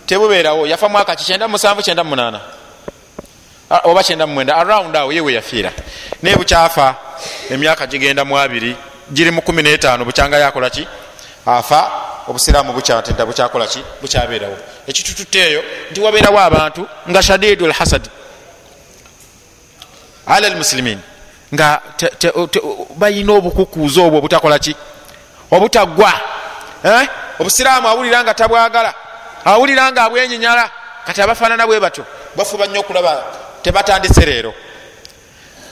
Tebubeerawo. 0.07 0.67
Yafa 0.67 0.89
mwaka 0.89 1.17
ki? 1.17 1.33
97 1.33 2.41
oba 3.85 4.01
99 4.01 4.53
around 4.53 4.97
awo 4.97 5.13
yewe 5.13 5.33
yafiira. 5.33 5.73
Naye 6.23 6.37
bukyafa 6.37 6.95
emyaka 7.51 7.87
gigenda 7.87 8.25
mu 8.25 8.37
abiri 8.39 8.77
giri 9.13 9.31
mu 9.31 9.41
15 9.41 10.05
bukyanga 10.05 10.39
yakola 10.39 10.71
ki 10.71 10.87
afa 11.47 11.91
obusiraamu 12.29 12.73
bukyatenta 12.73 13.27
bukyakola 13.27 13.67
ki? 13.67 13.85
Bukyabeerawo. 14.01 14.57
Ekitututte 14.87 15.39
eyo 15.39 15.65
nti 15.91 16.01
wabeerawo 16.01 16.39
abantu 16.39 16.89
nga 17.11 17.23
shadidu 17.23 17.67
lhasad 17.67 18.09
ala 20.27 20.49
lmusilimin 20.49 20.99
nga 21.55 21.81
balina 22.97 23.33
obukukuuza 23.33 24.03
obwo 24.03 24.19
obutakola 24.19 24.59
ki? 24.59 24.77
Obutaggwa 25.51 26.13
obusiraamu 27.39 27.89
awulira 27.89 28.25
nga 28.25 28.35
tabwagala 28.35 28.95
awulira 29.45 29.93
nga 29.93 30.03
abwenyinyala 30.05 30.71
kati 31.07 31.23
abafaanana 31.23 31.67
bwe 31.67 31.81
batyo 31.81 32.05
bafuba 32.37 32.67
nnyo 32.67 32.81
okulaba 32.81 33.25
tebatandise 33.63 34.27
leero. 34.27 34.55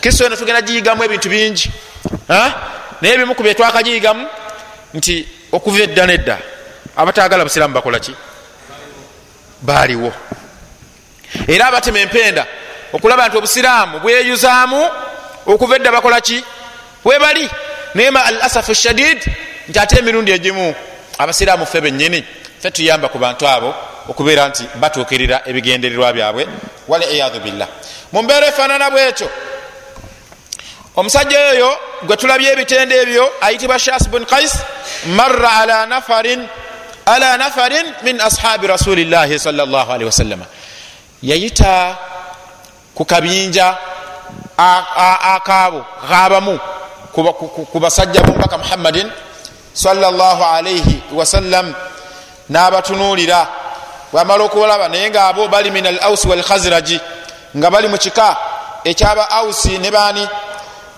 Kristo 0.00 0.26
eno 0.26 0.36
tugenda 0.36 0.62
giyigamu 0.62 1.04
ebintu 1.04 1.28
bingi 1.28 1.72
naye 3.00 3.14
ebimu 3.14 3.34
ku 3.34 3.42
byetwakagiyigamu 3.42 4.26
nti 4.94 5.28
okuva 5.52 5.82
edda 5.82 6.06
nedda 6.06 6.38
abatagala 6.96 7.44
busiraamu 7.44 7.74
bakola 7.74 7.98
ki? 8.00 8.14
Baaliwo. 9.62 10.12
Era 11.48 11.66
abatema 11.66 11.98
empenda 11.98 12.46
okulaba 12.92 13.28
nti 13.28 13.36
obusiraamu 13.36 14.00
bweyuzaamu 14.00 14.90
okuva 15.46 15.76
edda 15.76 15.92
bakola 15.92 16.20
ki? 16.20 16.44
Webali. 17.04 17.50
Naye 17.94 18.10
ma 18.10 18.24
al 18.24 18.42
asafu 18.42 18.74
shadid 18.74 19.18
nti 19.68 19.78
ate 19.78 19.98
emirundi 19.98 20.32
egimu 20.32 20.74
abasiraamu 21.18 21.66
ffe 21.66 21.80
benyini 21.80 22.24
ffe 22.58 22.70
tuyamba 22.70 23.08
ku 23.08 23.18
bantu 23.18 23.48
abo 23.48 23.74
okubeera 24.08 24.48
nti 24.48 24.64
batuukirira 24.80 25.42
ebigendererwa 25.46 26.12
byabwe 26.12 26.48
wal 26.88 27.02
iyadu 27.02 27.40
billah. 27.40 27.68
Mu 28.12 28.22
mbeera 28.22 28.46
efaanana 28.46 28.90
bwekyo 28.90 29.30
omusajja 30.96 31.38
oyo 31.52 31.70
gwe 32.02 32.16
tulabye 32.16 32.52
ebitende 32.52 33.02
ebyo 33.02 33.32
ayitibwa 33.40 33.78
shas 33.78 34.08
bun 34.08 34.24
kais 34.24 34.52
marra 35.16 35.50
ala 35.60 35.86
nafarin 35.86 36.46
ala 37.06 37.36
nafarin 37.36 37.86
min 38.02 38.20
ashabi 38.20 38.66
rasulillahi 38.66 39.38
salllahalihi 39.38 40.04
wasallama 40.04 40.44
yayita 41.22 41.96
ku 42.94 43.04
kabinja 43.04 43.76
akaabo 44.56 45.84
kabamu 46.08 46.58
ku 47.72 47.78
basajja 47.80 48.22
bumubaka 48.22 48.58
muhammadin 48.58 49.10
salllahalaihi 49.74 51.02
wasallam 51.12 51.74
n'abatunulira 52.50 53.48
bwamala 54.12 54.44
okubalaba 54.44 54.88
naye 54.88 55.10
ngaabo 55.10 55.48
bali 55.48 55.70
min 55.70 55.86
al 55.86 55.98
ausi 56.02 56.28
walkhaziraji 56.28 57.00
nga 57.56 57.70
bali 57.70 57.88
mu 57.88 57.98
kika 57.98 58.36
ekyaba 58.84 59.30
ausi 59.30 59.78
ne 59.78 59.90
bani 59.90 60.28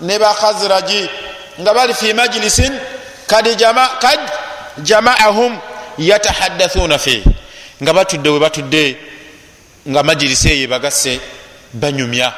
ne 0.01 0.19
bakhaziraji 0.19 1.09
nga 1.61 1.73
bali 1.73 1.93
fi 1.93 2.13
majlisin 2.13 2.73
kad 3.27 3.47
jamaahum 4.83 5.57
yatahaddathuna 5.97 6.97
fi. 6.97 7.23
Nga 7.83 7.93
batudde 7.93 8.29
we 8.29 8.39
batudde 8.39 8.97
nga 9.89 10.03
majilisi 10.03 10.49
eyo 10.49 10.67
bagasse 10.67 11.19
banyumya. 11.73 12.33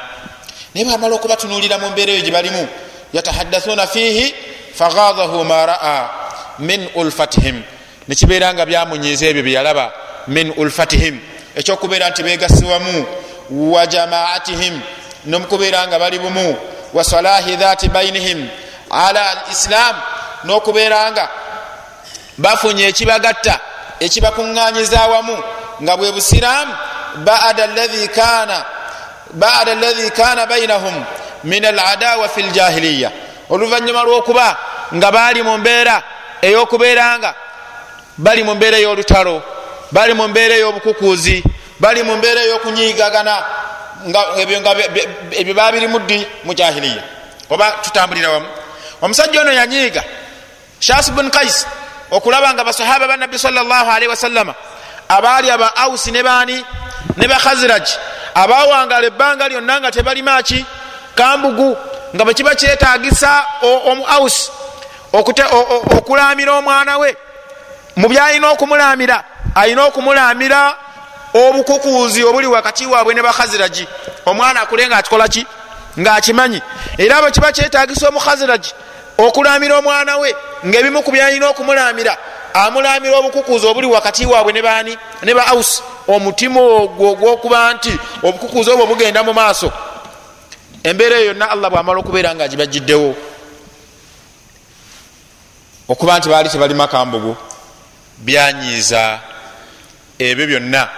Naye 0.74 0.86
bamala 0.86 1.14
okubatunulira 1.14 1.78
mu 1.78 1.90
mbeera 1.90 2.12
eyo 2.12 2.22
gye 2.22 2.30
balimu 2.30 2.68
yatahaddathuna 3.12 3.86
fihi 3.86 4.34
faghadahu 4.74 5.44
ma 5.44 5.66
raa 5.66 6.10
min 6.58 6.88
ulfatihim 6.94 7.62
nekibeera 8.08 8.54
nga 8.54 8.66
byamunyiza 8.66 9.26
ebyo 9.26 9.42
byeyalaba 9.42 9.92
min 10.28 10.52
ulfatihim 10.56 11.20
ekyokubeera 11.56 12.10
nti 12.10 12.22
begasiwamu 12.22 13.06
wa 13.50 13.86
jamaatihim 13.86 14.80
nomukubeera 15.26 15.86
nga 15.86 15.98
bali 15.98 16.18
bumu 16.18 16.56
wa 16.92 17.04
salahi 17.04 17.56
dhati 17.56 17.88
bainihim 17.88 18.48
ala 18.90 19.30
al 19.30 19.38
islam 19.52 19.96
nokubeera 20.44 21.10
nga 21.12 21.28
bafunye 22.38 22.84
ekibagatta 22.88 23.54
ekibakuŋŋanyiza 24.00 24.98
awamu 25.02 25.36
nga 25.82 25.96
bwe 25.96 26.12
busiraamu 26.12 26.74
bada 27.24 27.64
alladhi 29.72 30.10
kana 30.10 30.46
bainahum 30.46 31.04
min 31.44 31.64
aladawa 31.64 32.28
fi 32.28 32.42
ljahiliya 32.42 33.10
oluvanyuma 33.50 34.02
lwokuba 34.02 34.56
nga 34.94 35.10
bali 35.12 35.42
mu 35.42 35.58
mbeera 35.58 36.02
eyokubeera 36.42 37.18
nga 37.18 37.34
bali 38.18 38.42
mu 38.44 38.54
mbeera 38.54 38.76
ey'olutalo 38.78 39.42
bali 39.92 40.14
mu 40.14 40.28
mbeera 40.28 40.54
ey'obukukuuzi 40.54 41.44
bali 41.80 42.02
mu 42.02 42.16
mbeera 42.16 42.40
ey'okunyigagana 42.42 43.34
ebyo 45.38 45.54
babirimu 45.54 45.98
ddi 45.98 46.26
mu 46.44 46.54
jahiliya? 46.54 47.02
Oba 47.50 47.70
tutambulira 47.82 48.30
wamu. 48.30 48.46
Omusajja 49.02 49.40
ono 49.40 49.52
yanyiiga 49.52 50.04
shas 50.80 51.10
bun 51.10 51.30
kais 51.30 51.66
okulaba 52.10 52.54
nga 52.54 52.64
basahaba 52.64 53.08
banabbi 53.08 53.38
salllahalihi 53.38 54.08
wasallama 54.08 54.54
abaali 55.08 55.50
aba 55.50 55.76
ausi 55.76 56.10
ne 56.10 56.22
baani 56.22 56.64
ne 57.16 57.28
bakhaziraj 57.28 57.88
abawangala 58.34 59.06
ebbanga 59.06 59.48
lyonna 59.48 59.80
nga 59.80 59.90
tebalimaki 59.90 60.64
kambugu 61.14 61.76
nga 62.14 62.24
bwekiba 62.24 62.54
kyetagisa 62.54 63.46
omu 63.62 64.06
ausi 64.06 64.50
okulamira 65.12 66.52
omwana 66.52 66.98
we. 66.98 67.16
Mu 67.96 68.08
byalina 68.08 68.50
okumulamira 68.50 69.24
alina 69.54 69.84
okumulamira 69.84 70.76
obukukuuzi 71.34 72.24
obuli 72.24 72.46
wakati 72.46 72.86
waabwe 72.86 73.14
ne 73.14 73.22
bakhaziragi 73.22 73.88
omwana 74.26 74.60
akule 74.60 74.86
nga 74.86 74.96
akikolaki 74.96 75.46
ngaakimanyi 75.98 76.62
era 76.98 77.20
bwe 77.20 77.30
kiba 77.30 77.52
kyetagisa 77.52 78.08
omukhaziragi 78.08 78.72
okulamira 79.18 79.78
omwana 79.78 80.16
we 80.16 80.34
ngaebimu 80.66 81.02
ku 81.02 81.10
byalina 81.10 81.48
okumulamira 81.48 82.16
amulamira 82.54 83.16
obukukuuzi 83.18 83.66
obuli 83.66 83.86
wakati 83.86 84.26
waabwe 84.26 84.52
ne 84.52 84.62
baani? 84.62 84.98
Ne 85.22 85.34
ba 85.34 85.46
aus 85.46 85.82
omutima 86.08 86.60
ogwo 86.60 87.12
ogwokuba 87.12 87.74
nti 87.74 87.92
obukukuuzi 88.22 88.70
obwo 88.70 88.86
bugenda 88.86 89.22
mu 89.22 89.32
maaso. 89.32 89.72
Embeera 90.82 91.16
eyo 91.16 91.26
yonna 91.26 91.50
allah 91.50 91.70
bwamala 91.70 91.98
okubeera 92.00 92.34
nga 92.34 92.44
agibajjiddewo 92.44 93.14
okuba 95.88 96.18
nti 96.18 96.28
baali 96.28 96.48
tebali 96.48 96.74
makambugu 96.74 97.36
byanyiiza 98.18 99.18
ebyo 100.18 100.46
byonna 100.46 100.88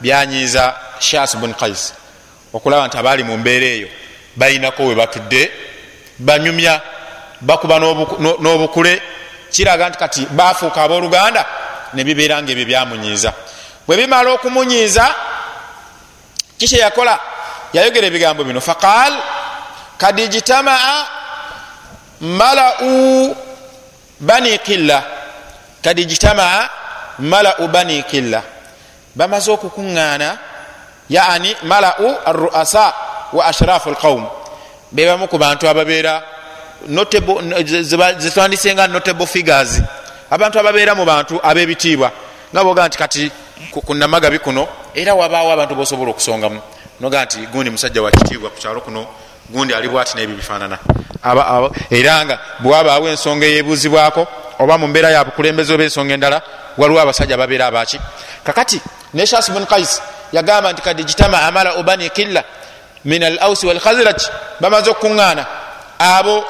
byanyiiza 0.00 0.74
shas 0.98 1.36
bun 1.36 1.54
kais 1.54 1.94
okulaba 2.52 2.86
nti 2.86 2.98
abaali 2.98 3.24
mu 3.24 3.36
mbeera 3.38 3.66
eyo 3.66 3.88
balinako 4.36 4.86
we 4.86 4.94
batudde 4.94 5.50
banyumya 6.18 6.80
bakuba 7.40 7.78
n'obukule 7.78 9.02
kiraga 9.50 9.88
nti 9.88 9.98
kati 9.98 10.26
bafuuka 10.30 10.82
abooluganda 10.82 11.44
nebibeera 11.94 12.42
nga 12.42 12.52
ebyo 12.52 12.66
byamunyiiza. 12.66 13.32
Bwe 13.86 13.96
bimala 13.96 14.30
okumunyiiza 14.30 15.14
kikye 16.58 16.78
yakola? 16.78 17.18
Yayogera 17.72 18.06
ebigambo 18.06 18.44
bino. 18.44 18.60
Faqal 18.60 19.12
kad 19.98 20.18
ijtamaa 20.18 21.06
malau 22.20 23.36
bani 24.20 24.58
killa 24.58 25.02
kad 25.82 25.98
ijtamaa 25.98 26.68
malau 27.18 27.68
bani 27.68 28.02
killa 28.02 28.42
bamaze 29.16 29.50
okukuŋŋaana 29.50 30.38
yani 31.10 31.56
malau 31.62 32.14
aruasa 32.24 32.94
wa 33.32 33.46
ashrafu 33.46 33.90
lqaum 33.90 34.26
bebamu 34.92 35.28
ku 35.28 35.38
bantu 35.38 35.68
ababeera 35.68 36.22
zetwandisenga 38.18 38.86
notable 38.88 39.26
figures. 39.26 39.80
Abantu 40.30 40.58
ababeera 40.58 40.94
mu 40.94 41.04
bantu 41.04 41.40
ab'ebitiibwa. 41.42 42.12
Nga 42.52 42.64
boga 42.64 42.88
nti 42.88 42.98
kati 42.98 43.30
kunamagabi 43.84 44.38
kuno 44.38 44.68
era 44.94 45.14
wabaawo 45.14 45.52
abantu 45.52 45.74
bosobola 45.74 46.10
okusongamu. 46.10 46.60
Noga 47.00 47.24
nti 47.24 47.46
gundi 47.52 47.70
musajja 47.70 48.02
wakitiibwa 48.02 48.50
ku 48.50 48.58
kyalo 48.58 48.80
kuno 48.80 49.06
gundi 49.50 49.74
ali 49.74 49.88
bwati 49.88 50.16
nebyo 50.16 50.36
bifaanana. 50.36 50.78
Era 51.90 52.24
nga 52.24 52.38
bwabaawo 52.60 53.08
ensonga 53.08 53.46
eyebuuzibwako 53.46 54.26
oba 54.58 54.78
mu 54.78 54.86
mbeera 54.86 55.10
yabukulembeze 55.10 55.74
oba 55.74 55.84
ensonga 55.84 56.14
endala 56.14 56.42
waliwo 56.78 57.00
abasajja 57.00 57.36
babeera 57.36 57.66
abaki 57.66 58.00
kakati 58.44 58.80
neshas 59.14 59.50
bun 59.50 59.66
kais 59.66 60.02
yagamba 60.32 60.72
nti 60.72 60.82
kadi 60.82 61.04
jitamaa 61.04 61.50
malau 61.50 61.82
bani 61.82 62.10
killa 62.10 62.42
min 63.04 63.22
al 63.22 63.38
ausi 63.40 63.66
walkhaziraj 63.66 64.22
bamaze 64.60 64.90
okukuŋŋaana 64.90 65.44
abo 65.98 66.44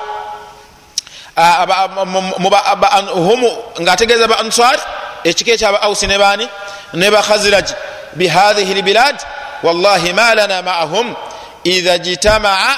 humu 3.14 3.50
ngaategeeza 3.80 4.26
ba 4.28 4.38
ansar 4.38 4.78
ekika 5.24 5.52
ekyaba 5.52 5.82
ausi 5.82 6.06
ne 6.06 6.18
baani 6.18 6.48
ne 6.94 7.10
bakhaziraj 7.10 7.70
bihathihi 8.14 8.74
lbilad 8.74 9.16
wallahi 9.62 10.12
ma 10.12 10.34
lana 10.34 10.62
maahum 10.62 11.14
idha 11.64 11.98
jitamaa 11.98 12.76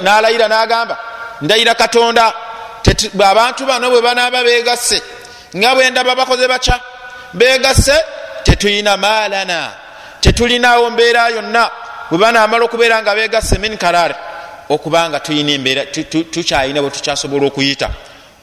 nalayira 0.00 0.48
nagamba 0.48 0.96
ndayira 1.40 1.74
katonda 1.74 2.32
abantu 3.30 3.66
bano 3.66 3.90
bwe 3.90 4.00
banaaba 4.00 4.44
begasse 4.44 5.02
nga 5.56 5.74
bwendaba 5.74 6.14
bakoze 6.14 6.48
baca 6.48 6.80
begasse 7.34 7.96
tetulina 8.44 8.96
malana 8.96 9.72
tetulinawo 10.20 10.90
mbeera 10.90 11.28
yonna. 11.28 11.70
Bwe 12.10 12.18
banamala 12.18 12.64
okubeera 12.64 13.02
nga 13.02 13.14
begasse 13.14 13.58
min 13.58 13.76
karar 13.76 14.14
okubanga 14.68 15.20
tulina 15.20 15.52
embeera 15.52 15.86
tukyalina 16.32 16.82
bwe 16.82 16.90
tukyasobola 16.90 17.46
okuyita 17.46 17.88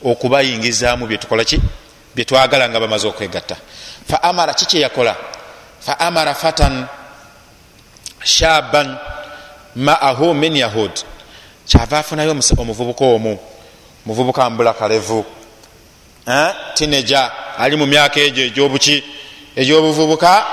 okubayingizaamu 0.04 1.08
byetukolaki 1.08 1.62
byetwagala 2.16 2.70
nga 2.70 2.80
bamaze 2.80 3.08
okwegatta. 3.08 3.56
Fa 4.10 4.24
amara 4.24 4.54
kiki 4.54 4.82
yakola? 4.82 5.16
Fa 5.80 6.00
amara 6.00 6.34
fatan 6.34 6.88
shaban 8.24 8.98
maahu 9.76 10.34
min 10.34 10.56
yahud. 10.56 10.92
Kyava 11.68 12.00
afunayo 12.00 12.36
omuvubuka 12.58 13.06
omu 13.06 13.40
muvubuka 14.06 14.50
mbulakalevu. 14.50 15.26
Tineja 16.74 17.32
ali 17.58 17.76
mu 17.76 17.86
myaka 17.86 18.20
egyo 18.20 18.44
egyobuki 18.46 19.04
egyobuvubuka 19.60 20.46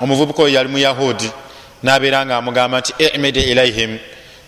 omuvubuka 0.00 0.42
oyo 0.42 0.54
yali 0.54 0.68
muyahudi 0.68 1.30
nabeera 1.82 2.26
nga 2.26 2.36
amugamba 2.36 2.78
nti 2.80 2.92
imid 3.14 3.36
ilaihim 3.36 3.98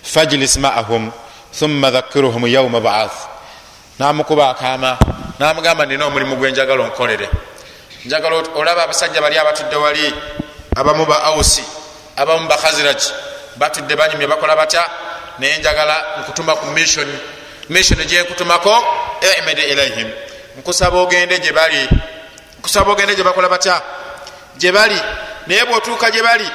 fajlis 0.02 0.56
maahum 0.56 1.10
thumma 1.58 1.90
dhakiruhum 1.90 2.46
yauma 2.46 2.80
baath. 2.80 3.18
Namukuba 3.98 4.50
akaama 4.50 4.98
namugamba 5.38 5.86
nina 5.86 6.06
omulimu 6.06 6.36
gwenjagala 6.36 6.84
onkolere. 6.84 7.28
Njagala 8.04 8.36
olaba 8.54 8.82
abasajja 8.84 9.20
bali 9.20 9.38
abatudde 9.38 9.76
wali 9.76 10.14
abamu 10.76 11.06
ba 11.06 11.22
ausi 11.24 11.64
abamu 12.16 12.48
bakhaziraj 12.48 13.02
batudde 13.56 13.96
banyumye 13.96 14.26
bakola 14.26 14.56
batya? 14.56 14.84
Naye 15.38 15.58
njagala 15.58 15.96
nkutuma 16.20 16.54
ku 16.56 16.66
mission. 16.66 17.08
Mission 17.68 17.98
gyenkutumako 18.04 18.84
imid 19.38 19.58
ilaihim 19.58 20.08
nkusaba 20.58 20.96
ogende 20.98 21.38
gyebali 21.38 21.88
nkusaba 22.66 22.92
ogende 22.92 23.14
gyebakola 23.14 23.48
batya? 23.48 23.80
Gyebali 24.58 25.00
naye 25.46 25.64
bwotuuka 25.64 26.10
gyebali 26.10 26.50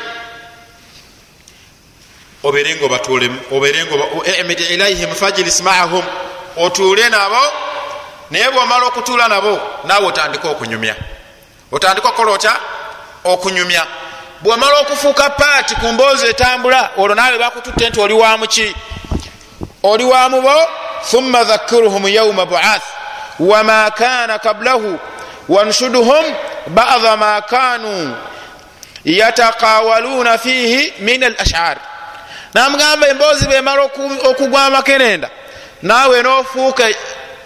oberenga 2.43 2.86
obatulemu 2.86 3.39
oberenga 3.51 3.95
emid 4.38 4.59
ilaihim 4.59 5.16
fajlis 5.16 5.62
maahum 5.62 6.03
otuule 6.57 7.09
nabo 7.09 7.41
naye 8.32 8.49
bwomala 8.49 8.86
okutuula 8.86 9.28
nabo 9.28 9.59
naawe 9.84 10.05
otandika 10.05 10.49
okunyumya. 10.49 10.95
Otandika 11.72 12.07
okukola 12.09 12.32
otya? 12.32 12.53
Okunyumya. 13.24 13.86
Bwomala 14.41 14.80
okufuuka 14.80 15.30
paati 15.30 15.76
ku 15.76 15.88
mboozi 15.88 16.28
etambula 16.28 16.89
olwo 16.97 17.16
naawe 17.16 17.38
bakututte 17.38 17.89
nti 17.89 17.99
oli 18.01 18.14
wamuki 18.14 18.76
oli 19.84 20.03
wamubo 20.03 20.55
thumma 21.12 21.43
dhakiruhum 21.43 22.07
yauma 22.07 22.45
buath 22.45 22.84
wama 23.39 23.91
kana 23.91 24.39
kablahu 24.39 24.99
wanshuduhum 25.50 26.26
bada 26.68 27.18
ma 27.18 27.42
kanu 27.42 28.16
yatakawaluna 29.06 30.38
fihi 30.38 30.94
min 31.00 31.24
al 31.24 31.36
ashar 31.39 31.78
namugamba 32.54 33.08
emboozi 33.08 33.48
bemala 33.48 33.82
okugwa 34.30 34.66
amakerenda 34.66 35.30
naawe 35.82 36.22
nofuuka 36.24 36.89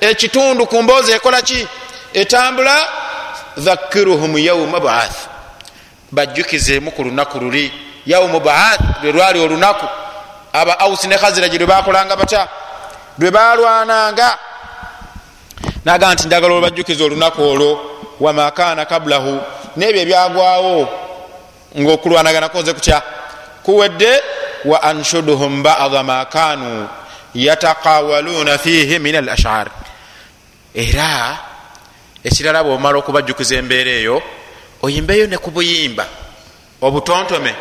ekitundu 0.01 0.65
ku 0.65 0.83
mboozi 0.83 1.11
ekola 1.11 1.41
ki? 1.41 1.67
Etambula 2.13 2.87
dhakiruhum 3.57 4.37
yauma 4.37 4.79
buath 4.79 5.27
bajjukizemu 6.11 6.91
ku 6.91 7.03
lunaku 7.03 7.39
luli. 7.39 7.71
Yaumu 8.05 8.39
buath 8.39 8.79
lwe 9.03 9.11
lwali 9.11 9.39
olunaku. 9.39 9.85
Aba 10.53 10.79
ausi 10.79 11.07
ne 11.07 11.17
khaziragi 11.17 11.57
lwe 11.57 11.67
bakolanga 11.67 12.15
batya? 12.15 12.47
Lwe 13.19 13.31
balwananga 13.31 14.37
naga 15.85 16.13
nti 16.13 16.27
njagala 16.27 16.53
olubajjukiza 16.53 17.03
olunaku 17.03 17.43
olwo 17.43 17.81
wamakana 18.19 18.85
kablahu. 18.85 19.41
Nebyo 19.77 20.01
ebyagwawo 20.01 20.89
ngaokulwanagana 21.79 22.49
koze 22.49 22.73
kutya? 22.73 23.01
Kuwedde 23.63 24.23
wa 24.65 24.83
anshuduhum 24.83 25.63
bada 25.63 26.03
ma 26.03 26.25
kanu 26.25 26.89
yatakawaluna 27.35 28.57
fihi 28.57 28.99
min 28.99 29.15
al 29.15 29.29
ashar 29.29 29.67
era 30.73 31.37
ekirala 32.23 32.63
bwomala 32.63 32.97
okubajjukiza 32.97 33.55
embeera 33.55 33.91
eyo 33.91 34.21
oyimbeyo 34.81 35.27
ne 35.27 35.37
kubuyimba 35.37 36.05
obutontome 36.81 37.55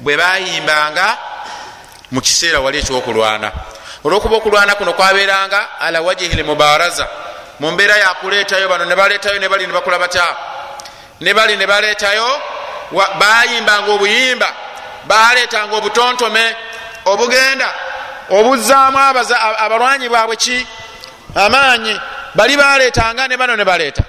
bwe 0.00 0.16
bayimbanga 0.16 1.18
mu 2.10 2.20
kiseera 2.20 2.60
wali 2.60 2.78
ekyokulwana. 2.78 3.52
Olwokuba 4.04 4.36
okulwana 4.36 4.74
kuno 4.74 4.92
kwabeeranga 4.92 5.80
ala 5.80 6.00
wajihi 6.00 6.36
lmubaraza 6.36 7.06
mu 7.60 7.70
mbeera 7.70 7.96
yakuleetayo 7.96 8.68
bano 8.68 8.84
nebaletayo 8.84 9.38
nebali 9.38 9.66
nebakola 9.66 9.98
bata 9.98 10.36
nebali 11.20 11.56
nebaletayo 11.56 12.40
bayimbanga 13.18 13.92
obuyimba 13.92 14.48
baletanga 15.06 15.76
obutontome 15.76 16.56
obugenda 17.04 17.68
obuzaamu 18.30 18.98
abalwanyi 19.58 20.08
bwabwe 20.08 20.36
ki? 20.36 20.66
Amaanyi 21.34 22.00
bali 22.34 22.56
baletanga 22.56 23.28
ne 23.28 23.36
bano 23.36 23.56
nebaleeta 23.56 24.02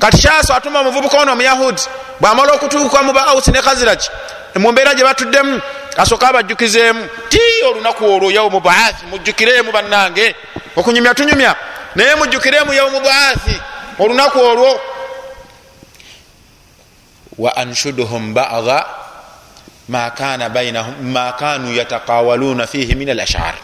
kati 0.00 0.18
kyaso 0.18 0.54
atuma 0.54 0.80
omuvubuka 0.80 1.18
ono 1.18 1.32
omuyahudi 1.32 1.82
bwamala 2.20 2.52
okutuuka 2.52 3.02
mu 3.02 3.12
ba 3.12 3.26
ausi 3.26 3.50
ne 3.50 3.62
khaziraki 3.62 4.10
mu 4.56 4.72
mbeera 4.72 4.94
gye 4.94 5.04
batuddemu 5.04 5.60
asooka 5.96 6.28
abajjukizeemu. 6.28 7.08
Ti 7.28 7.40
olunaku 7.68 8.04
olwo 8.04 8.30
yaumu 8.30 8.60
baathi 8.60 9.06
mujjukiremu 9.10 9.72
bannange 9.72 10.34
okunyumya 10.76 11.14
tunyumya 11.14 11.54
naye 11.94 12.14
mujjukiremu 12.14 12.72
yaumu 12.72 13.00
baathi 13.00 13.60
olunaku 13.98 14.38
olwo. 14.38 14.80
Wa 17.38 17.56
anshuduhum 17.56 18.34
bada 18.34 18.86
ma 19.88 20.10
kanu 21.32 21.74
yatakawaluna 21.74 22.66
fihi 22.66 22.94
min 22.94 23.10
al 23.10 23.20
ashar 23.20 23.54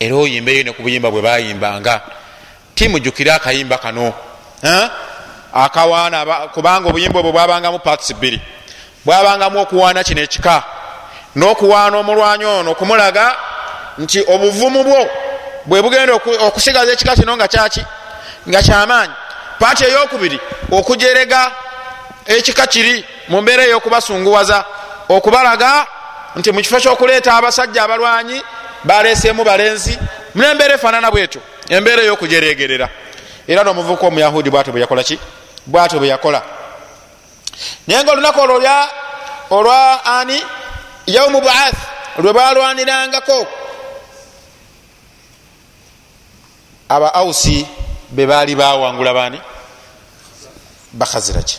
era 0.00 0.16
oyimbeyo 0.16 0.64
ne 0.64 0.72
ku 0.72 0.82
buyimba 0.82 1.10
bwe 1.10 1.22
bayimbanga. 1.22 2.00
Ti 2.74 2.88
mujjukire 2.88 3.32
akayimba 3.32 3.78
kano 3.78 4.12
akawaana 5.52 6.26
kubanga 6.54 6.88
obuyimba 6.88 7.18
obwo 7.18 7.32
bwabangamu 7.32 7.78
pats 7.78 8.12
bbiri. 8.14 8.40
Bwabangamu 9.04 9.60
okuwaana 9.60 10.04
kino 10.04 10.22
ekika 10.22 10.62
n'okuwaana 11.36 11.98
omulwanyi 11.98 12.44
ono 12.44 12.70
okumulaga 12.70 13.36
nti 13.98 14.24
obuvumu 14.28 14.84
bwo 14.84 15.10
bwe 15.66 15.82
bugenda 15.82 16.14
okusigaza 16.46 16.92
ekika 16.92 17.16
kino 17.16 17.36
nga 17.36 17.48
kyaki 17.48 17.82
nga 18.48 18.62
kyamaanyi 18.62 19.14
paati 19.58 19.84
eyokubiri 19.84 20.38
okujerega 20.70 21.50
ekika 22.26 22.66
kiri 22.66 23.04
mu 23.28 23.42
mbeera 23.42 23.64
ey'okubasunguwaza 23.64 24.64
okubalaga 25.08 25.86
nti 26.36 26.52
mu 26.52 26.60
kifo 26.60 26.80
ky'okuleeta 26.80 27.34
abasajja 27.34 27.82
abalwanyi 27.84 28.42
baleeseemu 28.84 29.44
balenzi 29.44 29.98
nembeera 30.34 30.74
efaanana 30.74 31.10
bwetyo 31.10 31.40
embeera 31.68 32.02
ey'okujeregerera 32.02 32.88
era 33.48 33.64
nomuvuka 33.64 34.06
omuyahudi 34.06 34.50
bwatyo 34.50 34.72
bwe 34.72 34.80
yakola 34.80 35.02
ki? 35.04 35.18
Bwatyo 35.66 35.98
bwe 35.98 36.08
yakola. 36.08 36.42
Naye 37.86 38.04
nga 38.04 38.12
olunaku 38.12 38.40
olwo 38.40 38.60
olwa 39.50 40.04
ani? 40.04 40.42
Yaumu 41.06 41.40
baath 41.40 41.76
lwe 42.18 42.32
balwanirangako 42.32 43.46
aba 46.94 47.14
ausi 47.14 47.66
be 48.10 48.26
baali 48.26 48.54
bawangula 48.54 49.14
bani 49.14 49.38
bakhaziraki 50.92 51.58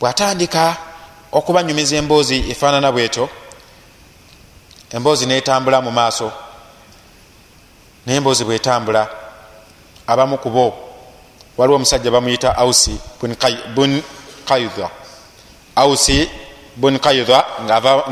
bwatandika 0.00 0.76
okubanyumiza 1.32 1.96
emboozi 1.96 2.36
efaanana 2.52 2.92
bweto 2.92 3.24
emboozi 4.96 5.26
netambula 5.26 5.80
mu 5.80 5.90
maaso 5.90 6.28
naye 8.06 8.16
emboozi 8.18 8.44
bwetambula 8.44 9.02
abamu 10.06 10.38
kubo 10.38 10.64
waliwo 11.56 11.76
omusajja 11.76 12.10
bamuyita 12.10 12.56
ausi 12.56 13.00
bun 13.74 14.02
kaidha 14.44 14.90
ausi 15.76 16.28
bun 16.76 16.98
kaidha 16.98 17.44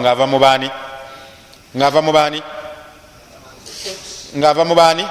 ngaava 0.01 0.27
mubani 0.27 0.71
ngaava 1.77 2.03
mubani 2.03 2.43
ngaava 4.37 4.65
mubani 4.65 5.05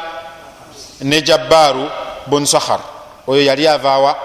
ne 1.02 1.22
jabbaru 1.22 1.90
bun 2.28 2.46
sahar 2.46 2.80
oyo 3.28 3.42
yali 3.44 3.68
avaawa 3.68 4.18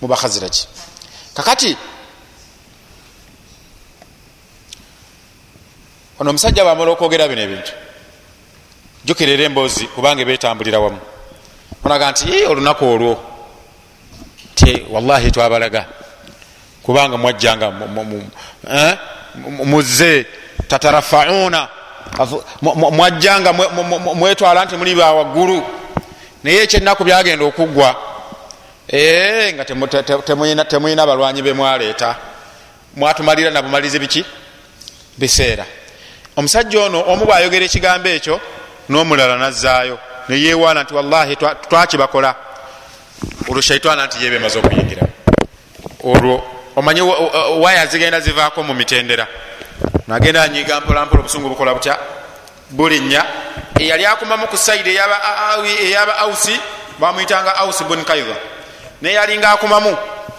mubakhaziraki 0.00 0.68
kakati 1.34 1.76
ono 6.20 6.30
omusajja 6.30 6.64
bwamala 6.64 6.90
okwogera 6.92 7.28
bino 7.28 7.42
ebintu 7.42 7.72
jukirera 9.04 9.44
emboozi 9.44 9.86
kubanga 9.94 10.24
betambulira 10.24 10.78
wamu 10.80 11.00
onaga 11.84 12.10
nti 12.10 12.44
olunaku 12.50 12.84
olwo 12.84 13.14
ti 14.54 14.86
wallahi 14.90 15.30
twabalaga 15.30 15.86
kubanga 16.82 17.16
mwajjanga 17.16 17.66
muze 19.42 20.26
tatarafauna 20.68 21.68
mwajjanga 22.90 23.52
mwetwala 24.14 24.64
nti 24.64 24.76
muli 24.76 24.94
bawaggulu 24.94 25.62
naye 26.44 26.62
ekyenaku 26.62 27.04
byagenda 27.04 27.44
okuggwa 27.44 27.96
nga 29.54 29.64
temulina 30.68 31.06
balwanyi 31.06 31.42
bemwaleeta 31.42 32.16
mwatumalira 32.96 33.50
nabumalizi 33.50 33.98
biki? 33.98 34.24
Biseera. 35.18 35.64
Omusajja 36.36 36.80
ono 36.80 37.04
omu 37.06 37.24
bwayogera 37.26 37.64
ekigambo 37.64 38.08
ekyo 38.08 38.40
n'omulala 38.88 39.36
nazaayo 39.36 39.98
neyewaana 40.28 40.82
nti 40.82 40.94
wallahi 40.94 41.36
twakibakola. 41.68 42.34
Olwo 43.48 43.60
shaitaana 43.60 44.06
nti 44.06 44.24
yebe 44.24 44.38
maze 44.38 44.58
okuyingira. 44.58 45.02
Olwo 46.04 46.44
omanyi 46.76 47.00
waya 47.60 47.86
zigenda 47.86 48.20
zivaako 48.20 48.62
mu 48.62 48.74
mitendera 48.74 49.26
nagenda 50.08 50.42
anyiga 50.42 50.80
mpolampola 50.80 51.20
obusungu 51.20 51.48
bukola 51.48 51.74
butya? 51.74 51.98
Bulinnya 52.70 53.24
eyali 53.80 54.06
akumamu 54.06 54.46
ku 54.46 54.56
saidi 54.56 54.90
eyaba 54.90 56.18
ausi 56.18 56.60
bamwyitanga 56.98 57.56
ausi 57.56 57.84
bun 57.84 58.04
kaidha 58.04 58.36
naye 59.02 59.14
yalinga 59.14 59.50
akumamu 59.50 59.96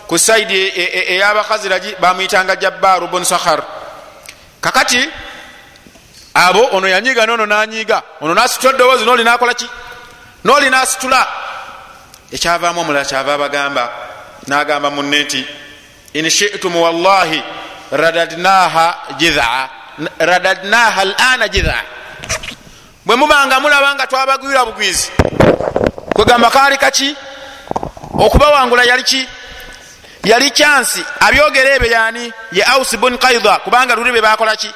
ku 0.08 0.18
saidi 0.18 0.72
eyabakaziragi 1.14 1.96
bamwyitanga 2.00 2.56
jabbaru 2.56 3.08
bun 3.08 3.24
sahar 3.24 3.64
kakati 4.62 5.10
abo 6.36 6.68
ono 6.72 6.88
yanyiga 6.88 7.26
nono 7.26 7.46
nanyiga. 7.46 8.04
Ono 8.22 8.34
nasitula 8.34 8.74
eddoboozi 8.74 9.06
noli 9.06 9.24
nakolaki 9.24 9.68
noli 10.44 10.70
nasitula. 10.70 11.28
Ekyavaamu 12.32 12.82
omulala 12.82 13.06
kyava 13.06 13.34
abagamba 13.34 13.92
nagamba 14.48 14.90
munne 14.90 15.24
nti 15.24 15.46
in 16.14 16.30
shitum 16.30 16.76
wallahi 16.76 17.44
radadnaha 17.92 18.96
jidha. 19.18 19.70
Radadnaha 20.20 21.06
lana 21.06 21.48
jidha. 21.48 21.76
Bwe 23.06 23.16
mubanga 23.16 23.60
mulaba 23.60 23.96
nga 23.96 24.08
twabagwira 24.08 24.66
bugwizi 24.66 25.12
kwegamba 26.14 26.50
kaali 26.50 26.78
kaki? 26.78 27.16
Okubawangula 28.20 28.84
yali 28.84 29.04
ki? 29.04 29.28
Yali 30.24 30.52
kyansi 30.52 31.06
abyogera 31.20 31.76
ebyo 31.76 31.92
yani 31.92 32.34
ye 32.52 32.64
aus 32.64 32.96
bun 32.98 33.18
kaidha 33.18 33.60
kubanga 33.60 33.96
luli 33.96 34.12
be 34.12 34.22
bakolaki 34.22 34.70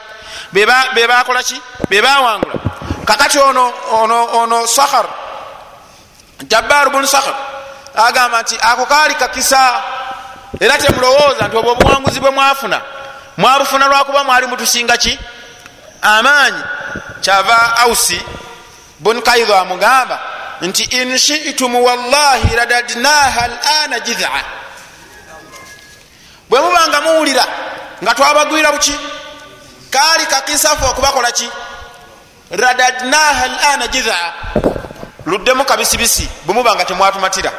bebakolaki 0.94 1.62
bebawangula 1.90 2.54
kakati 3.06 3.40
ono 3.40 3.74
ono 3.92 4.24
ono 4.42 4.68
sahar 4.68 5.06
jabbaru 6.48 6.92
bunu 6.92 7.08
sahar 7.08 7.34
agamba 7.96 8.42
nti 8.42 8.58
ako 8.62 8.86
kaali 8.86 9.16
kakisa 9.16 9.84
era 10.60 10.78
temulowooza 10.78 11.48
nti 11.48 11.58
obwo 11.58 11.72
obuwanguzi 11.72 12.20
bwe 12.20 12.30
mwafuna 12.30 12.82
mwabufuna 13.38 13.88
lwakuba 13.88 14.24
mwali 14.24 14.48
mutusinga 14.48 14.98
ki? 14.98 15.20
Amaanyi 16.02 16.64
kyava 17.22 17.78
ausi 17.78 18.22
bun 19.00 19.22
kaido 19.22 19.56
amugamba 19.56 20.20
nti 20.62 20.84
inshitum 20.84 21.76
wallahi 21.76 22.56
radadnaha 22.56 23.48
lana 23.48 24.00
jidha 24.00 24.30
bwe 26.50 26.60
mubanga 26.60 27.02
muwulira 27.02 27.46
nga 28.04 28.16
twabagwira 28.16 28.72
buki? 28.72 28.96
Kaali 29.90 30.26
kakisafu 30.26 30.86
okubakola 30.86 31.32
ki? 31.32 31.50
Radadnaha 32.52 33.48
lana 33.48 33.88
jidha 33.88 34.34
luddemu 35.26 35.66
kabisibisi 35.66 36.30
bwe 36.46 36.54
mubanga 36.54 36.86
temwatumatira 36.86 37.52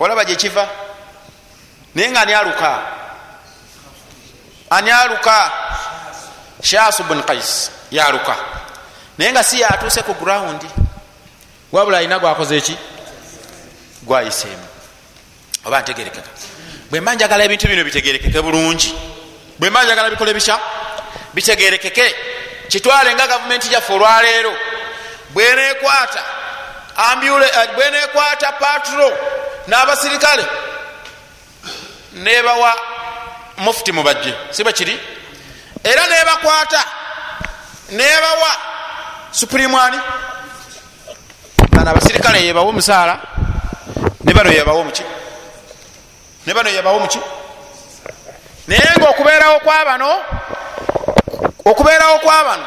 olaba 0.00 0.24
gyekiva 0.24 0.68
naye 1.94 2.10
nga 2.10 2.20
ani 2.20 2.34
aluka? 2.34 2.82
Ani 4.70 4.90
aluka? 4.90 5.52
Shasu 6.62 7.04
bun 7.04 7.22
kais 7.22 7.70
yaluka. 7.90 8.36
Naye 9.18 9.32
nga 9.32 9.42
si 9.42 9.60
yatuuse 9.60 10.02
ku 10.02 10.14
grawundi 10.14 10.66
wabula 11.72 11.98
alina 11.98 12.18
gwakoze 12.18 12.56
eki? 12.56 12.76
Gwayiseemu. 14.02 14.66
Oba 15.64 15.80
ntegerekeka. 15.80 16.30
Bwemba 16.90 17.14
njagala 17.14 17.44
ebintu 17.44 17.68
bino 17.68 17.84
bitegerekeke 17.84 18.42
bulungi. 18.42 18.94
Bwemba 19.58 19.84
njagala 19.84 20.10
bikole 20.10 20.34
bisha 20.34 20.58
bitegerekeke. 21.34 22.14
Kitwale 22.68 23.14
nga 23.14 23.26
gavumenti 23.26 23.68
gyaffe 23.68 23.92
olwaleero. 23.92 24.52
Bwenekwata 25.30 26.22
bwenekwata 27.76 28.52
patro 28.52 29.12
n'abasirikale. 29.70 30.44
Nebawa 32.12 32.74
mufuti 33.58 33.92
mubajje 33.92 34.34
siba 34.50 34.72
kiri? 34.72 35.00
Era 35.84 36.06
nebakwata 36.06 36.84
nebawa 37.90 38.50
supurimwani 39.30 39.98
bano 41.70 41.90
abasirikale 41.90 42.44
yebawa 42.44 42.68
omusaala 42.68 43.20
ne 44.24 44.34
bano 44.34 44.50
yebawa 44.50 44.80
omuki? 44.80 45.02
Ne 46.46 46.54
bano 46.54 46.68
yebawa 46.68 46.96
omuki? 46.96 47.20
Naye 48.68 48.92
nga 48.98 49.08
okubeerawo 49.08 49.60
kwabano 49.60 50.20
okubeerawo 51.64 52.18
kwabano 52.18 52.66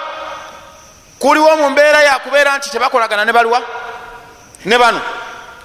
kuliwo 1.20 1.56
mu 1.56 1.70
mbeera 1.70 2.04
yakubeera 2.04 2.58
nti 2.58 2.70
tebakolagana 2.70 3.26
ne 3.26 3.34
baliwa 3.34 3.62
ne 4.66 4.78
bano 4.78 5.02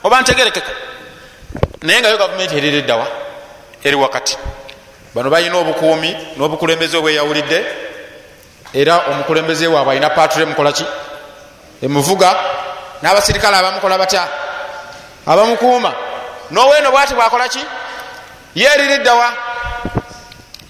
oba 0.05 0.20
ntegerekeka 0.20 0.88
naye 1.83 2.01
nga 2.01 2.09
yo 2.09 2.18
gavumenti 2.18 2.57
erireddawa 2.57 3.07
eri 3.85 3.97
wakati. 3.97 4.37
Bano 5.14 5.31
balina 5.31 5.57
obukuumi 5.59 6.16
n'obukulembeze 6.37 6.97
obweyawulidde 6.97 7.66
era 8.74 8.99
omukulembeze 9.11 9.66
waabwe 9.66 9.93
alina 9.93 10.11
pature 10.11 10.45
mukolaki 10.45 10.85
emuvuga 11.83 12.37
n'abasirikale 13.03 13.57
abamukola 13.57 13.99
batya? 13.99 14.29
Abamukuuma. 15.26 15.95
N'oweeno 16.51 16.91
bwati 16.91 17.14
bwakolaki 17.14 17.61
yeeririddawa 18.55 19.33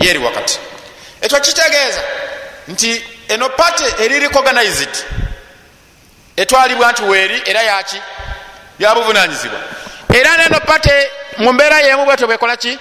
yeeri 0.01 0.19
wakati. 0.19 0.59
Ekyo 1.21 1.41
kitegeeza 1.41 2.01
nti 2.69 3.05
eno 3.29 3.49
pate 3.49 3.85
eri 4.05 4.19
recognized 4.21 5.05
etwalibwa 6.37 6.93
nti 6.93 7.03
weeri 7.03 7.43
era 7.47 7.63
yaki 7.63 7.97
yabuvunanyizibwa 8.79 9.59
era 10.15 10.37
neno 10.37 10.61
pate 10.61 11.11
mu 11.39 11.53
mbeera 11.53 11.81
yemu 11.81 12.05
bwetyo 12.05 12.27
bwekolaki 12.27 12.79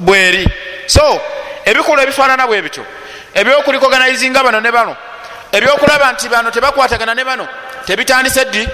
bweri. 0.00 0.48
So 0.86 1.20
ebikolwa 1.64 2.02
ebifaanana 2.02 2.46
bwe 2.46 2.62
bityo 2.62 2.84
ebyokurikoganayizinga 3.34 4.42
bano 4.42 4.60
ne 4.60 4.72
bano 4.72 4.96
ebyokulaba 5.52 6.12
nti 6.12 6.28
bano 6.28 6.50
tebakwatagana 6.50 7.14
ne 7.14 7.24
bano 7.24 7.48
tebitandise 7.86 8.44
ddi? 8.44 8.68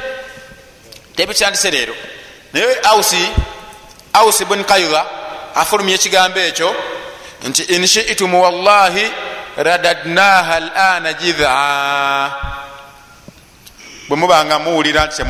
Tebitandise 1.16 1.70
leero. 1.70 1.95
Naye 2.53 2.78
ausi 2.83 3.28
ausi 4.12 4.45
bun 4.45 4.64
kaira 4.64 5.05
afulumya 5.55 5.95
ekigambo 5.95 6.39
ekyo 6.41 6.74
nti 7.43 7.62
inshitumu 7.62 8.43
wallahi 8.43 9.11
radadnaha 9.57 10.61
lana 10.61 11.12
jidha 11.12 12.30
bwe 14.09 14.16
mubanga 14.16 14.59
muwulira 14.59 15.07
nti 15.07 15.24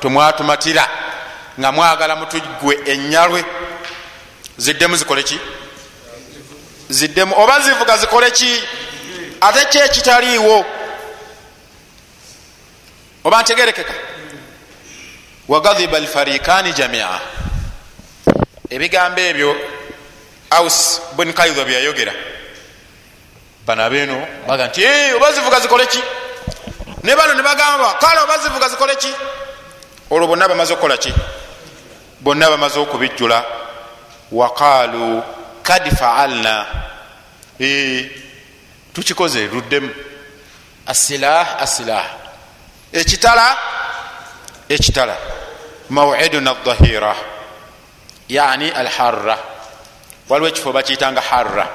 temwatumatira 0.00 0.88
nga 1.58 1.72
mwagala 1.72 2.16
mutugwe 2.16 2.78
enyalwe 2.86 3.44
ziddemu 4.58 4.96
zikole 4.96 5.22
ki? 5.22 5.40
Ziddemu. 6.88 7.34
Oba 7.36 7.60
zivuga 7.60 7.96
zikole 7.96 8.30
ki? 8.30 8.62
Ate 9.40 9.64
ki 9.70 9.78
ekitaliiwo? 9.78 10.64
Oba 13.24 13.42
ntegerekeka? 13.42 13.94
Wagadhiba 15.48 15.96
alfarikani 15.96 16.72
jamia. 16.72 17.20
Ebigambo 18.70 19.20
ebyo 19.20 19.56
aus 20.50 21.00
bun 21.16 21.32
kaidha 21.32 21.64
byayogera. 21.64 22.12
Bano 23.66 23.84
abeeno 23.84 24.26
baga 24.48 24.66
nti 24.66 24.82
oba 25.16 25.32
zivuga 25.32 25.60
zikole 25.60 25.86
ki? 25.86 26.02
Ne 27.02 27.16
bano 27.16 27.34
ne 27.34 27.42
bagamba 27.42 27.94
kale 28.00 28.20
oba 28.20 28.38
zivuga 28.38 28.68
zikole 28.68 28.96
ki? 28.96 29.14
Olwo 30.10 30.26
bonna 30.26 30.48
bamaze 30.48 30.72
okukola 30.72 30.96
ki 30.96 31.12
bonna 32.20 32.50
bamaze 32.50 32.78
okubijjula 32.78 33.44
waqalu 34.32 35.22
kad 35.62 35.96
faalna. 35.96 36.66
Tukikoze 38.94 39.46
luddemu. 39.46 39.90
Asilah 40.86 41.62
asilah 41.62 42.04
ekitala 42.92 43.56
ekitala. 44.68 45.16
Mawiduna 45.90 46.54
dhahira 46.64 47.16
yani 48.28 48.70
alharra. 48.70 49.38
Waliwo 50.28 50.48
ekifo 50.48 50.72
bakiyitanga 50.72 51.20
harra. 51.20 51.66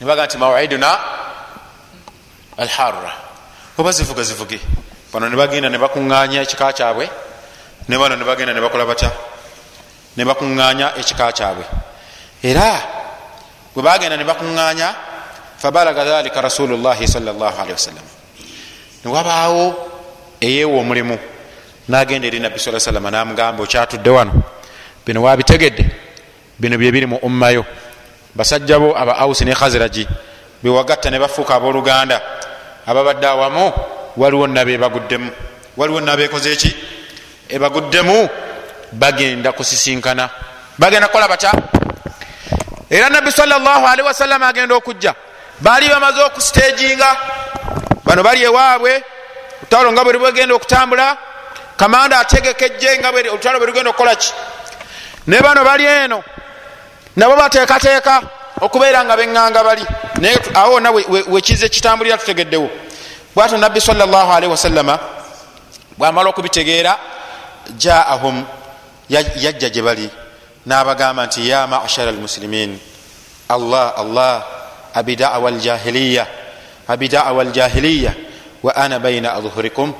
Nebaga 0.00 0.26
nti 0.26 0.38
mawiduna 0.38 0.98
alharra. 2.58 3.12
Oba 3.78 3.92
zivuga 3.92 4.22
zivuge 4.22 4.60
bano 5.14 5.30
nebagenda 5.30 5.70
nebakuŋŋanya 5.70 6.42
ekika 6.42 6.72
kyabwe. 6.74 7.06
Ne 7.88 7.98
bano 7.98 8.16
nebagenda 8.18 8.50
nebakola 8.52 8.82
batya? 8.84 9.10
Nebakuŋŋanya 10.18 10.98
ekika 10.98 11.30
kyabwe. 11.30 11.64
Era 12.42 12.74
bwe 13.70 13.82
bagenda 13.82 14.18
nebakuŋŋanya 14.18 14.88
fabalaga 15.62 16.04
dhalika 16.04 16.42
rasulullahi 16.42 17.06
salllahalihi 17.06 17.72
wasallam. 17.78 18.06
Newabaawo 19.06 19.64
eyeewa 20.42 20.80
omulimu 20.82 21.18
nagenda 21.88 22.26
eri 22.26 22.40
nabbi 22.40 22.58
saa 22.58 22.80
salama 22.80 23.10
namugamba 23.10 23.62
okyatudde 23.62 24.10
wano? 24.10 24.42
Bino 25.06 25.22
wabitegedde? 25.22 25.86
Bino 26.58 26.74
byebiri 26.74 27.06
mu 27.06 27.22
ummayo? 27.22 27.62
Basajja 28.34 28.78
bo 28.82 28.98
aba 28.98 29.14
ausi 29.22 29.44
ne 29.44 29.54
khaziraji 29.54 30.08
bewagatta 30.58 31.10
ne 31.10 31.18
bafuuka 31.18 31.54
abooluganda 31.54 32.20
ababadde 32.86 33.26
awamu 33.26 33.72
waliwo 34.16 34.46
nabebaguddemu 34.46 35.30
waliwo 35.76 36.00
nabekoze 36.00 36.52
eki 36.52 36.76
ebaguddemu 37.48 38.28
bagenda 38.92 39.52
kusisinkana. 39.52 40.30
Bagenda 40.78 41.06
kukola 41.06 41.28
batya? 41.28 41.52
Era 42.90 43.08
nabbi 43.08 43.32
salllahalihi 43.32 44.06
wasallama 44.06 44.48
agenda 44.48 44.74
okujja. 44.74 45.14
Baali 45.60 45.88
bamaze 45.88 46.22
okusitejinga 46.22 47.16
bano 48.04 48.22
bali 48.22 48.42
ewaabwe. 48.42 49.02
Olutalo 49.62 49.92
nga 49.92 50.04
bwe 50.04 50.18
bwegenda 50.18 50.54
okutambula 50.54 51.16
kamanda 51.76 52.18
ategekejje 52.18 52.98
nga 52.98 53.10
olutalo 53.10 53.58
bwe 53.58 53.66
lugenda 53.66 53.90
okukolaki 53.90 54.32
ne 55.26 55.40
bano 55.40 55.64
bali 55.64 55.84
eno. 55.84 56.22
Nabo 57.16 57.36
bateekateeka 57.36 58.22
okubeera 58.60 59.04
nga 59.04 59.16
beŋŋanga 59.16 59.64
bali. 59.64 59.84
Naye 60.20 60.38
awo 60.54 60.74
wona 60.74 60.90
wekize 61.30 61.68
kitambulira 61.68 62.18
tutegeddewo 62.18 62.70
bwato 63.34 63.56
nabbi 63.56 63.80
salllahalihi 63.80 64.50
wasallama 64.50 64.98
bwamala 65.98 66.28
okubitegeera 66.30 66.98
jaahum 67.78 68.44
yajja 69.08 69.70
gye 69.70 69.82
bali. 69.82 70.10
N'abagamba 70.66 71.26
nti 71.26 71.48
ya 71.48 71.66
mashara 71.66 72.08
almusilimin 72.10 72.78
allah 73.48 73.92
allah 73.96 74.44
abidawa 74.94 75.50
ljahiliya 75.50 76.26
abidawa 76.88 77.44
ljahiliya 77.44 78.12
wa 78.62 78.76
ana 78.76 78.98
baina 78.98 79.32
adhhurikum. 79.34 79.92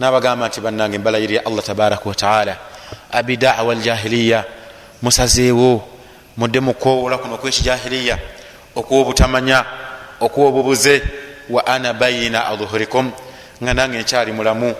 N'abagamba 0.00 0.48
nti 0.48 0.60
bannange 0.60 0.98
mbalayirira 0.98 1.42
allah 1.46 1.64
tabaraka 1.64 2.08
wataala 2.08 2.56
abidawa 3.12 3.74
ljahiliya 3.74 4.44
musazeewo 5.02 5.88
mudde 6.36 6.60
mukwowola 6.60 7.18
kuno 7.18 7.34
okwekijahiliya 7.34 8.18
okwobutamanya 8.76 9.64
okwobubuze 10.20 11.02
wa 11.50 11.66
ana 11.66 11.92
bayina 11.92 12.46
adhuhurikum. 12.46 13.12
Nga 13.62 13.74
nange 13.74 13.98
nkyali 13.98 14.32
mulamu. 14.32 14.74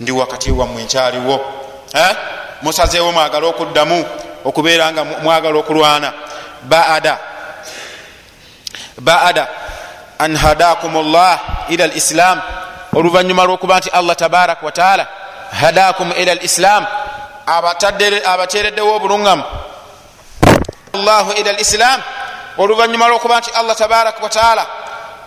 Ndi 0.00 0.12
wakati 0.12 0.50
wammwe 0.50 0.82
nkyaliwo. 0.82 1.40
Musazeewo 2.62 3.12
mwagala 3.12 3.46
okuddamu 3.46 4.06
okubeera 4.44 4.92
nga 4.92 5.04
mwagala 5.04 5.58
okulwana. 5.58 6.12
Baada. 6.62 7.18
Baada. 8.98 9.48
An 10.18 10.36
hadakum 10.36 11.12
llah 11.12 11.38
ila 11.68 11.86
lislam 11.86 12.40
oluvanyuma 12.92 13.44
lwokuba 13.44 13.78
nti 13.78 13.90
allah 13.90 14.16
tabaraka 14.16 14.66
wataala 14.66 15.06
hadakum 15.60 16.12
ila 16.12 16.34
lislam 16.34 16.86
abatereddewo 18.24 18.96
obuluŋgamu 18.96 19.44
llahu 20.92 21.32
ila 21.32 21.52
lislam 21.52 22.02
oluvanyuma 22.58 23.08
lwokuba 23.08 23.38
nti 23.38 23.50
allah 23.50 23.76
tabaraka 23.76 24.22
wataala 24.22 24.66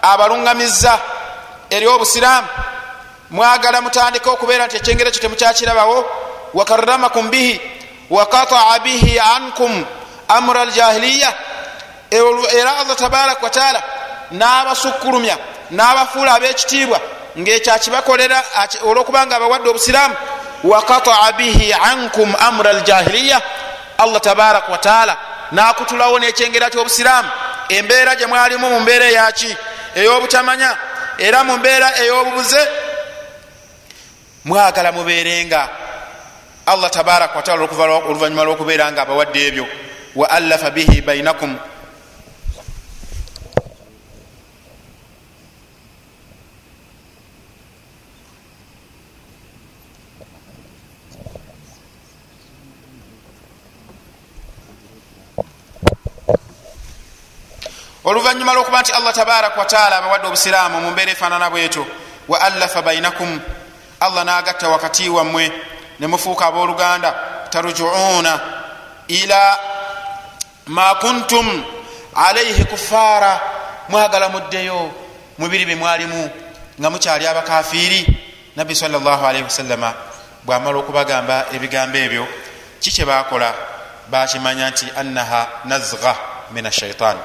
abaluŋŋamizza 0.01 0.99
eri 1.69 1.87
obusiraamu. 1.87 2.47
Mwagala 3.31 3.81
mutandike 3.81 4.29
okubeera 4.29 4.65
nti 4.65 4.77
ekyengero 4.77 5.09
ekyo 5.09 5.21
temukyakirabawo. 5.21 6.05
Wakaramakum 6.53 7.29
bihi 7.29 7.61
wakataa 8.09 8.79
bihi 8.79 9.19
ankum 9.19 9.85
amura 10.27 10.61
aljahiliya. 10.61 11.33
Era 12.11 12.77
allah 12.77 12.95
tabaraka 12.95 13.43
wataala 13.43 13.83
n'abasukkulumya 14.31 15.37
n'abafuula 15.71 16.33
ab'ekitiibwa 16.33 16.99
ngaekyakibakolera 17.39 18.43
olwokubanga 18.83 19.35
abawadde 19.35 19.69
obusiraamu. 19.69 20.15
Wakataa 20.63 21.31
bihi 21.31 21.73
ankum 21.73 22.35
amura 22.39 22.69
aljahiliya. 22.69 23.41
Allah 23.97 24.21
tabaraka 24.21 24.71
wataala 24.71 25.17
n'akutulawo 25.51 26.19
n'ekyengera 26.19 26.69
ky'obusiraamu. 26.69 27.29
Embeera 27.69 28.15
gye 28.15 28.27
mwalimu 28.27 28.69
mu 28.69 28.79
mbeera 28.79 29.05
eyaki 29.05 29.57
ey'obutamanya 29.95 30.77
era 31.17 31.43
mu 31.43 31.57
mbeera 31.57 31.97
ey'obubuze 32.01 32.67
mwagala 34.45 34.91
mubeerenga. 34.91 35.69
Allah 36.65 36.89
tabaraka 36.89 37.35
wataala 37.35 37.67
oluvanyuma 38.07 38.43
lwokubeera 38.43 38.91
nga 38.91 39.01
abawadde 39.01 39.47
ebyo. 39.47 39.65
Wa 40.15 40.29
allafa 40.29 40.69
bihi 40.69 41.01
bainakum 41.01 41.57
oluvanyuma 58.11 58.53
lwokuba 58.53 58.81
nti 58.81 58.91
allah 58.91 59.13
tabaraka 59.13 59.59
wataala 59.59 59.97
abawadde 59.97 60.27
obusiraamu 60.27 60.81
mu 60.81 60.91
mbeera 60.91 61.11
efaanana 61.11 61.49
bwetyo 61.49 61.85
wa 62.27 62.41
allafa 62.41 62.81
bainakum 62.81 63.39
allah 63.99 64.25
nagatta 64.25 64.69
wakati 64.69 65.09
wammwe 65.09 65.51
nemufuuka 65.99 66.45
abooluganda 66.47 67.15
tarujuuna 67.49 68.39
ila 69.07 69.57
ma 70.67 70.95
kuntum 70.95 71.63
alaihi 72.15 72.65
kufaara 72.65 73.39
mwagala 73.89 74.29
muddeyo 74.29 74.91
mubiri 75.37 75.65
bemwalimu 75.65 76.29
nga 76.79 76.89
mukyali 76.89 77.27
abakafiiri. 77.27 78.17
Nabbi 78.55 78.75
salllahalihi 78.75 79.43
wasallama 79.43 79.93
bwamala 80.43 80.77
okubagamba 80.79 81.45
ebigambo 81.55 81.97
ebyo 81.97 82.27
kikye 82.79 83.05
bakola 83.05 83.53
bakimanya 84.11 84.69
nti 84.69 84.85
annaha 84.97 85.47
nazga 85.65 86.15
min 86.51 86.65
ashaitan 86.65 87.17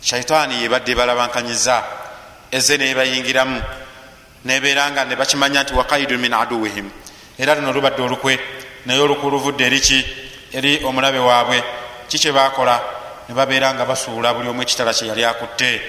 shaitaani 0.00 0.62
yebadde 0.62 0.94
balabankanyiza 0.94 1.84
eze 2.50 2.76
nebayingiramu 2.78 3.62
nebeera 4.44 4.90
nga 4.90 5.04
nebakimanya 5.04 5.62
nti 5.62 5.74
wakaidu 5.74 6.18
min 6.18 6.32
aduwihim. 6.32 6.90
Era 7.38 7.54
luno 7.54 7.72
lubadde 7.72 8.02
olukwe 8.02 8.38
naye 8.86 9.00
olukwe 9.00 9.26
oluvudde 9.26 9.64
eriki 9.66 10.06
eri 10.52 10.80
omulabe 10.84 11.18
waabwe. 11.18 11.62
Kikye 12.08 12.32
bakola 12.32 12.80
nebabeera 13.28 13.74
nga 13.74 13.84
basuula 13.84 14.34
buli 14.34 14.48
omu 14.48 14.62
ekitala 14.62 14.92
kyeyali 14.92 15.24
akutte. 15.24 15.80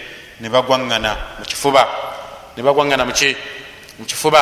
Nebagwaŋŋana 0.42 1.18
mukifuba 1.40 1.88
nebagwaŋŋana 2.58 3.06
muki 3.06 3.36
mukifuba 4.00 4.42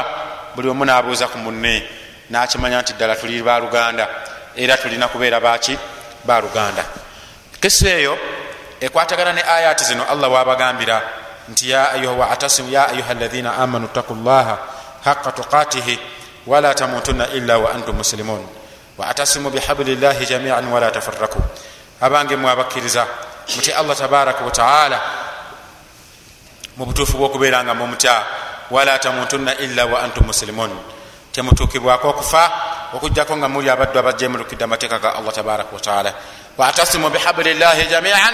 buli 0.56 0.70
omu 0.70 0.86
nabuuza 0.86 1.28
ku 1.28 1.38
munne. 1.38 1.84
Nakimanya 2.30 2.82
nti 2.82 2.94
ddala 2.94 3.16
tuli 3.16 3.42
baluganda 3.42 4.08
era 4.56 4.78
tulina 4.78 5.08
kubeera 5.08 5.40
baki 5.40 5.78
baluganda 6.26 6.84
kisa 7.62 7.90
eyo 7.90 8.18
ekwatagana 8.80 9.34
ne 9.34 9.42
ayati 9.44 9.84
zino 9.84 10.04
allah 10.10 10.32
wabagambira 10.32 11.02
nti 11.50 11.70
ya 11.70 11.92
ayuha 11.92 12.38
alaina 13.10 13.58
amanu 13.58 13.88
taku 13.88 14.16
llaha 14.16 14.58
haqa 15.06 15.32
tuqatihi 15.32 16.00
wala 16.48 16.74
tamutunna 16.74 17.28
illa 17.28 17.58
wa 17.58 17.72
antum 17.72 17.96
muslimun. 17.96 18.48
Waatasimu 18.98 19.50
bihabli 19.50 19.96
llahi 19.96 20.26
jamian 20.26 20.66
wala 20.68 20.92
tafaraku 20.92 21.40
abange 22.02 22.36
mwabakkiriza 22.36 23.08
muti 23.56 23.72
allah 23.72 23.96
tabaraka 23.98 24.46
wataala 24.46 25.02
mu 26.78 26.86
butuufu 26.86 27.18
bwokubeera 27.18 27.64
nga 27.64 27.74
mumutya 27.74 28.24
wala 28.72 29.00
tamutunna 29.00 29.56
illa 29.58 29.86
wa 29.86 30.02
antum 30.02 30.26
muslimun 30.26 30.72
temutuukibwako 31.38 32.10
okufa 32.10 32.52
okujjako 32.94 33.38
nga 33.38 33.48
muli 33.48 33.70
abaddu 33.70 34.00
abajemulukidde 34.00 34.64
amateeka 34.64 35.00
ga 35.00 35.16
allah 35.16 35.34
tabaraka 35.34 35.70
wataala 35.74 36.14
waatasimu 36.58 37.10
bihabli 37.10 37.54
llahi 37.54 37.86
jamian 37.86 38.34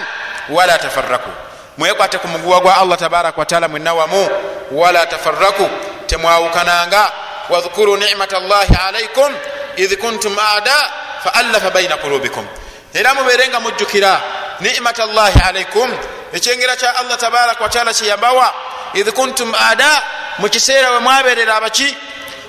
wala 0.50 0.78
tafaraku 0.80 1.30
mwekwate 1.78 2.18
ku 2.18 2.28
muguwa 2.28 2.60
gwa 2.60 2.78
allah 2.78 2.98
tabaraka 2.98 3.40
wataala 3.40 3.68
mwenna 3.68 3.94
wamu 3.94 4.30
wala 4.72 5.06
tafaraku 5.06 5.70
temwawukananga. 6.08 7.12
Wadhkuru 7.50 7.98
nicmata 7.98 8.40
llahi 8.40 8.76
alaikum 8.88 9.34
idh 9.76 9.94
kuntum 10.00 10.36
ada 10.40 10.92
faallafa 11.24 11.70
baina 11.70 11.98
qulubikum. 11.98 12.46
Era 12.94 13.14
mubeerenga 13.14 13.60
mujjukira 13.60 14.22
nicmata 14.60 15.06
llahi 15.06 15.40
alaikum 15.50 15.92
ekyengera 16.34 16.76
kya 16.76 16.96
allah 16.96 17.18
tabaraka 17.18 17.64
wataala 17.64 17.94
kyeyabawa 17.94 18.54
idh 18.94 19.10
kuntum 19.10 19.54
ada 19.70 20.02
mukiseera 20.40 20.92
we 20.92 21.00
mwaberera 21.00 21.56
abaki 21.56 21.98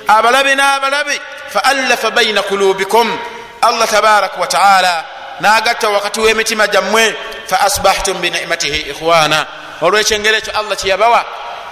abalabe 0.08 0.54
n'abalabe 0.54 1.20
faallafa 1.48 2.10
baina 2.10 2.42
qulubikum 2.42 3.18
allah 3.62 3.88
tabaraka 3.88 4.40
wataala 4.40 5.04
nagatta 5.40 5.88
wakati 5.88 6.20
w'emitima 6.20 6.66
gyammwe 6.66 7.16
faasbahtum 7.46 8.20
binicmatihi 8.20 8.80
ikhwana 8.90 9.46
olwekyengero 9.80 10.36
ekyo 10.36 10.52
allah 10.58 10.76
kyeyabawa 10.76 11.24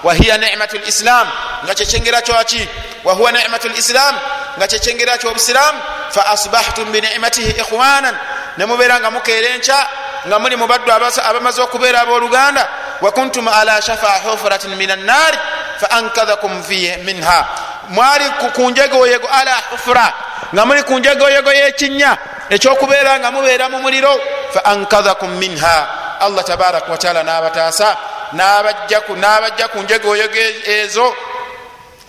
wahiya 0.02 0.38
nicmatu 0.38 0.78
lislam 0.78 1.28
nga 1.64 1.74
kyekyengera 1.74 2.22
kyaki 2.22 2.68
wahuwa 3.04 3.32
nicmatu 3.32 3.68
lislam 3.68 4.14
nga 4.58 4.66
kyekyengera 4.66 5.18
kyobusiramu 5.18 5.78
faasbahtum 6.10 6.92
binicmatihi 6.92 7.50
ikhwanan 7.50 8.16
nemubeera 8.56 9.00
nga 9.00 9.10
mukeera 9.10 9.48
enkya 9.48 9.88
nga 10.26 10.38
muli 10.38 10.56
mubaddu 10.56 10.92
abamaze 10.92 11.62
okubeera 11.62 12.00
abooluganda 12.00 12.68
wakuntum 13.00 13.48
ala 13.48 13.82
shafa 13.82 14.20
hufratin 14.24 14.76
min 14.76 14.90
annaari 14.90 15.38
faankadhakum 15.80 16.62
minha 17.04 17.46
mwali 17.92 18.24
kunjegoyego 18.54 19.28
ala 19.28 19.56
hufra 19.70 20.12
nga 20.54 20.66
muli 20.66 20.82
kunjegoyego 20.82 21.52
yekinya 21.52 22.16
ekyokubeera 22.50 23.18
nga 23.18 23.30
mubeera 23.30 23.68
mu 23.68 23.78
muliro 23.78 24.20
faankadhakum 24.54 25.30
minha. 25.30 25.76
Allah 26.20 26.44
tabaraka 26.44 26.92
wataala 26.92 27.22
nabataasa 27.22 27.96
nabajja 28.32 29.68
ku 29.68 29.78
njegoyego 29.82 30.36
ezo 30.66 31.16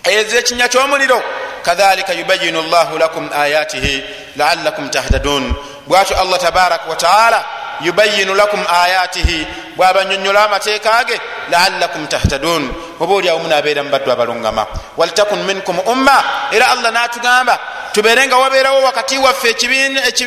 ezekinya 0.04 0.68
kyomuliro. 0.68 1.22
Kadhalika 1.62 2.12
yubayinu 2.12 2.62
llahu 2.62 2.98
lakum 2.98 3.30
ayatihi 3.32 4.04
laalakum 4.36 4.88
tahtadun. 4.88 5.54
Bwatyo 5.86 6.20
allah 6.20 6.38
tabaraka 6.38 6.90
wataala 6.90 7.44
yubayinu 7.80 8.34
lakum 8.34 8.60
ayatihi 8.82 9.46
bwabanyonyola 9.76 10.44
amateeka 10.44 11.04
ge 11.04 11.20
laalakum 11.50 12.06
tahtadun. 12.06 12.74
Oba 13.00 13.14
oliawo 13.14 13.38
munabeera 13.38 13.82
mubaddu 13.82 14.12
abalungama. 14.12 14.66
Waltakun 14.96 15.44
minkum 15.44 15.78
umma 15.78 16.24
era 16.52 16.68
allah 16.70 16.92
natugamba 16.92 17.58
tubeerenga 17.92 18.36
wabeerawo 18.36 18.82
wakati 18.82 19.18
waffe 19.18 19.50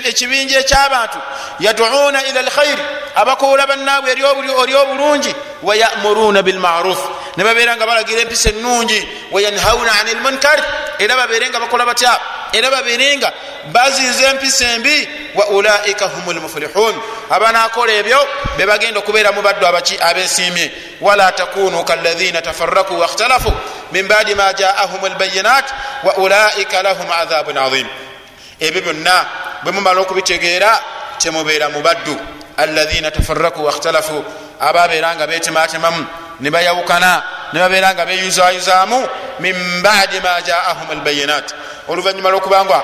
ekibinja 0.03 0.60
ekyabantu. 0.60 1.18
Yaduuna 1.60 2.26
ila 2.26 2.41
lkhairi 2.41 2.84
abakola 3.15 3.68
bannaabwe 3.68 4.11
eri 4.11 4.24
obulungi 4.24 5.36
wayamuruna 5.64 6.44
bilmaruf 6.44 6.99
ne 7.38 7.43
babeera 7.43 7.76
nga 7.76 7.85
balagira 7.85 8.22
empisa 8.22 8.49
ennungi 8.49 9.07
wayanhauna 9.31 9.91
ani 9.99 10.14
lmunkar 10.14 10.64
era 10.99 11.15
babeerenga 11.15 11.59
bakola 11.59 11.85
batya? 11.85 12.19
Era 12.53 12.72
babeerenga 12.72 13.34
baziza 13.72 14.30
empisa 14.30 14.65
embi 14.65 15.07
wa 15.35 15.47
ulaika 15.47 16.05
hum 16.05 16.34
lmuflihun 16.34 16.95
abanakola 17.30 17.93
ebyo 17.93 18.19
bebagenda 18.57 18.99
okubeera 18.99 19.31
mu 19.31 19.41
baddu 19.41 19.68
abaki 19.68 19.99
abesimye 20.01 20.72
wala 21.01 21.31
takunu 21.31 21.84
kalaina 21.84 22.41
tafaraku 22.41 22.99
wakhtalafu 22.99 23.53
min 23.91 24.07
badi 24.07 24.35
ma 24.35 24.53
jaahum 24.53 25.05
lbayinat 25.05 25.65
wa 26.03 26.18
ulaika 26.18 26.84
lahum 26.84 27.11
adhabun 27.11 27.57
adhim 27.57 27.88
ebyo 28.59 28.81
byonna 28.81 29.26
bwe 29.64 29.72
mumala 29.72 30.01
okubitegeera 30.01 30.81
temubeera 31.19 31.69
mu 31.69 31.81
baddu. 31.81 32.18
Alaina 32.57 33.11
tafaraku 33.11 33.65
wakhtalafu 33.65 34.23
ababeera 34.59 35.15
nga 35.15 35.27
betematemamu 35.27 36.05
nebayawukana 36.39 37.23
nebabeera 37.53 37.93
nga 37.93 38.05
beyuzayuzamu 38.05 39.07
min 39.39 39.55
badi 39.81 40.19
ma 40.19 40.41
jaahum 40.41 40.91
albayinat. 40.91 41.55
Oluvanyuma 41.88 42.30
lwokubanga 42.30 42.84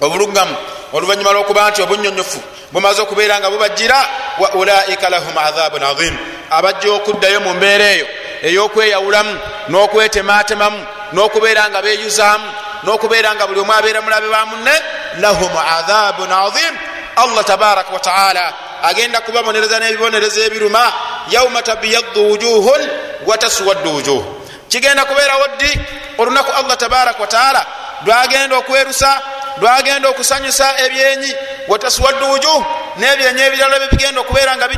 obulugamu 0.00 0.56
oluvanyuma 0.92 1.32
lwokuba 1.32 1.70
nti 1.70 1.82
obunyonyofu 1.82 2.40
bumaze 2.72 3.02
okubeera 3.02 3.40
nga 3.40 3.50
bubajira 3.50 4.08
wa 4.38 4.54
ulaika 4.54 5.10
lahum 5.10 5.38
adhabun 5.38 5.82
azim 5.82 6.16
abajja 6.50 6.92
okuddayo 6.92 7.40
mu 7.40 7.54
mbeera 7.54 7.84
eyo 7.94 8.06
ey'okweyawulamu 8.42 9.34
n'okwetematemamu 9.68 10.80
n'okubeera 11.12 11.70
nga 11.70 11.82
beyuzaamu 11.82 12.48
n'okubeera 12.84 13.34
nga 13.34 13.46
buli 13.46 13.60
omu 13.60 13.72
abeera 13.72 14.00
mulabe 14.02 14.28
ba 14.28 14.46
munne 14.46 14.74
lahum 15.20 15.52
adhabun 15.76 16.32
azim 16.32 16.74
allah 17.16 17.44
tabaraka 17.44 17.92
wataala 17.92 18.52
agenda 18.82 19.20
kubabonereza 19.20 19.78
n'ebibonerezo 19.78 20.40
ebiruma 20.42 20.92
yauma 21.30 21.62
tabiyaddu 21.62 22.30
wujuhun 22.30 22.88
wataswaddu 23.26 23.94
wujuh. 23.94 24.24
Kigenda 24.68 25.04
kubeerawo 25.04 25.46
ddi 25.56 25.80
olunaku 26.18 26.52
allah 26.52 26.76
tabaraka 26.76 27.20
wataala 27.20 27.66
lwagenda 28.04 28.56
okwerusa 28.56 29.20
lwagenda 29.60 30.08
okusanyusa 30.08 30.74
ebyenyi 30.84 31.34
wataswaddu 31.68 32.30
wujuh 32.30 32.64
nebyenyi 32.96 33.40
ebirala 33.42 33.78
byebigenda 33.78 34.20
okubeera 34.20 34.56
nga 34.56 34.68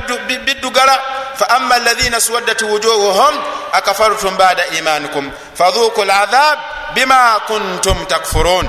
biddugala. 0.45 0.99
Fa 1.35 1.49
ama 1.49 1.75
alaina 1.75 2.21
swaddat 2.21 2.63
wujuhuhum 2.63 3.35
akafartum 3.73 4.37
bada 4.37 4.67
imanikum 4.67 5.31
fadhuku 5.55 6.05
ladhab 6.05 6.59
bima 6.95 7.41
kuntum 7.47 8.07
takfurun 8.07 8.69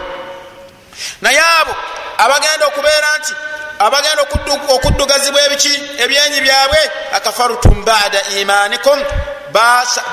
naye 1.22 1.40
abo 1.40 1.76
abagenda 2.18 2.68
okubeera 2.68 3.07
nti 3.19 3.34
abagenda 3.85 4.22
okuddugazibwa 4.76 5.41
ebiki 5.45 5.73
ebyenyi 6.03 6.41
byabwe 6.41 6.80
akafartum 7.18 7.85
bada 7.85 8.22
imanikum 8.39 8.99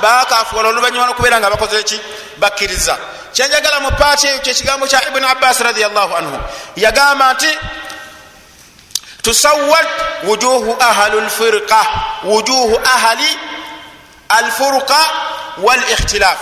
bakafuwala 0.02 0.68
oluvanyuma 0.68 1.06
nokubeera 1.06 1.40
nga 1.40 1.51
bakoze 1.51 1.82
ki? 1.82 2.01
Bakkiriza. 2.38 2.98
Kyenjagala 3.32 3.80
mu 3.80 3.90
paati 3.90 4.26
eyo 4.26 4.38
kyekigambo 4.38 4.86
kya 4.86 5.09
ibuni 5.09 5.26
abbas 5.26 5.60
radiallahu 5.60 6.16
anhu 6.16 6.38
yagamba 6.76 7.32
nti 7.34 7.51
tusawad 9.22 9.86
wujuhu 10.24 10.76
ahli 10.80 11.20
lfirqa 11.20 11.82
wujuhu 12.24 12.80
ahli 12.94 13.38
alfurqa 14.28 15.01
walikhtilaf 15.62 16.38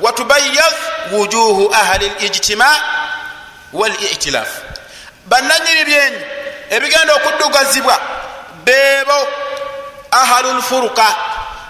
watubayad 0.00 0.74
wujuhu 1.12 1.74
ahli 1.74 2.12
lijtima 2.20 2.76
walitilaf 3.72 4.48
bananyiri 5.26 5.84
byenyi 5.84 6.20
ebigenda 6.70 7.14
okuddugazibwa 7.14 7.98
beebo 8.64 9.28
ahlu 10.10 10.58
lfurqa 10.58 11.06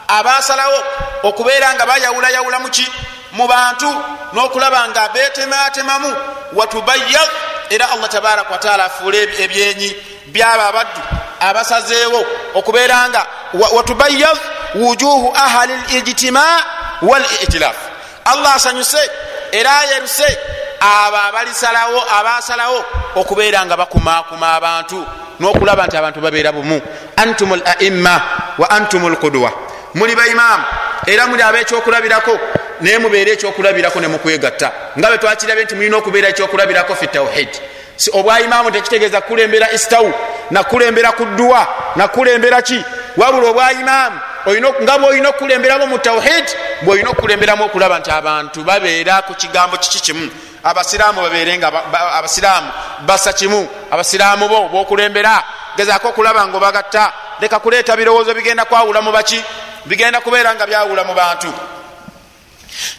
abasalawo 0.08 0.78
okubeera 1.22 1.74
nga 1.74 1.86
bayawulayawula 1.86 2.58
muki 2.58 2.86
mu 3.32 3.46
bantu 3.48 3.90
n'okulaba 4.32 4.88
nga 4.88 5.08
betematemamu 5.08 6.16
watubayad 6.52 7.30
era 7.70 7.90
allah 7.90 8.08
tabaraka 8.08 8.52
wataala 8.52 8.84
afuule 8.84 9.22
ebyenyi 9.38 9.96
byabo 10.26 10.62
abaddu 10.62 11.00
abasazeewo 11.40 12.26
okubeera 12.54 13.08
nga 13.08 13.26
watubayad 13.72 14.38
wujuhu 14.74 15.36
ahali 15.36 15.74
lijtima 15.92 16.64
walitilaf 17.02 17.76
allah 18.24 18.54
asanyuse 18.54 19.10
era 19.52 19.78
ayeruse 19.78 20.38
abo 20.84 21.16
abalisalawo 21.16 22.02
abasalawo 22.18 22.84
okubeera 23.14 23.64
nga 23.66 23.76
bakumakuma 23.76 24.54
abantu 24.54 25.06
n'okulaba 25.40 25.86
nti 25.86 25.96
abantu 25.96 26.20
babeera 26.20 26.52
bumu. 26.52 26.80
Antum 27.16 27.50
laimma 27.56 28.22
wa 28.58 28.70
antum 28.70 29.08
lqudwa 29.12 29.50
muli 29.94 30.14
baimaamu 30.14 30.64
era 31.06 31.26
muli 31.26 31.42
abekyokulabirako 31.42 32.38
naye 32.80 32.98
mubeere 32.98 33.32
ekyokulabirako 33.32 34.00
nemukwegatta 34.00 34.72
nga 34.98 35.08
bwe 35.08 35.18
twakirabe 35.18 35.64
nti 35.64 35.74
mulina 35.74 35.96
okubeera 35.96 36.28
ekyokulabirako 36.28 36.94
fi 36.94 37.06
tawhid. 37.06 37.52
Obwaimaamu 38.12 38.70
tekitegeeza 38.70 39.20
kukulembera 39.20 39.72
istawu 39.72 40.12
nakulembera 40.50 41.12
ku 41.12 41.24
dduwa 41.24 41.66
nakulembera 41.96 42.62
ki? 42.62 42.84
Wabula 43.16 43.48
obwaimaamu 43.48 44.18
nga 44.82 44.98
bweolina 44.98 45.28
okukulemberamu 45.28 45.86
mu 45.86 45.98
tawhid 45.98 46.46
bweolina 46.82 47.10
okukulemberamu 47.10 47.64
okulaba 47.64 47.98
nti 47.98 48.10
abantu 48.10 48.64
babeera 48.64 49.22
ku 49.22 49.34
kigambo 49.34 49.76
kiki 49.76 50.00
kimu 50.00 50.30
abasiraamu 50.64 51.20
babeerenga 51.22 51.72
abasiraamu 52.18 52.70
basa 53.06 53.32
kimu. 53.32 53.68
Abasiraamu 53.90 54.48
bo 54.48 54.68
bokulembera 54.68 55.42
gezaako 55.76 56.08
okulaba 56.08 56.46
nga 56.46 56.56
obagatta. 56.56 57.12
Leka 57.40 57.58
kuleeta 57.58 57.96
birowoozo 57.96 58.34
bigenda 58.34 58.64
kwawula 58.64 59.02
mu 59.02 59.12
baki 59.12 59.42
bigenda 59.86 60.20
kubeera 60.20 60.54
nga 60.54 60.66
byawula 60.66 61.04
mu 61.04 61.14
bantu. 61.14 61.52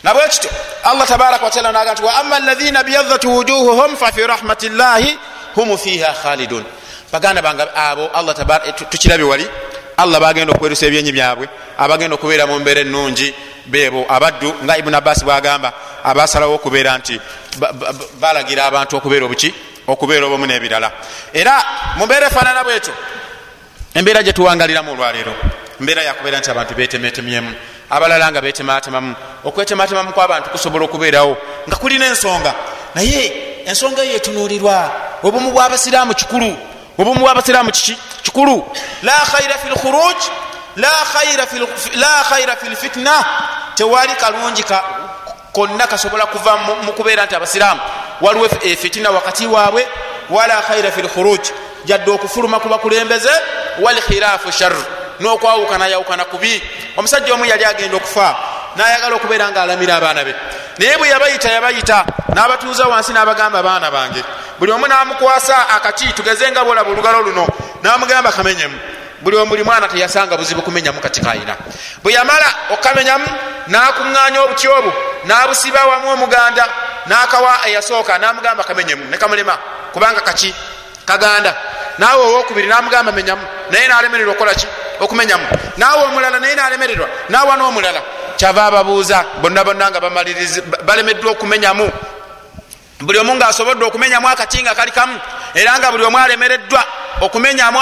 Nabwe 0.04 0.28
kityo 0.30 0.50
allah 0.84 1.08
tabaraka 1.08 1.46
wataala 1.46 1.72
naga 1.72 1.94
nti 1.94 2.04
waama 2.04 2.36
alaina 2.36 2.84
byadat 2.84 3.24
wujuhuhum 3.24 3.98
fafi 3.98 4.28
rahmati 4.28 4.70
llahi 4.70 5.18
hum 5.56 5.78
fiha 5.78 6.14
khalidun. 6.14 6.64
Baganda 7.12 7.42
bange 7.42 7.64
abo 7.76 8.10
allah 8.14 8.36
tukirabye 8.90 9.26
wali. 9.26 9.48
Allah 9.98 10.20
bagenda 10.20 10.54
okwerusa 10.54 10.86
ebyenyi 10.86 11.12
byabwe 11.12 11.48
abagenda 11.80 12.16
okubeera 12.16 12.48
mu 12.48 12.60
mbeera 12.60 12.82
ennungi 12.82 13.34
bebo 13.66 14.06
abaddu 14.10 14.54
nga 14.64 14.78
ibuni 14.78 14.96
abbasi 14.96 15.26
bwagamba 15.26 15.74
abasalawo 16.04 16.56
okubeera 16.56 16.98
nti 16.98 17.20
balagira 18.20 18.66
abantu 18.66 18.98
okubeera 18.98 19.26
obuki 19.26 19.54
okubeera 19.88 20.26
obumu 20.26 20.46
n'ebirala. 20.46 20.92
Era 21.34 21.54
mu 21.98 22.06
mbeera 22.06 22.28
efaanana 22.28 22.64
bwetyo 22.64 22.94
embeera 23.94 24.24
gyetuwangaliramu 24.24 24.92
olwaleero 24.92 25.34
mbeera 25.80 26.04
yakubeera 26.04 26.40
nti 26.40 26.50
abantu 26.52 26.74
betemetemyemu 26.74 27.54
abalala 27.90 28.32
nga 28.32 28.42
betematemamu 28.42 29.16
okwetematemamu 29.44 30.14
kwabantu 30.14 30.50
kusobola 30.50 30.86
okubeerawo 30.86 31.38
nga 31.68 31.76
kulina 31.76 32.06
ensonga. 32.06 32.54
Naye 32.96 33.24
ensonga 33.66 34.04
eyo 34.04 34.16
etunuulirwa 34.16 34.92
obumu 35.24 35.52
bwabasiraamu 35.52 36.14
kikulu 36.14 36.58
obumu 36.98 37.20
bwabasiraamu 37.20 37.72
kikulu. 38.24 38.66
La 39.04 39.14
khaira 39.32 39.58
fi 39.58 39.70
lkhuruj 39.70 40.20
la 40.76 40.90
khaira 42.30 42.56
fi 42.56 42.70
lfitna 42.70 43.26
tewali 43.76 44.16
kalungi 44.16 44.64
konna 45.54 45.88
kasobola 45.88 46.26
kuva 46.26 46.58
mu 46.58 46.92
kubeera 46.94 47.26
nti 47.26 47.36
abasiraamu 47.36 47.82
waliwo 48.22 48.50
fitina 48.82 49.12
wakati 49.12 49.48
waabwe 49.48 49.88
wala 50.30 50.62
khaira 50.62 50.92
fi 50.92 51.02
lkhuruj 51.02 51.42
jadde 51.86 52.12
okufuluma 52.12 52.60
ku 52.60 52.70
bakulembeze 52.70 53.32
walkhilaafu 53.80 54.52
shar 54.52 54.74
nokwawukana 55.20 55.88
yawukana 55.88 56.26
kubi 56.26 56.64
omusajja 56.98 57.34
omu 57.34 57.46
yali 57.46 57.66
agenda 57.66 57.98
okufa 57.98 58.36
nayagala 58.76 59.16
okubeera 59.16 59.52
nga 59.52 59.62
alamira 59.62 59.96
abaana 59.96 60.24
be. 60.24 60.36
Naye 60.78 60.98
bwe 60.98 61.08
yabayita 61.08 61.52
yabayita 61.52 62.06
n'abatuuza 62.34 62.88
wansi 62.88 63.14
n'abagamba 63.14 63.60
abaana 63.60 63.92
bange. 63.92 64.24
Buli 64.60 64.72
omu 64.72 64.88
n'amukwasa 64.88 65.70
akati 65.70 66.14
tugeze 66.14 66.52
nga 66.52 66.64
bolaba 66.64 66.90
olugalo 66.90 67.22
luno. 67.22 67.48
N'amugamba 67.84 68.32
kamenyemu 68.32 68.80
buli 69.26 69.38
omubuli 69.38 69.64
mwana 69.64 69.88
teyasanga 69.88 70.38
buzibu 70.38 70.62
kumenyamu 70.62 71.02
kati 71.02 71.22
kayina. 71.22 71.58
Bwe 72.04 72.14
yamala 72.14 72.46
okamenyamu 72.70 73.26
n'akuŋŋaanya 73.68 74.40
obuti 74.42 74.68
obwo 74.68 74.94
n'abusiba 75.26 75.86
wamu 75.86 76.10
omuganda 76.14 76.70
n'akawa 77.08 77.68
eyasooka 77.68 78.18
n'amugamba 78.18 78.64
kamenyemu 78.64 79.04
ne 79.10 79.18
kamulema 79.18 79.58
kubanga 79.94 80.22
kaki? 80.22 80.54
Kaganda. 81.06 81.56
Naawe 81.98 82.24
owokubiri 82.24 82.68
namugamba 82.68 83.12
menyamu 83.12 83.42
naye 83.72 83.88
nalemererwa 83.88 84.34
okukolaki 84.34 84.68
okumenyamu. 85.00 85.46
Naawe 85.78 86.04
omulala 86.04 86.40
naye 86.40 86.56
nalemererwa 86.56 87.08
naawa 87.30 87.58
n'omulala. 87.58 88.02
Kyava 88.38 88.66
ababuuza 88.66 89.26
bonna 89.42 89.64
bonna 89.64 89.90
nga 89.90 90.00
balemeddwa 90.86 91.32
okumenyamu. 91.32 91.92
Buli 93.02 93.20
omu 93.20 93.36
ngaasobodde 93.36 93.86
okumenyamu 93.86 94.28
akati 94.30 94.62
nga 94.62 94.76
kali 94.76 94.92
kamu 94.92 95.20
era 95.56 95.80
nga 95.80 95.92
buli 95.92 96.04
omu 96.06 96.18
alemereddwa 96.18 96.84
okumenyamu 97.22 97.80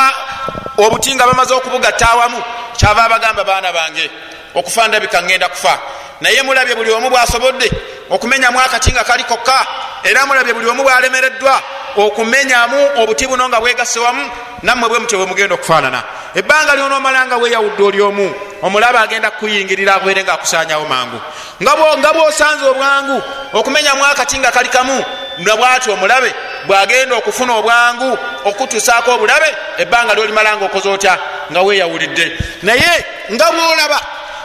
obuti 0.77 1.15
nga 1.15 1.27
bamaze 1.27 1.53
okubugatta 1.53 2.09
awamu 2.11 2.43
kyava 2.77 3.03
abagamba 3.03 3.43
baana 3.43 3.73
bange 3.73 4.09
okufa 4.55 4.87
ndabika 4.87 5.23
ngenda 5.23 5.49
kufa. 5.49 5.79
Naye 6.21 6.41
mulabye 6.41 6.75
buli 6.75 6.91
omu 6.91 7.09
bwasobodde 7.09 7.71
okumenyamu 8.13 8.59
akati 8.59 8.91
nga 8.91 9.03
kali 9.03 9.23
kokka 9.23 9.65
era 10.03 10.25
mulabye 10.25 10.53
buli 10.53 10.69
omu 10.69 10.83
bwalemereddwa 10.83 11.61
okumenyamu 11.97 12.89
obuti 13.01 13.27
buno 13.27 13.49
nga 13.49 13.59
bwegase 13.59 13.99
wamu 13.99 14.31
nammwe 14.63 14.89
bwe 14.89 14.99
mutyo 14.99 15.17
bwemugenda 15.17 15.55
okufaanana. 15.55 16.03
Ebbanga 16.35 16.75
lyonoomala 16.75 17.25
nga 17.25 17.37
weyawudde 17.37 17.83
oli 17.83 18.01
omu 18.01 18.35
omulaba 18.61 19.01
agenda 19.01 19.31
kukuyingirira 19.31 19.95
abeere 19.95 20.23
nga 20.23 20.33
akusanyawo 20.33 20.85
mangu. 20.85 21.19
Nga 21.61 22.13
bwosanze 22.13 22.65
obwangu 22.65 23.21
okumenyamu 23.53 24.05
akati 24.05 24.39
nga 24.39 24.51
kali 24.51 24.69
kamu 24.69 25.03
nabwati 25.37 25.91
omulabe 25.91 26.33
bwagenda 26.67 27.15
okufuna 27.15 27.53
obwangu 27.53 28.17
okutusaako 28.45 29.11
obulabe 29.11 29.49
ebbanga 29.77 30.13
lyolimala 30.13 30.55
nga 30.57 30.65
okoze 30.65 30.89
otya? 30.89 31.17
Nga 31.51 31.61
weyawulidde 31.61 32.25
naye 32.61 33.05
nga 33.31 33.51
bwolaba 33.51 33.99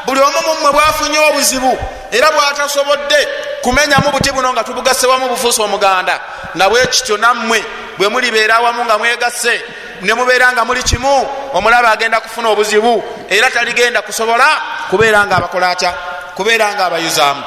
buli 0.08 0.20
omu 0.20 0.40
mummwe 0.46 0.72
bwafunye 0.72 1.18
obuzibu 1.18 1.78
era 2.10 2.30
bwatasobodde 2.32 3.28
kumenyamu 3.62 4.10
buti 4.10 4.32
buno 4.32 4.52
nga 4.52 4.64
tubugasewamu 4.64 5.28
bufuusa 5.28 5.62
omuganda. 5.62 6.20
Nabwe 6.54 6.86
kityo 6.86 7.16
nammwe 7.16 7.64
bwe 7.98 8.08
mulibeera 8.08 8.54
awamu 8.56 8.84
nga 8.84 8.98
mwegasse 8.98 9.64
nemubeera 10.02 10.52
nga 10.52 10.64
muli 10.64 10.82
kimu 10.82 11.28
omulaba 11.52 11.90
agenda 11.90 12.20
kufuna 12.20 12.48
obuzibu 12.48 13.04
era 13.28 13.50
taligenda 13.50 14.02
kusobola 14.02 14.46
kubeera 14.90 15.26
nga 15.26 15.36
abakola 15.36 15.70
atya 15.70 15.92
kubeera 16.34 16.74
nga 16.74 16.86
abayuzaamu. 16.86 17.42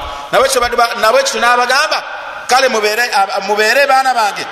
Nabwekito 1.00 1.40
nabagamba 1.40 2.02
kale 2.46 2.68
mubeere 2.68 3.86
baana 3.86 4.14
bange 4.14 4.46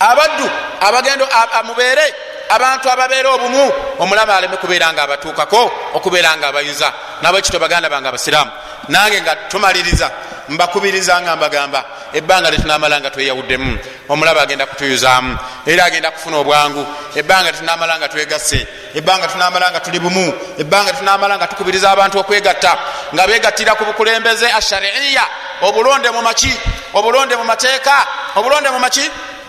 abaddu 0.00 0.46
abagendo 0.80 1.28
mubeere 1.64 2.14
abantu 2.50 2.90
ababeera 2.90 3.30
obumu 3.30 3.72
omulama 3.98 4.36
aleme 4.36 4.56
kubeera 4.56 4.92
nga 4.92 5.02
abatuukako 5.02 5.72
okubeera 5.94 6.36
nga 6.36 6.48
abayuza 6.48 6.92
nabwekito 7.22 7.58
baganda 7.58 7.88
bange 7.88 8.08
abasiraamu 8.08 8.50
nange 8.88 9.20
nga 9.20 9.36
tumaliriza 9.48 10.10
mbakubiriza 10.48 11.20
nga 11.20 11.36
mbagamba 11.36 11.84
ebbanga 12.12 12.50
letunamala 12.50 13.00
nga 13.00 13.10
tweyawuddemu 13.10 13.78
omulaba 14.08 14.42
agenda 14.42 14.66
kutuyuzaamu 14.66 15.38
era 15.66 15.84
agenda 15.84 16.10
kufuna 16.10 16.36
obwangu 16.38 16.86
ebbanga 17.14 17.50
letunamala 17.50 17.98
nga 17.98 18.08
twegasse 18.08 18.66
ebbanga 18.94 19.28
tunamala 19.28 19.70
nga 19.70 19.80
tuli 19.80 19.98
bumu 19.98 20.34
ebbanga 20.58 20.92
tunamala 20.92 21.36
nga 21.36 21.46
tukubiriza 21.46 21.90
abantu 21.90 22.18
okwegatta 22.18 22.78
nga 23.14 23.26
begattira 23.26 23.74
ku 23.74 23.84
bukulembeze 23.84 24.50
ashariiya 24.50 25.24
obulonde 25.62 26.10
mumaki 26.10 26.52
obulonde 26.94 27.36
mumateeka 27.36 28.06
obulonde 28.34 28.70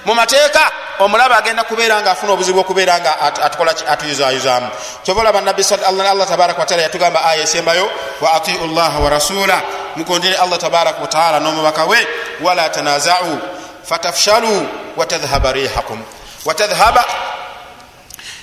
mumaki 0.05 0.35
mumateeka 0.35 0.71
omulaba 0.99 1.37
agenda 1.37 1.63
kubeera 1.63 2.01
nga 2.01 2.11
afuna 2.11 2.33
obuzibu 2.33 2.59
okubeera 2.59 2.99
nga 2.99 3.19
atukola 3.41 3.71
atuyuzayuzaamu 3.87 4.69
kyova 5.03 5.21
olaba 5.21 5.41
nabbi 5.41 5.63
allah 5.87 6.27
tabaraka 6.27 6.59
wataala 6.59 6.83
yatugamba 6.83 7.25
aya 7.25 7.43
esembayo 7.43 7.89
wa 8.21 8.33
atiu 8.33 8.67
llaha 8.67 8.99
wa 8.99 9.09
rasula 9.09 9.61
mukondere 9.95 10.35
allah 10.35 10.57
tabaraka 10.59 11.01
wataala 11.01 11.39
n'omubaka 11.39 11.85
we 11.85 12.07
wala 12.41 12.69
tanazau 12.69 13.39
fatafshalu 13.83 14.67
watadhhaba 14.97 15.51
rihakum 15.51 16.03
watadhhaba 16.45 17.05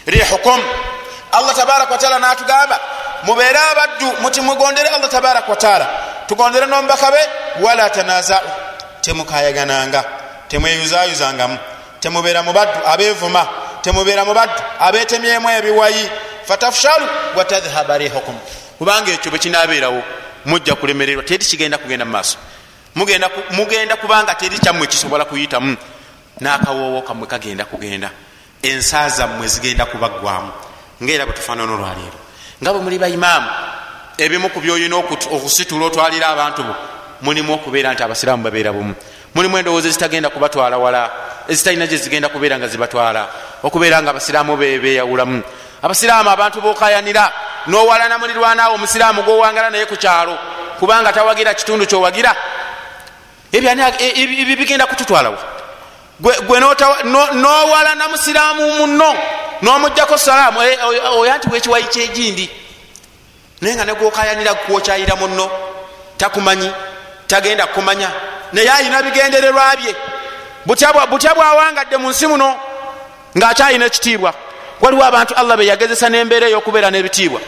rihukum 0.07 0.63
allah 1.33 1.55
tabaraka 1.55 1.93
wataala 1.93 2.19
natugamba 2.19 2.81
mubeere 3.23 3.59
abaddu 3.73 4.23
muti 4.23 4.41
mugondere 4.41 4.89
allah 4.89 5.09
tabaraka 5.11 5.51
wataala 5.51 5.87
tugondere 6.27 6.67
n'omubaka 6.67 7.11
be 7.11 7.21
wala 7.63 7.91
tanazau 7.91 8.47
temukayagananga 9.01 10.05
temweyuzayuzangamu 10.49 11.59
temubeera 12.01 12.43
mubaddu 12.43 12.79
abevuma 12.87 13.49
temubeera 13.83 14.25
mubaddu 14.25 14.62
abetemyemu 14.81 15.51
ebiwayi. 15.51 16.11
Fatafshalu 16.45 17.07
watadhhaba 17.37 17.99
rihukum. 17.99 18.39
Kubanga 18.79 19.12
ekyo 19.12 19.31
bwekinabeerawo 19.31 20.03
mujja 20.45 20.75
kulemererwa 20.75 21.23
teri 21.23 21.45
kigenda 21.45 21.79
kugenda 21.79 22.05
mumaaso 22.05 22.39
mugenda 23.51 23.97
kubanga 23.97 24.35
teri 24.35 24.59
kyammwe 24.59 24.87
kisobola 24.87 25.25
kuyitamu. 25.25 25.77
Nakawoowo 26.41 27.03
kamwe 27.03 27.27
kagenda 27.27 27.65
kugenda. 27.65 28.11
Ensa 28.62 29.09
zammwe 29.09 29.49
zigenda 29.49 29.87
kubaggwamu 29.87 30.53
ngaera 31.03 31.27
bwetufaanana 31.27 31.73
olwaleero 31.73 32.19
nga 32.62 32.73
bwe 32.73 32.83
muli 32.83 32.99
baimaamu 32.99 33.49
ebimu 34.19 34.51
ku 34.51 34.61
byoyina 34.61 34.97
okusitula 34.97 35.87
otwalira 35.87 36.29
abantu 36.35 36.62
bo 36.62 36.75
mulimu 37.23 37.55
okubeera 37.55 37.95
nti 37.95 38.03
abasiraamu 38.03 38.43
babeera 38.43 38.73
bumu 38.73 38.95
mulimu 39.39 39.59
endowooza 39.59 39.89
ezitagenda 39.89 40.31
kubatwala 40.31 40.78
wala 40.78 41.10
ezitalina 41.48 41.86
gye 41.86 41.97
zigenda 41.97 42.28
kubeera 42.28 42.59
nga 42.59 42.66
zibatwala. 42.66 43.28
Okubeera 43.62 44.02
nga 44.02 44.10
abasiraamu 44.10 44.56
beyawulamu 44.56 45.43
abasiraamu 45.82 46.31
abantu 46.31 46.60
bokayanira 46.60 47.32
nowalana 47.66 48.19
mulirwanaawo 48.19 48.74
omusiraamu 48.74 49.23
gwowangala 49.23 49.70
naye 49.70 49.86
ku 49.86 49.97
kyalo 49.97 50.35
kubanga 50.78 51.12
tawagira 51.12 51.55
kitundu 51.55 51.86
kyowagira. 51.86 52.35
Ebyo 53.52 54.56
bigenda 54.59 54.86
kututwalawo 54.86 55.39
gwe 56.19 56.60
nowalana 57.35 58.09
musiraamu 58.10 58.73
muno 58.78 59.15
nomugjako 59.62 60.19
salaamu 60.19 60.62
eh, 60.62 60.78
oya 61.15 61.39
nti 61.39 61.48
wekiwayi 61.51 61.85
kyegindi. 61.85 62.51
Naye 63.60 63.74
nga 63.74 63.85
negwokayanira 63.85 64.55
kwokyayira 64.55 65.16
muno 65.16 65.51
takumanyi 66.16 66.73
tagenda 67.27 67.66
kumanya 67.66 68.10
naye 68.53 68.70
ayina 68.70 69.03
bigendererwa 69.03 69.77
bye. 69.77 69.95
Butya 70.66 71.35
bwawangadde 71.35 71.97
mu 71.97 72.11
nsi 72.11 72.27
muno 72.27 72.57
ngaakyayina 73.37 73.87
ekitiibwa 73.87 74.35
waliwo 74.81 75.05
abantu 75.05 75.35
allah 75.35 75.57
beyagezesa 75.57 76.09
nembeera 76.09 76.47
eyokubeera 76.49 76.91
nebitiibwa. 76.91 77.41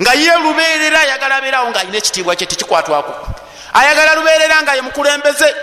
Nga 0.00 0.12
ye 0.14 0.32
lubeerera 0.38 1.00
ayagala 1.00 1.36
abeerawo 1.36 1.70
ngaayina 1.70 1.98
ekitiibwa 1.98 2.36
kye 2.36 2.46
tekikwatwako. 2.46 3.12
Ayagala 3.74 4.14
lubeerera 4.14 4.62
nga 4.62 4.74
ye 4.74 4.82
mukulembeze. 4.82 5.54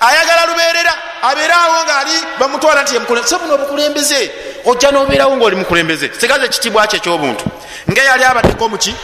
Ayagala 0.00 0.46
lubeerera 0.46 0.94
abeerawo 1.22 1.84
ngaali 1.84 2.16
bamutwala 2.38 2.82
nti 2.82 2.94
yemukulembeze 2.94 3.38
buno 3.38 3.54
obukulembeze? 3.54 4.30
Ojja 4.64 4.90
nobeerawo 4.90 5.36
ngaoli 5.36 5.56
mukulembeze. 5.56 6.10
Sigaza 6.20 6.44
ekitiibwa 6.44 6.86
kye 6.86 6.96
ekyobuntu. 6.98 7.44
Ngeyali 7.90 8.24
abaddeko 8.24 8.68
muki 8.68 8.94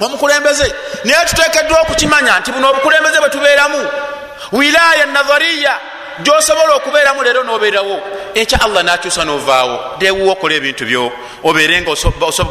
omukulembeze 0.00 0.74
naye 1.04 1.24
tutekeddwa 1.26 1.80
okukimanya 1.80 2.40
nti 2.40 2.52
buno 2.52 2.70
obukulembeze 2.70 3.20
bwetubeeramu 3.20 3.80
wilaya 4.52 5.06
nazariya 5.06 5.80
gyosobola 6.22 6.74
okubeeramu 6.74 7.22
leero 7.22 7.42
nobeerawo 7.42 8.00
ekya 8.34 8.60
allah 8.60 8.82
nakyusa 8.82 9.24
novaawo. 9.24 9.98
Dewuwa 9.98 10.32
okola 10.32 10.54
ebintu 10.54 10.86
byo 10.86 11.12
obeere 11.42 11.82
nga 11.82 11.90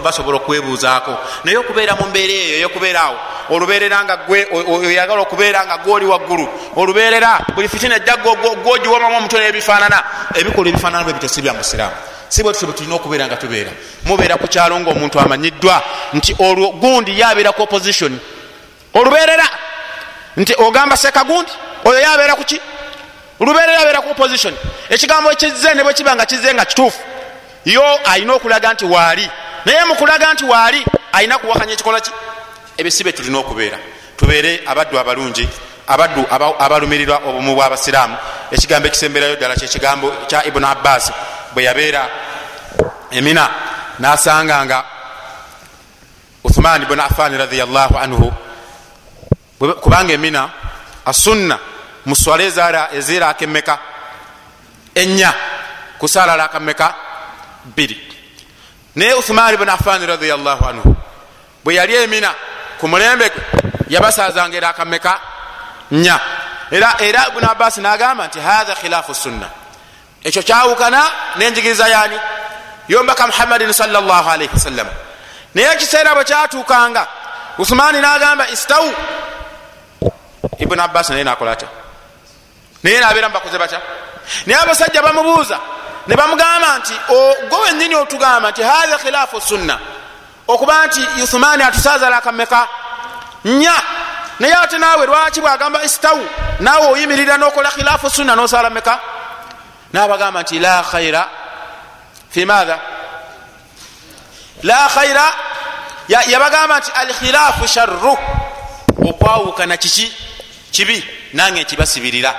basobola 0.04 0.38
okwebuuzaako. 0.38 1.18
Naye 1.44 1.58
okubeera 1.58 1.96
mu 1.96 2.08
mbeera 2.08 2.34
eyo 2.34 2.56
eyokubeeraawo 2.58 3.18
olubeerera 3.50 4.04
nga 4.04 4.18
gwe 4.18 4.48
oyagala 4.52 5.22
okubeera 5.22 5.66
nga 5.66 5.78
gwoli 5.78 6.06
waggulu 6.06 6.48
olubeerera 6.76 7.40
buli 7.56 7.70
fitina 7.70 7.96
ejja 7.96 8.18
gwogiwamamu 8.18 9.18
omutwe 9.18 9.40
nebifaanana. 9.40 10.04
Ebikola 10.36 10.70
ebifaanana 10.70 11.04
bwe 11.04 11.14
bitesi 11.14 11.42
bya 11.42 11.54
musiraamu 11.54 11.96
si 12.30 12.44
bwe 12.44 12.54
tutyo 12.54 12.68
bwe 12.68 12.78
tulina 12.78 12.96
okubeera 12.96 13.28
nga 13.28 13.38
tubeera. 13.38 13.72
Mubeera 14.06 14.38
ku 14.38 14.48
kyalo 14.48 14.80
ngaomuntu 14.80 15.20
amanyiddwa 15.20 15.84
nti 16.14 16.36
olwo 16.40 16.72
gundi 16.72 17.20
yabeera 17.20 17.52
ku 17.52 17.62
opposition. 17.62 18.20
Olubeerera! 18.94 19.48
Nti 20.38 20.54
ogamba 20.58 20.98
seka 20.98 21.24
gundi 21.24 21.52
oyo 21.86 22.00
yabeera 22.00 22.36
kuki 22.36 22.60
lubeerera 23.40 23.80
yabeera 23.80 24.02
ku 24.02 24.10
opposition. 24.10 24.54
Ekigambo 24.90 25.32
ekize 25.32 25.74
ne 25.74 25.84
bwe 25.84 25.94
kiba 25.94 26.16
nga 26.16 26.26
kize 26.26 26.54
nga 26.54 26.66
kituufu. 26.66 27.00
Yo 27.66 27.84
ayina 28.06 28.34
okulaga 28.34 28.74
nti 28.74 28.86
waali. 28.86 29.30
Naye 29.66 29.86
mukulaga 29.86 30.34
nti 30.34 30.46
waali 30.46 30.86
ayina 31.14 31.38
kuwakanya 31.38 31.74
ekikola 31.74 32.02
ki? 32.02 32.12
Ebisibe 32.78 33.12
tulina 33.12 33.38
okubeera. 33.38 33.78
Tubeere 34.18 34.64
abaddu 34.66 35.00
abalungi 35.00 35.50
abaddu 35.88 36.26
abalumirirwa 36.60 37.18
obumu 37.28 37.56
bwabasiraamu. 37.56 38.18
Ekigambo 38.52 38.88
ekisemberayo 38.88 39.36
ddala 39.36 39.56
kyekigambo 39.56 40.12
kya 40.28 40.46
ibuni 40.46 40.66
abbas 40.66 41.12
bwe 41.54 41.64
yabeera. 41.64 42.10
Emina 43.12 43.50
nasanganga 44.00 44.84
uthman 46.44 46.86
bun 46.86 47.00
affan 47.00 47.38
radiallahu 47.38 47.98
anhu 47.98 48.34
kubanga 49.82 50.14
emina 50.14 50.50
asunna 52.06 52.10
muswale 52.10 52.54
eziraka 52.94 53.44
emeka 53.44 53.80
enya 54.96 55.34
kusala 56.00 56.44
akameka 56.44 56.96
biri 57.76 57.98
naye 58.96 59.14
uthman 59.14 59.58
bun 59.58 59.70
affan 59.70 60.06
radiallahu 60.06 60.66
anhu 60.66 60.96
bwe 61.64 61.76
yali 61.76 61.96
emina 61.96 62.34
ku 62.80 62.88
mulembe 62.88 63.30
gwe 63.30 63.44
yabasazanga 63.90 64.58
era 64.58 64.70
akameka 64.70 65.20
nya 65.92 66.20
era 66.72 67.28
ibuni 67.30 67.46
abbas 67.46 67.78
nagamba 67.78 68.28
nti 68.28 68.40
hatha 68.40 68.76
khilafu 68.76 69.14
sunna. 69.16 69.50
Ekyo 70.24 70.44
kyawukana 70.44 71.04
nenjigiriza 71.36 71.88
yani 71.88 72.20
yombaka 72.88 73.28
muhammadin 73.28 73.74
salllahalaihi 73.74 74.54
wasallam. 74.54 74.88
Naye 75.54 75.74
ekiseera 75.74 76.16
bwe 76.16 76.24
kyatuukanga 76.24 77.08
uthumani 77.58 78.02
nagamba 78.02 78.48
istau 78.50 78.94
ibuni 80.60 80.82
abbas 80.82 81.10
naye 81.10 81.24
nakola 81.24 81.56
ta 81.56 81.68
naye 82.84 83.00
nabeera 83.00 83.30
mubakoze 83.30 83.58
batya? 83.58 83.82
Naye 84.46 84.60
abasajja 84.62 85.02
bamubuuza 85.02 85.60
ne 86.08 86.16
bamugamba 86.16 86.78
nti 86.78 86.94
gwe 87.50 87.60
wenyini 87.60 87.96
otugamba 87.96 88.52
nti 88.52 88.64
hatha 88.64 88.98
khilafu 88.98 89.42
sunna. 89.42 89.80
Okuba 90.48 90.88
nti 90.88 91.02
uthumani 91.24 91.64
atusazala 91.64 92.18
akameka 92.18 92.68
nya 93.46 93.74
naye 94.40 94.54
ate 94.56 94.78
naawe 94.78 95.06
lwaki 95.06 95.42
bwagamba 95.42 95.84
istau 95.84 96.28
naawe 96.60 96.88
oyimirira 96.88 97.38
nokola 97.38 97.70
khilafu 97.70 98.10
sunna 98.10 98.36
nosala 98.36 98.70
meka 98.70 99.00
nabagamba 99.94 100.42
nti 100.42 100.60
la 100.60 100.84
khaira 100.84 101.30
fi 102.30 102.46
maatha 102.46 102.80
la 104.64 104.90
khaira 104.90 105.34
yabagamba 106.08 106.80
nti 106.80 106.92
alkhilafu 106.96 107.68
sharru. 107.68 108.18
Okwawukana 109.10 109.78
kiki? 109.78 110.14
Kibi? 110.72 111.04
Nange 111.34 111.62
nkibasibirira 111.64 112.36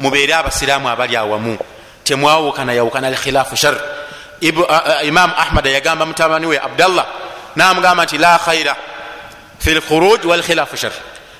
mubeere 0.00 0.34
abasiraamu 0.34 0.88
abali 0.88 1.16
awamu. 1.16 1.58
Temwawukana 2.04 2.72
yawukana 2.72 3.06
alkhilafu 3.08 3.56
shar. 3.56 3.74
Imamu 5.04 5.34
ahmad 5.36 5.66
yagamba 5.66 6.06
mutabani 6.06 6.46
we 6.46 6.58
abdallah 6.58 7.06
namugamba 7.56 8.04
nti 8.04 8.18
la 8.18 8.38
khaira 8.38 8.76
fi 9.58 9.74
lkhuruj 9.74 10.24
walkhilafu 10.26 10.76
shar. 10.76 10.92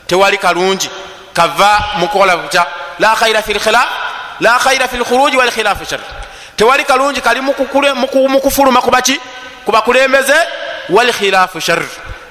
Tewali 0.07 0.39
kalungi 0.39 0.91
kava 1.32 1.85
mukola 1.99 2.37
kutya 2.37 2.66
la 2.99 3.15
khaira 3.16 3.43
fi 3.43 3.55
lkhilaf 3.55 3.89
la 4.41 4.59
khaira 4.59 4.89
fi 4.89 4.97
lkhuruji 4.97 5.37
walkhilafu 5.37 5.85
shar. 5.85 6.01
Tewali 6.57 6.85
kalungi 6.85 7.20
kali 7.20 7.41
mukufuluma 7.41 8.81
kubaki 8.82 9.20
kubakulembeze 9.65 10.35
walkhilafu 10.91 11.61
shar. 11.61 11.82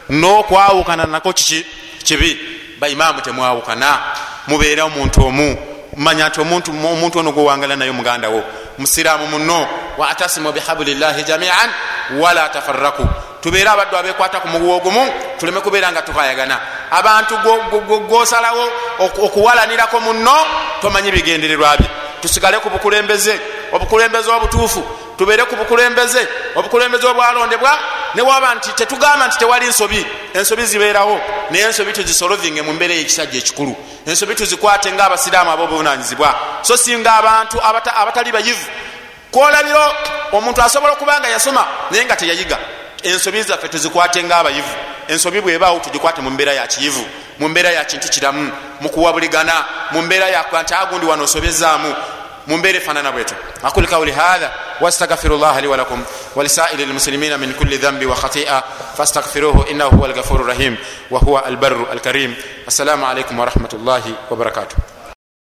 Nokwawukana 0.10 1.06
nako 1.06 1.34
kiki 1.34 1.66
kibi? 2.04 2.40
Baimaamu 2.80 3.22
temwawukana. 3.22 4.00
Mubeere 4.48 4.82
omuntu 4.82 5.26
omu 5.26 5.58
manya 6.00 6.30
nti 6.30 6.42
omuntu 6.42 7.20
ono 7.20 7.32
gwewangala 7.32 7.76
naye 7.76 7.92
mugandawo 7.92 8.44
musiraamu 8.78 9.28
muno 9.28 9.68
waatasimu 9.98 10.52
bihabulillahi 10.52 11.24
jamian 11.24 11.70
wala 12.20 12.50
tafaraku 12.50 13.08
tubeere 13.42 13.70
abaddu 13.70 13.98
abekwata 13.98 14.40
ku 14.40 14.48
muguwa 14.48 14.76
ogumu 14.76 15.04
tuleme 15.38 15.62
kubeera 15.62 15.92
nga 15.92 16.02
tukayagana 16.02 16.60
abantu 16.92 17.36
gosalawo 18.10 18.66
okuwalanirako 19.00 20.00
muno 20.00 20.36
tomanyi 20.82 21.12
bigendererwa 21.12 21.78
bye. 21.78 21.90
Tusigale 22.22 22.60
ku 22.60 22.70
bukulembeze. 22.70 23.40
Obukulembeze 23.72 24.32
obutuufu 24.32 24.84
tubeere 25.20 25.44
ku 25.46 25.56
bukulembeze. 25.56 26.28
Obukulembeze 26.56 27.08
obwalondebwa 27.08 27.72
newaba 28.16 28.56
nti 28.56 28.72
tetugamba 28.72 29.28
nti 29.28 29.38
tewali 29.38 29.68
nsobi. 29.68 30.06
Ensobi 30.34 30.66
zibeerawo 30.66 31.22
naye 31.52 31.64
ensobi 31.64 31.94
tuzisolovinge 31.94 32.62
mu 32.62 32.74
mbeera 32.74 32.94
yekisajja 32.94 33.38
ekikulu 33.40 33.76
ensobi 34.06 34.36
tuzikwate 34.36 34.92
nga 34.92 35.06
abasiraamu 35.06 35.52
abobuvunanyizibwa 35.52 36.36
so 36.62 36.78
singa 36.78 37.14
abantu 37.14 37.58
abatali 37.96 38.32
bayivu 38.32 38.66
kwolabiro 39.32 39.94
omuntu 40.32 40.62
asobola 40.62 40.94
okuba 40.94 41.20
nga 41.20 41.28
yasoma 41.28 41.66
naye 41.92 42.06
nga 42.06 42.16
teyayiga 42.16 42.58
ensobi 43.04 43.44
zaffe 43.44 43.68
tuzikwate 43.68 44.24
nga 44.24 44.38
abayivu 44.38 44.76
ensobi 45.08 45.42
bwebaawo 45.42 45.80
tugikwate 45.80 46.22
mu 46.22 46.30
mbeera 46.30 46.54
yakiyivu 46.54 47.06
mu 47.40 47.50
mbeera 47.50 47.70
ya 47.70 47.86
kintu 47.86 48.10
kiramu 48.10 48.52
mukuwabuligana 48.82 49.66
mu 49.92 50.02
mbeera 50.02 50.30
yakanti 50.30 50.74
agundi 50.74 51.06
wano 51.06 51.24
osobezaamu 51.24 51.96
منبير 52.49 52.81
فنانا 52.81 53.11
بيته 53.11 53.37
أقول 53.65 53.87
قولي 53.87 54.13
هذا 54.13 54.53
واستغفر 54.81 55.35
الله 55.35 55.61
لي 55.61 55.67
ولكم 55.67 56.05
ولسائر 56.37 56.81
المسلمين 56.81 57.41
من 57.41 57.53
كل 57.53 57.79
ذنب 57.79 58.07
وخطيئة 58.07 58.65
فاستغفروه 58.99 59.71
إنه 59.71 59.85
هو 59.85 60.07
الغفور 60.07 60.41
الرحيم 60.41 60.77
وهو 61.11 61.45
البر 61.47 61.93
الكريم 61.93 62.35
السلام 62.69 63.05
عليكم 63.05 63.39
ورحمة 63.39 63.69
الله 63.73 64.03
وبركاته 64.31 64.77